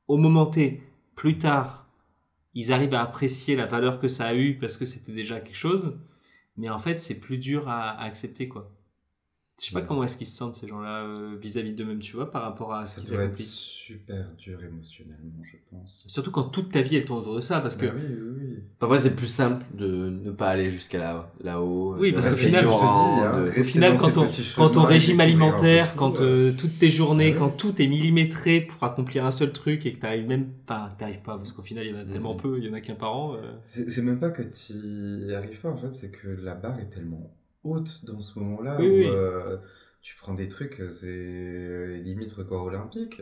[0.07, 0.81] Au moment T,
[1.13, 1.89] plus tard,
[2.53, 5.57] ils arrivent à apprécier la valeur que ça a eu parce que c'était déjà quelque
[5.57, 5.99] chose,
[6.55, 8.71] mais en fait, c'est plus dur à, à accepter, quoi.
[9.59, 12.31] Je sais pas comment est-ce qu'ils se sentent, ces gens-là, euh, vis-à-vis d'eux-mêmes, tu vois,
[12.31, 13.49] par rapport à ce Ça qu'ils être accomplissent.
[13.53, 16.05] super dur émotionnellement, je pense.
[16.07, 18.29] Surtout quand toute ta vie, elle tourne autour de ça, parce que Bah oui, oui,
[18.39, 18.63] oui.
[18.79, 21.95] Parfois, c'est plus simple de ne pas aller jusqu'à là- là-haut.
[21.99, 24.69] Oui, de parce qu'au final, je te dis, hein, de- Au final, quand on, quand
[24.69, 27.37] ton régime alimentaire, tout, quand euh, euh, toutes tes journées, Ouais.
[27.37, 31.21] quand tout est millimétré pour accomplir un seul truc et que t'arrives même pas, t'arrives
[31.21, 32.95] pas, parce qu'au final, il y en a tellement peu, il y en a qu'un
[32.95, 33.35] par an.
[33.35, 33.51] euh.
[33.65, 34.73] C'est c'est même pas que tu
[35.27, 37.29] y arrives pas, en fait, c'est que la barre est tellement
[37.63, 39.05] haute dans ce moment-là Oui, où oui.
[39.07, 39.57] euh,
[40.01, 43.21] tu prends des trucs, euh, c'est limite record olympique.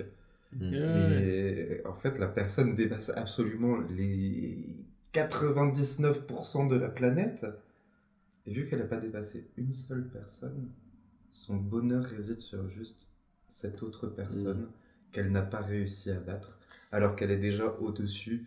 [0.54, 0.74] Mm.
[0.74, 7.46] Et en fait, la personne dépasse absolument les 99% de la planète.
[8.46, 10.70] Et vu qu'elle n'a pas dépassé une seule personne,
[11.32, 13.10] son bonheur réside sur juste
[13.50, 14.70] cette autre personne
[15.12, 16.60] qu'elle n'a pas réussi à battre,
[16.92, 18.46] alors qu'elle est déjà au-dessus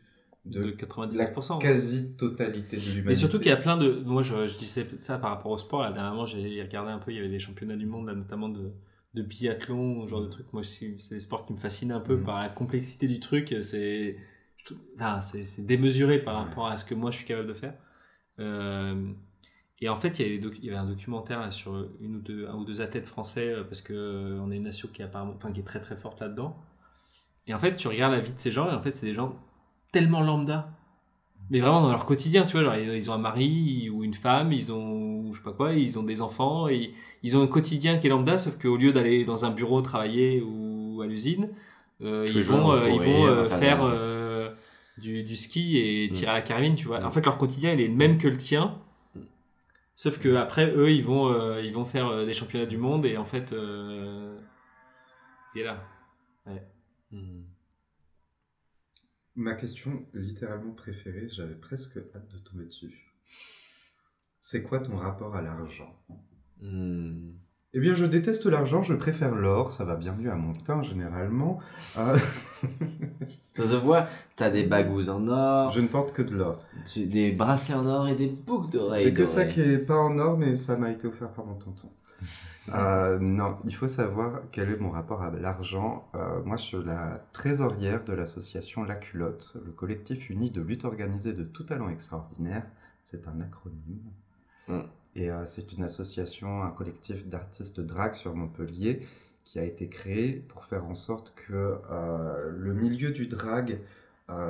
[0.51, 1.55] de de 99%.
[1.55, 3.07] la quasi-totalité de l'humanité.
[3.09, 4.03] Mais surtout qu'il y a plein de.
[4.05, 5.83] Moi, je, je disais ça par rapport au sport.
[5.83, 8.49] Là, dernièrement, j'ai regardé un peu, il y avait des championnats du monde, là, notamment
[8.49, 8.73] de,
[9.15, 10.53] de biathlon, ce genre de trucs.
[10.53, 12.25] Moi, c'est des sports qui me fascinent un peu Mhm.
[12.25, 13.55] par la complexité du truc.
[13.63, 14.17] C'est
[14.97, 15.21] enfin,
[15.59, 16.41] démesuré par Ouais.
[16.49, 17.75] rapport à ce que moi, je suis capable de faire.
[18.39, 19.11] Euh,
[19.81, 21.89] et en fait, il y, avait des doc- il y avait un documentaire là, sur
[22.01, 25.03] une ou deux, un ou deux athlètes français, euh, parce qu'on est une nation qui
[25.03, 26.57] apparemment, enfin, qui est très très forte là-dedans.
[27.47, 29.15] Et en fait, tu regardes la vie de ces gens, et en fait, c'est des
[29.15, 29.35] gens
[29.93, 30.71] tellement lambda.
[31.51, 34.53] Mais vraiment dans leur quotidien, tu vois, genre, ils ont un mari ou une femme,
[34.53, 37.99] ils ont, je sais pas quoi, ils ont des enfants, et ils ont un quotidien
[37.99, 41.49] qui est lambda, sauf qu'au lieu d'aller dans un bureau travailler ou à l'usine,
[42.03, 44.51] euh, ils vont, euh, ils vont euh, faire euh,
[44.99, 46.13] du, du ski et Mm.
[46.13, 47.01] tirer à la carabine, tu vois.
[47.01, 47.07] Mm.
[47.07, 48.79] En fait, leur quotidien, il est le même que le tien.
[49.17, 49.21] Mm.
[49.97, 53.05] Sauf que après eux, ils vont, euh, ils vont faire euh, des championnats du monde
[53.07, 54.39] et en fait, euh,
[55.53, 55.83] c'est là.
[57.11, 57.43] Mm.
[59.41, 62.93] Ma question littéralement préférée, j'avais presque hâte de tomber dessus.
[64.39, 65.99] C'est quoi ton rapport à l'argent?
[66.61, 67.31] Mm.
[67.73, 70.83] Eh bien, je déteste l'argent, je préfère l'or, ça va bien mieux à mon teint
[70.83, 71.59] généralement.
[71.97, 72.19] Euh,
[73.55, 76.63] Ça se voit, t'as des bagouses en or, je ne porte que de l'or.
[76.97, 79.05] des bracelets en or et des boucles d'oreilles.
[79.05, 81.55] J'ai que ça qui est pas en or, mais ça m'a été offert par mon
[81.55, 81.89] tonton.
[82.75, 86.09] Euh, non, il faut savoir quel est mon rapport à l'argent.
[86.15, 90.85] Euh, moi, je suis la trésorière de l'association La Culotte, le collectif uni de lutte
[90.85, 92.67] organisée de tout talent extraordinaire.
[93.03, 94.13] C'est un acronyme.
[94.69, 94.81] Mm.
[95.17, 99.01] Et euh, c'est une association, un collectif d'artistes drag sur Montpellier
[99.43, 101.79] qui a été créé pour faire en sorte que
[102.51, 103.81] le milieu du drag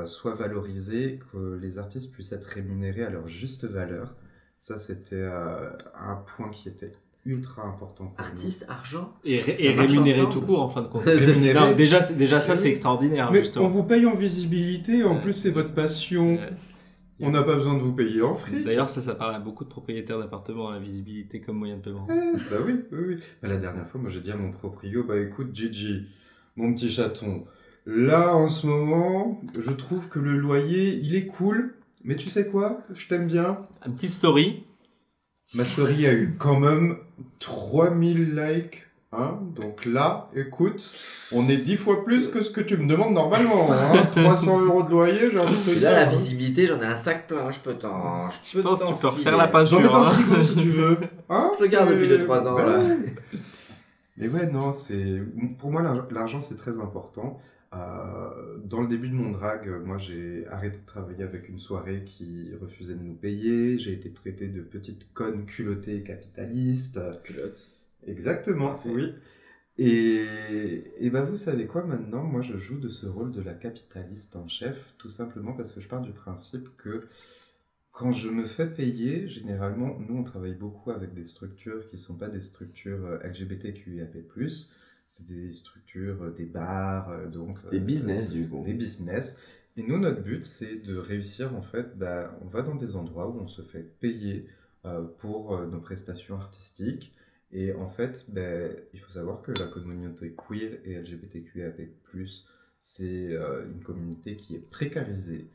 [0.05, 4.09] soit valorisé, que les artistes puissent être rémunérés à leur juste valeur.
[4.59, 6.93] Ça, c'était un point qui était
[7.27, 8.31] ultra important pour nous.
[8.31, 9.41] Artiste, argent Et,
[9.73, 10.33] rémunéré ensemble.
[10.35, 11.05] tout court en fin de compte.
[11.55, 13.31] Non, déjà, ça, c'est extraordinaire.
[13.33, 13.67] Mais justement.
[13.67, 15.21] on vous paye en visibilité, en Ouais.
[15.21, 16.39] plus c'est votre passion.
[16.41, 16.51] Euh,
[17.23, 18.65] On n'a pas besoin de vous payer en fric.
[18.65, 22.07] D'ailleurs, ça, ça parle à beaucoup de propriétaires d'appartements, la visibilité comme moyen de paiement.
[22.07, 23.17] bah oui, oui, oui.
[23.43, 26.07] Bah, la dernière fois, moi j'ai dit à mon proprio, bah écoute Gigi,
[26.57, 27.45] mon petit chaton,
[27.85, 31.75] là en ce moment, je trouve que le loyer, il est cool,
[32.05, 32.81] mais tu sais quoi?
[32.95, 33.59] Je t'aime bien.
[33.87, 34.65] Une petite story.
[35.55, 36.97] Ma story a eu quand même
[37.41, 38.87] 3000 likes.
[39.13, 40.95] Hein donc là, écoute,
[41.33, 43.69] on est 10 fois plus que ce que tu me demandes normalement.
[43.73, 45.91] Hein 300 euros de loyer, j'ai envie de te Et dire.
[45.91, 48.31] là, la visibilité, j'en ai un sac plein, je peux t'en.
[48.31, 49.71] Je, peux pense que tu peux refaire la page.
[49.71, 50.13] J'en ai dans le Hein.
[50.13, 50.97] frigo si tu veux.
[51.29, 52.83] Hein Je le garde depuis deux, trois ans, Bah là.
[54.17, 55.21] Mais ouais, non, c'est
[55.59, 57.41] pour moi l'argent- l'argent c'est très important.
[57.75, 61.59] Euh, dans le début de mon drag, euh, moi j'ai arrêté de travailler avec une
[61.61, 63.79] soirée qui refusait de nous payer.
[63.79, 66.99] J'ai été traité de petite conne culottée capitaliste.
[67.23, 67.71] Culotte.
[68.07, 68.91] Exactement, Parfait.
[68.91, 69.15] oui.
[69.79, 70.27] Et,
[70.99, 74.37] et bah vous savez quoi maintenant Moi je joue de ce rôle de la capitaliste
[74.37, 77.07] en chef, tout simplement parce que je pars du principe que
[77.93, 82.01] quand je me fais payer, généralement, nous on travaille beaucoup avec des structures qui ne
[82.01, 84.17] sont pas des structures euh, LGBTQIAP+,
[85.11, 87.59] c'est des structures, euh, des bars, euh, donc...
[87.69, 88.63] Des euh, business, du coup.
[88.65, 89.37] des business.
[89.77, 93.29] Et nous, notre but, c'est de réussir, en fait, bah, on va dans des endroits
[93.29, 94.47] où on se fait payer
[94.85, 97.13] euh, pour euh, nos prestations artistiques.
[97.51, 101.81] Et en fait, ben, il faut savoir que la communauté queer et LGBTQIAP+,
[102.79, 105.51] c'est euh, une communauté qui est précarisée.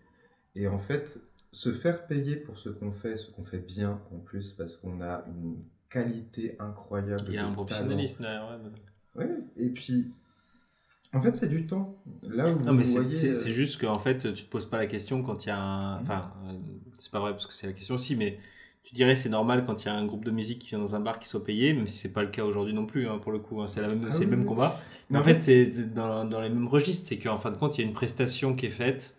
[0.55, 1.21] Et en fait,
[1.53, 4.99] se faire payer pour ce qu'on fait, ce qu'on fait bien en plus, parce qu'on
[5.01, 7.23] a une qualité incroyable.
[7.29, 8.49] Il y a un professionnalisme derrière.
[8.49, 8.69] ouais,
[9.15, 10.11] Ouais, et puis,
[11.13, 11.95] en fait, c'est du temps.
[12.23, 14.77] Là où Non, mais c'est- voyez, c'est euh, juste qu'en fait, tu te poses pas
[14.77, 16.01] la question quand il y a un.
[16.01, 16.53] Enfin, euh,
[16.99, 18.37] c'est pas vrai parce que c'est la question aussi, mais
[18.83, 20.93] tu dirais c'est normal quand il y a un groupe de musique qui vient dans
[20.95, 23.17] un bar qui soit payé, même si c'est pas le cas aujourd'hui non plus, hein,
[23.19, 23.61] pour le coup.
[23.61, 24.47] hein, c'est la même- Ah c'est oui, le même oui.
[24.47, 24.79] combat.
[25.09, 27.07] Mais Mais en fait, c'est dans, dans les mêmes registres.
[27.07, 29.15] C'est qu'en fin de compte, il y a une prestation qui est faite.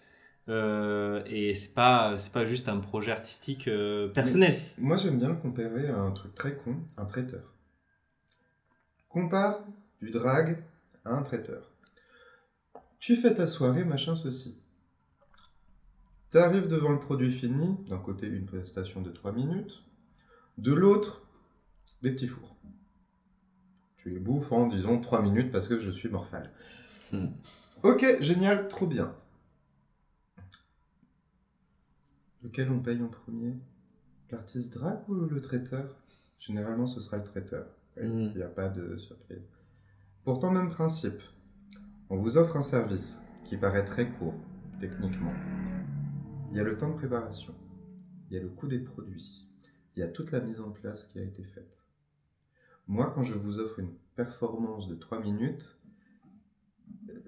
[0.48, 4.55] euh, et c'est pas c'est pas juste un projet artistique euh, personnel.
[4.78, 7.52] Moi, j'aime bien le comparer à un truc très con, un traiteur.
[9.09, 9.60] Compare
[10.01, 10.62] du drag
[11.05, 11.73] à un traiteur.
[12.98, 14.59] Tu fais ta soirée, machin, ceci.
[16.31, 19.85] Tu arrives devant le produit fini, d'un côté une prestation de 3 minutes,
[20.59, 21.23] de l'autre,
[22.02, 22.56] des petits fours.
[23.97, 26.52] Tu les bouffes en, disons, 3 minutes parce que je suis morphale.
[27.12, 27.28] Hmm.
[27.82, 29.14] Ok, génial, trop bien.
[32.43, 33.55] Lequel on paye en premier?
[34.31, 35.97] L'artiste drag ou le traiteur?
[36.39, 37.66] Généralement, ce sera le traiteur.
[37.97, 39.48] Il n'y a pas de surprise.
[40.27, 41.23] Pourtant, même principe.
[42.11, 44.35] On vous offre un service qui paraît très court,
[44.81, 45.32] techniquement.
[46.51, 47.55] Il y a le temps de préparation.
[48.28, 49.48] Il y a le coût des produits.
[49.94, 51.86] Il y a toute la mise en place qui a été faite.
[52.89, 55.78] Moi, quand je vous offre une performance de 3 minutes,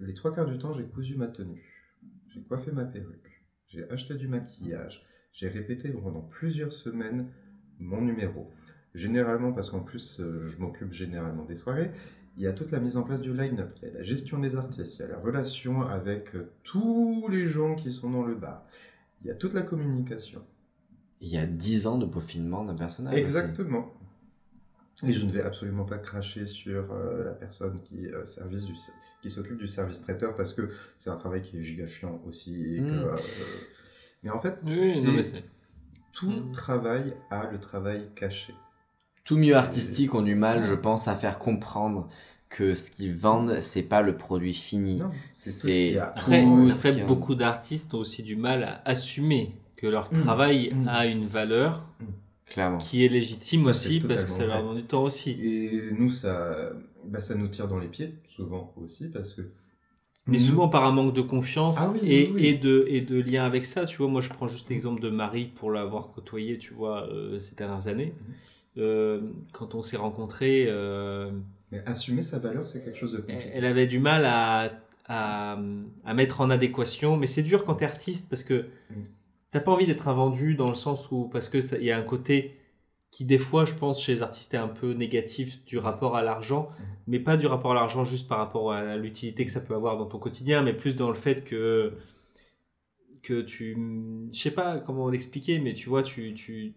[0.00, 1.94] les trois quarts du temps, j'ai cousu ma tenue.
[2.34, 3.44] J'ai coiffé ma perruque.
[3.68, 5.06] J'ai acheté du maquillage.
[5.30, 7.30] J'ai répété pendant plusieurs semaines
[7.78, 8.50] mon numéro.
[8.92, 11.92] Généralement, parce qu'en plus, euh, je m'occupe généralement des soirées,
[12.38, 14.38] il y a toute la mise en place du line-up, il y a la gestion
[14.38, 18.22] des artistes, il y a la relation avec euh, tous les gens qui sont dans
[18.22, 18.64] le bar,
[19.22, 20.42] il y a toute la communication.
[21.20, 23.12] Il y a 10 ans de peaufinement d'un personnage.
[23.14, 23.20] aussi.
[23.22, 23.92] Exactement.
[25.04, 28.72] Et je ne vais absolument pas cracher sur euh, la personne qui, euh, service du,
[29.22, 32.74] qui s'occupe du service traiteur parce que c'est un travail qui est giga chiant aussi.
[32.76, 33.08] Et que, Mm.
[33.08, 33.16] euh,
[34.22, 35.44] mais en fait, Oui, c'est- non, mais c'est-
[36.12, 36.52] tout Mm.
[36.52, 38.54] travail a le travail caché.
[39.28, 42.08] Tout milieu C'est- artistique ont du mal, je pense, à faire comprendre
[42.48, 45.02] que ce qu'ils vendent, c'est pas le produit fini.
[45.30, 45.98] C'est.
[45.98, 50.16] Après, Tout, après, ce beaucoup d'artistes ont aussi du mal à assumer que leur Mm.
[50.16, 50.88] travail Mm.
[50.88, 51.84] a une valeur
[52.46, 52.78] Clairement.
[52.78, 55.32] qui est légitime Ça, aussi parce que ça leur demande du temps aussi.
[55.32, 56.56] Et nous, ça,
[57.04, 59.42] bah, ça nous tire dans les pieds, souvent aussi, parce que.
[60.26, 62.46] Mais nous- souvent par un manque de confiance Ah oui, et, oui, oui.
[62.46, 63.84] Et, de, et de lien avec ça.
[63.84, 67.38] Tu vois, moi je prends juste l'exemple de Marie pour l'avoir côtoyée, tu vois, euh,
[67.40, 68.14] ces dernières années.
[68.76, 69.20] Euh,
[69.52, 71.30] quand on s'est rencontrés, euh,
[71.72, 73.50] Mais assumer sa valeur, c'est quelque chose de compliqué.
[73.52, 74.70] elle avait du mal à,
[75.06, 75.58] à,
[76.04, 77.16] à mettre en adéquation.
[77.16, 78.66] Mais c'est dur quand tu es artiste parce que
[79.50, 81.28] t'as pas envie d'être un vendu dans le sens où.
[81.28, 82.56] Parce qu'il y a un côté
[83.10, 86.22] qui, des fois, je pense, chez les artistes est un peu négatif du rapport à
[86.22, 86.68] l'argent.
[86.68, 86.82] Mm.
[87.08, 89.96] Mais pas du rapport à l'argent juste par rapport à l'utilité que ça peut avoir
[89.96, 91.94] dans ton quotidien, mais plus dans le fait que.
[93.22, 93.76] que tu.
[94.32, 96.34] Je sais pas comment l'expliquer, mais tu vois, tu.
[96.34, 96.74] tu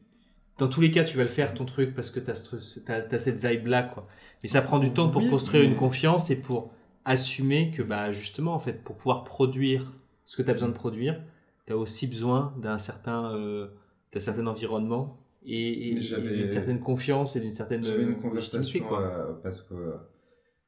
[0.62, 3.44] dans tous les cas, tu vas le faire ton truc parce que tu as, cette
[3.44, 4.08] vibe-là, quoi.
[4.44, 6.72] Mais ça prend du temps pour Oui, construire mais- une confiance et pour
[7.04, 9.92] assumer que, bah, justement, en fait, pour pouvoir produire
[10.24, 11.20] ce que tu as besoin de produire,
[11.66, 13.70] tu as aussi besoin d'un certain, euh,
[14.18, 19.02] certain environnement et, d'une certaine confiance et d'une certaine J'avais euh, une conversation légitimité, quoi.
[19.02, 19.96] euh, parce que euh,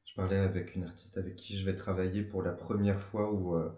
[0.06, 3.56] je parlais avec une artiste avec qui je vais travailler pour la première fois ou
[3.56, 3.70] euh,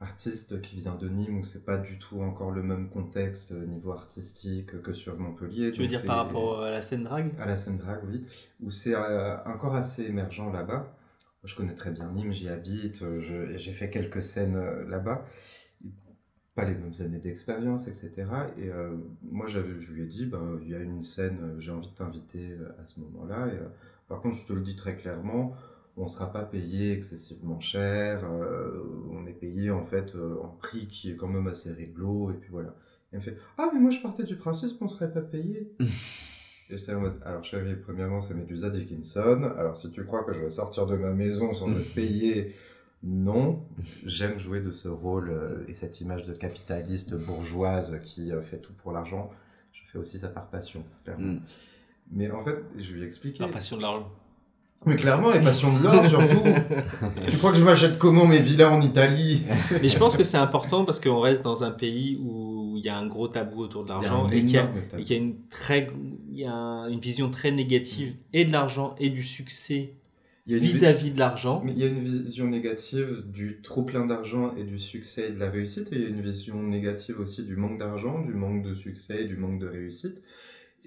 [0.00, 3.66] artiste qui vient de Nîmes où c'est pas du tout encore le même contexte euh,
[3.66, 5.72] niveau artistique que sur Montpellier.
[5.72, 8.24] Tu veux dire par rapport à la scène drague à la scène drague, oui,
[8.60, 10.94] où c'est euh, encore assez émergent là-bas.
[11.44, 13.02] Je connais très bien Nîmes, j'y habite,
[13.56, 15.24] j'ai fait quelques scènes euh, là-bas.
[16.54, 18.26] Pas les mêmes années d'expérience, etc.
[18.56, 21.70] Et euh, moi, j'avais- je lui ai dit, ben, il y a une scène, j'ai
[21.70, 23.46] envie de t'inviter à ce moment-là.
[23.46, 23.68] Et, euh,
[24.08, 25.54] par contre, je te le dis très clairement,
[25.98, 28.24] on ne sera pas payé excessivement cher.
[28.24, 32.30] euh, on est payé en fait euh, en prix qui est quand même assez réglo.
[32.30, 32.68] Et puis voilà.
[32.68, 35.22] Et elle me fait, ah, mais moi, je partais du principe qu'on ne serait pas
[35.22, 35.74] payé.
[36.70, 39.50] Et j'étais en mode, alors chérie, premièrement, c'est Medusa Dickinson.
[39.56, 42.52] Alors si tu crois que je vais sortir de ma maison sans être payé,
[43.02, 43.64] non.
[44.04, 48.58] J'aime jouer de ce rôle euh, et cette image de capitaliste bourgeoise qui euh, fait
[48.58, 49.30] tout pour l'argent.
[49.72, 51.34] Je fais aussi ça par passion, clairement.
[51.34, 51.40] Mm.
[52.10, 53.38] Mais en fait, je lui ai expliqué.
[53.38, 54.10] Par passion de l'argent.
[54.86, 56.42] Mais clairement, et passion de l'or surtout.
[57.30, 59.42] tu crois que je m'achète comment mes villas en Italie?
[59.82, 62.88] Mais je pense que c'est important parce qu'on reste dans un pays où il y
[62.88, 65.90] a un gros tabou autour de l'argent et qu'il y a, y une très,
[66.30, 69.94] il y a un- une vision très négative et de l'argent et du succès
[70.46, 71.60] vis-à-vis de l'argent.
[71.64, 75.32] Mais il y a une vision négative du trop plein d'argent et du succès et
[75.32, 78.32] de la réussite, et il y a une vision négative aussi du manque d'argent, du
[78.32, 80.22] manque de succès et du manque de réussite.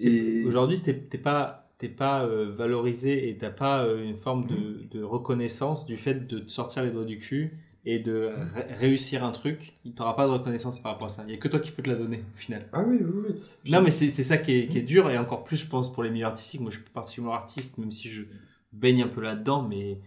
[0.02, 4.86] Et Aujourd'hui, t'es pas, t'es pas euh, valorisé et t'as pas euh, une forme de,
[4.90, 9.24] de reconnaissance du fait de te sortir les doigts du cul et de ré- réussir
[9.24, 11.22] un truc, tu n'auras pas de reconnaissance par rapport à ça.
[11.24, 12.68] Il n'y a que toi qui peux te la donner, au final.
[12.72, 13.40] Ah oui, oui, oui.
[13.64, 15.92] Puis- Non, mais c'est ça qui est, qui est dur, et encore plus, je pense,
[15.92, 16.60] pour les milieux artistiques.
[16.60, 18.22] Moi, je suis particulièrement artiste, même si je
[18.72, 19.98] baigne un peu là-dedans, mais,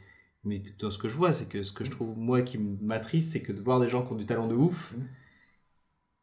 [0.46, 3.34] mais dans ce que je vois, c'est que ce que je trouve, moi, qui m'attriste,
[3.34, 5.02] c'est que de voir des gens qui ont du talent de ouf Mm.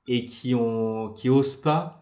[0.08, 2.01] et qui, ont, qui osent pas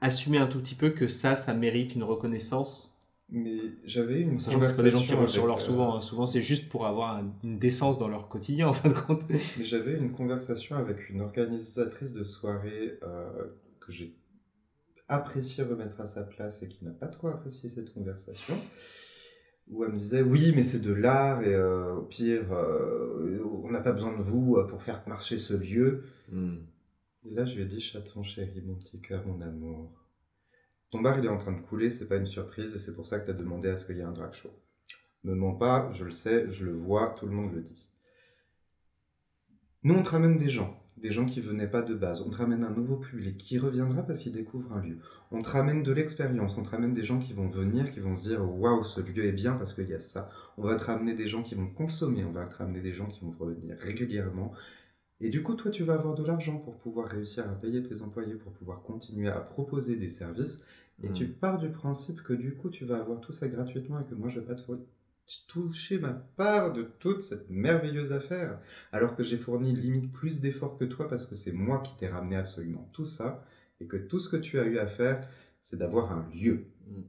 [0.00, 2.96] assumer un tout petit peu que ça, ça mérite une reconnaissance.
[3.32, 5.58] Mais j'avais une Sachant que c'est pas des gens qui conversation roulent sur avec, l'or
[5.58, 5.96] euh, souvent.
[5.96, 6.00] hein.
[6.00, 9.22] Souvent, c'est juste pour avoir un- une décence dans leur quotidien, en fin de compte.
[9.30, 13.28] Mais J'avais une conversation avec une organisatrice de soirée euh,
[13.78, 14.16] que j'ai
[15.08, 18.54] apprécié remettre à sa place et qui n'a pas trop apprécié cette conversation.
[19.68, 23.70] Où elle me disait oui mais c'est de l'art et euh, au pire euh, on
[23.70, 26.02] n'a pas besoin de vous pour faire marcher ce lieu.
[26.32, 26.56] Hmm.
[27.26, 29.92] Et là je lui ai dit chaton chéri mon petit cœur mon amour.
[30.90, 33.06] Ton bar il est en train de couler c'est pas une surprise et c'est pour
[33.06, 34.50] ça que tu as demandé à ce qu'il y ait un drag show.
[35.24, 37.90] Me mens pas je le sais je le vois tout le monde le dit.
[39.82, 42.20] Nous, on te ramène des gens, des gens qui venaient pas de base.
[42.20, 44.98] On te ramène un nouveau public qui reviendra parce qu'il découvre un lieu.
[45.30, 48.14] On te ramène de l'expérience, on te ramène des gens qui vont venir, qui vont
[48.14, 50.28] se dire waouh, ce lieu est bien parce qu'il y a ça.
[50.58, 53.06] On va te ramener des gens qui vont consommer, on va te ramener des gens
[53.06, 54.52] qui vont revenir régulièrement.
[55.20, 58.02] Et du coup, toi, tu vas avoir de l'argent pour pouvoir réussir à payer tes
[58.02, 60.62] employés, pour pouvoir continuer à proposer des services.
[61.02, 61.14] Et Mm.
[61.14, 64.14] tu pars du principe que du coup, tu vas avoir tout ça gratuitement et que
[64.14, 64.62] moi, je vais pas te
[65.46, 68.58] toucher ma part de toute cette merveilleuse affaire
[68.92, 72.08] alors que j'ai fourni limite plus d'efforts que toi parce que c'est moi qui t'ai
[72.08, 73.44] ramené absolument tout ça
[73.80, 75.20] et que tout ce que tu as eu à faire,
[75.62, 76.66] c'est d'avoir un lieu.
[76.88, 77.02] Mm.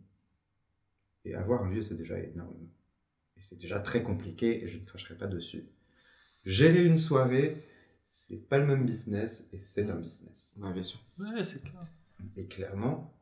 [1.25, 2.67] Et avoir un lieu, c'est déjà énorme.
[3.37, 5.65] Et c'est déjà très compliqué et je ne cracherai pas dessus.
[6.45, 7.63] Gérer une soirée,
[8.13, 10.53] c'est pas le même business et c'est un business.
[10.59, 10.99] Ouais, bien sûr.
[11.17, 11.81] Ouais, c'est clair.
[12.35, 13.13] Et clairement,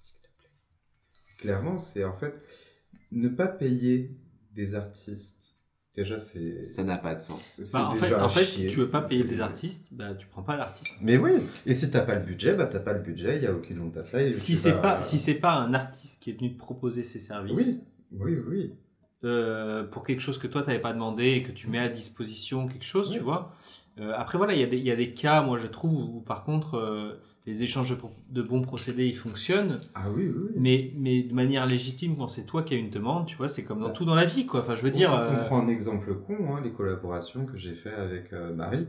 [0.00, 0.48] s'il te plaît,
[1.36, 2.42] clairement, c'est en fait
[3.12, 4.16] ne pas payer
[4.54, 5.56] des artistes.
[5.94, 6.64] Déjà, c'est.
[6.64, 7.60] Ça n'a pas de sens.
[7.74, 10.56] Bah, en fait, en si tu veux pas payer des artistes, bah, tu prends pas
[10.56, 10.90] l'artiste.
[11.02, 11.32] Mais oui,
[11.66, 13.78] et si t'as pas le budget, bah t'as pas le budget, il y a aucune
[13.80, 14.22] honte à ça.
[14.22, 17.04] et Si c'est vas- pas, si c'est pas un artiste qui est venu te proposer
[17.04, 17.82] ses services Oui,
[18.12, 18.74] oui, oui.
[19.24, 22.66] Euh, pour quelque chose que toi t'avais pas demandé et que tu mets à disposition
[22.68, 23.52] quelque chose, tu vois.
[23.98, 25.92] Euh, après voilà, il y, a des- il y a des cas, moi je trouve,
[26.16, 27.96] où par contre euh, les échanges
[28.30, 30.50] de, bons procédés ils fonctionnent, Ah oui, oui, oui.
[30.56, 33.64] mais, mais de manière légitime quand c'est toi qui as une demande, tu vois, c'est
[33.64, 34.60] comme dans tout dans la vie quoi.
[34.60, 37.74] Enfin je veux dire, on, on prend un exemple con, hein, les collaborations que j'ai
[37.74, 38.86] fait avec Marie.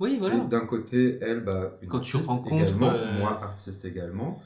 [0.00, 0.44] oui C'est voilà.
[0.44, 4.40] d'un côté, elle, bah, une Quand tu rencontres, également, moi, artiste également.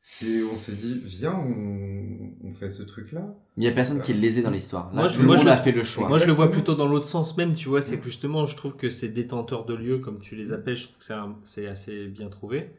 [0.00, 3.34] C'est, on s'est dit, viens, on, on fait ce truc-là.
[3.56, 4.90] Il y a personne qui est lésé dans l'histoire.
[4.90, 6.08] Là, Moi, je- le moi, monde je- a fait le choix.
[6.08, 8.56] Moi, je le vois plutôt dans l'autre sens même, tu vois, c'est que justement, je
[8.56, 11.36] trouve que ces détenteurs de lieux, comme tu les appelles, je trouve que c'est un-
[11.44, 12.70] c'est assez bien trouvé.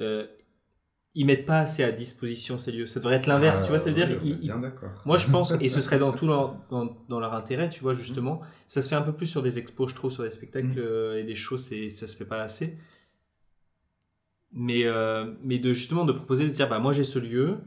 [0.00, 0.26] Euh,
[1.14, 2.86] ils mettent pas assez à disposition ces lieux.
[2.86, 4.90] Ça devrait être l'inverse, Ah, tu vois, oui, on est ils- bien ils- d'accord.
[5.04, 7.92] moi, je pense, et ce serait dans tout leur, dans, dans leur intérêt, tu vois,
[7.94, 8.40] justement.
[8.68, 10.74] Ça se fait un peu plus sur des expos, je trouve, sur des spectacles Mm.
[10.78, 12.76] euh, et des shows, c'est, ça se fait pas assez.
[14.52, 17.58] Mais, euh, mais de justement de proposer de dire, bah, moi j'ai ce lieu,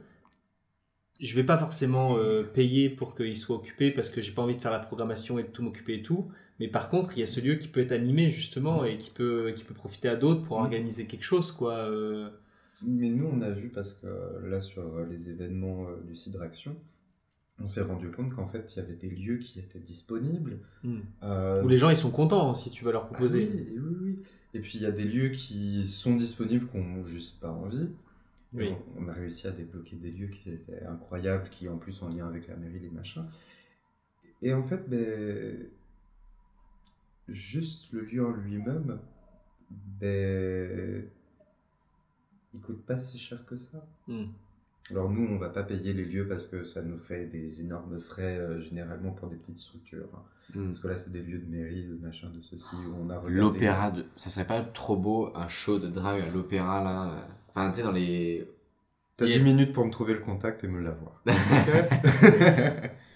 [1.19, 4.55] je vais pas forcément euh, payer pour qu'il soit occupé parce que j'ai pas envie
[4.55, 6.31] de faire la programmation et de tout m'occuper et tout.
[6.59, 9.09] Mais par contre, il y a ce lieu qui peut être animé justement et qui
[9.11, 10.63] peut, qui peut profiter à d'autres pour Mm.
[10.63, 11.73] organiser quelque chose, quoi.
[11.89, 12.29] euh.
[12.83, 14.07] Mais nous, on a vu, parce que
[14.47, 16.75] là, sur les événements du Cidraction,
[17.61, 20.59] on s'est rendu compte qu'en fait, il y avait des lieux qui étaient disponibles.
[21.23, 23.47] Euh, Où les gens ils sont contents si tu vas leur Ah proposer.
[23.53, 24.19] oui, et oui, oui.
[24.53, 27.89] Et puis il y a des lieux qui sont disponibles qu'on n'a juste pas envie.
[28.53, 28.73] Oui.
[28.97, 32.09] On, on a réussi à débloquer des lieux qui étaient incroyables, qui en plus en
[32.09, 33.25] lien avec la mairie, les machins.
[34.41, 35.67] Et en fait, ben,
[37.27, 38.99] juste le lieu en lui-même,
[39.99, 41.05] ben,
[42.53, 43.88] il coûte pas si cher que ça.
[44.07, 44.25] Mm.
[44.91, 47.99] Alors nous, on va pas payer les lieux parce que ça nous fait des énormes
[47.99, 50.07] frais euh, généralement pour des petites structures.
[50.13, 50.22] hein.
[50.53, 50.65] Hmm.
[50.68, 53.18] Parce que là, c'est des lieux de mairie, de machin, de ceci, où on a
[53.18, 54.03] regardé- L'opéra, de...
[54.18, 57.22] ça serait pas trop beau un show de drague à l'opéra là euh,
[57.55, 58.49] Enfin, tu sais, dans les.
[59.18, 59.38] T'as Yeah.
[59.38, 61.22] 10 minutes pour me trouver le contact et me l'avoir.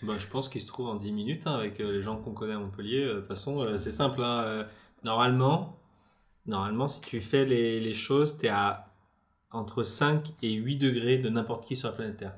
[0.04, 2.32] Bah, je pense qu'il se trouve en 10 minutes hein, avec euh, les gens qu'on
[2.34, 3.04] connaît à Montpellier.
[3.04, 4.22] Euh, De toute façon, euh, c'est simple.
[4.22, 4.64] hein, euh,
[5.04, 5.80] normalement,
[6.46, 8.85] normalement, si tu fais les, les choses, tu es à
[9.52, 12.34] entre 5 et 8 degrés de n'importe qui sur la planète Terre,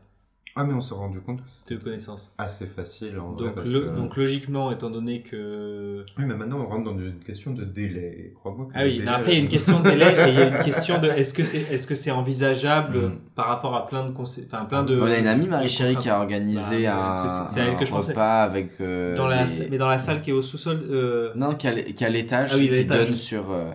[0.60, 2.34] ah, mais on s'est rendu compte que de c'était connaissance.
[2.40, 3.46] assez facile en vrai.
[3.46, 6.04] Donc, parce lo- que- donc logiquement, étant donné que...
[6.18, 8.34] Oui, mais maintenant, on rentre dans une question de délai.
[8.40, 10.06] Crois-moi que Ah le oui, délai, mais après il y a une question de délai
[10.06, 13.20] et il y a une question de est-ce que c'est est -ce c'est envisageable Mm.
[13.36, 15.70] par rapport à plein de consé- enfin plein de On a une amie, Marie de
[15.72, 17.12] Chérie, qui a organisé Bah, un,
[17.46, 18.14] c'est- c'est à elle un que je pensais.
[18.14, 18.82] repas avec.
[18.82, 21.72] euh, dans la mais dans la salle qui est au sous-sol euh, Non, qui a,
[21.74, 23.06] l- qui a l'étage, Ah oui, qui l'étage.
[23.10, 23.52] donne sur.
[23.52, 23.72] euh,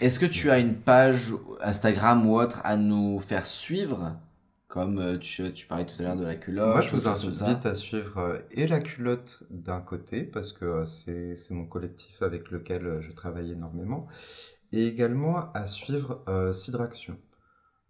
[0.00, 4.16] Est-ce que tu as une page Instagram ou autre à nous faire suivre?
[4.68, 6.72] Comme euh, tu, tu parlais tout à l'heure de la culotte.
[6.72, 7.08] moi, je ou vous
[7.44, 12.98] invite à suivre et la culotte d'un côté, parce que c'est mon collectif avec lequel
[13.00, 14.08] je travaille énormément,
[14.72, 17.16] et également à suivre euh, Sidraction.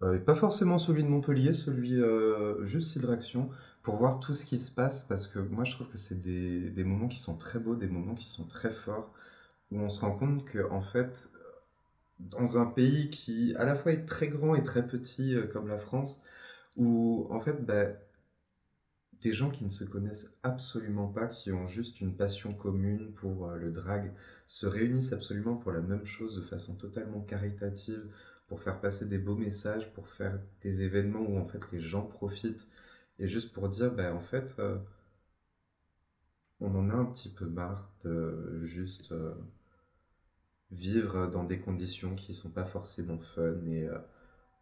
[0.03, 3.49] Euh, pas forcément celui de Montpellier, celui euh, juste Sidraction,
[3.83, 6.71] pour voir tout ce qui se passe, parce que moi je trouve que c'est des,
[6.71, 9.13] des moments qui sont très beaux, des moments qui sont très forts,
[9.71, 11.31] où on se rend compte que en fait,
[12.21, 15.69] dans un pays qui à la fois est très grand et très petit euh, comme
[15.69, 16.21] la France,
[16.77, 17.87] où en fait, bah,
[19.21, 23.49] des gens qui ne se connaissent absolument pas, qui ont juste une passion commune pour
[23.53, 24.13] le drag,
[24.47, 28.05] se réunissent absolument pour la même chose de façon totalement caritative,
[28.55, 32.03] pour faire passer des beaux messages, pour faire des événements où en fait les gens
[32.03, 32.69] profitent,
[33.19, 34.79] et juste pour dire, bah, en fait, euh,
[36.61, 39.35] on en a un petit peu marre de juste euh,
[40.71, 43.99] vivre dans des conditions qui sont pas forcément fun, et euh,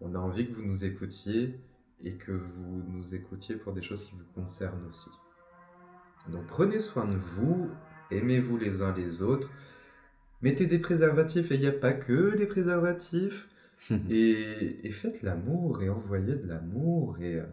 [0.00, 1.60] on a envie que vous nous écoutiez
[2.00, 5.10] et que vous nous écoutiez pour des choses qui vous concernent aussi.
[6.30, 7.68] Donc prenez soin de vous,
[8.10, 9.50] aimez-vous les uns les autres,
[10.40, 13.50] mettez des préservatifs et il n'y a pas que les préservatifs,
[14.10, 17.46] et, et faites l'amour et envoyez de l'amour et euh,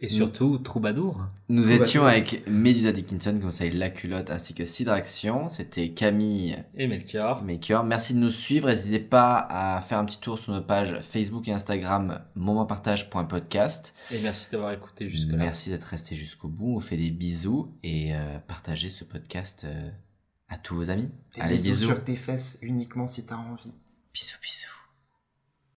[0.00, 1.26] Et surtout, troubadour.
[1.50, 1.86] Nous Troubadour.
[1.86, 5.46] étions avec Medusa Dickinson, conseille La Culotte, ainsi que Sidraction.
[5.48, 7.42] C'était Camille Et Melchior.
[7.44, 7.84] Maker.
[7.84, 8.68] Merci de nous suivre.
[8.68, 13.94] N'hésitez pas à faire un petit tour sur nos pages Facebook et Instagram, momentpartage.podcast.
[14.10, 15.36] Et merci d'avoir écouté jusque-là.
[15.36, 16.70] Merci d'être resté jusqu'au bout.
[16.70, 19.90] On vous fait des bisous et euh, partagez ce podcast euh,
[20.48, 21.10] à tous vos amis.
[21.34, 21.86] des Allez, bisous bisous.
[21.88, 23.72] sur tes fesses uniquement si t'as envie.
[24.14, 24.83] Bisous, bisous.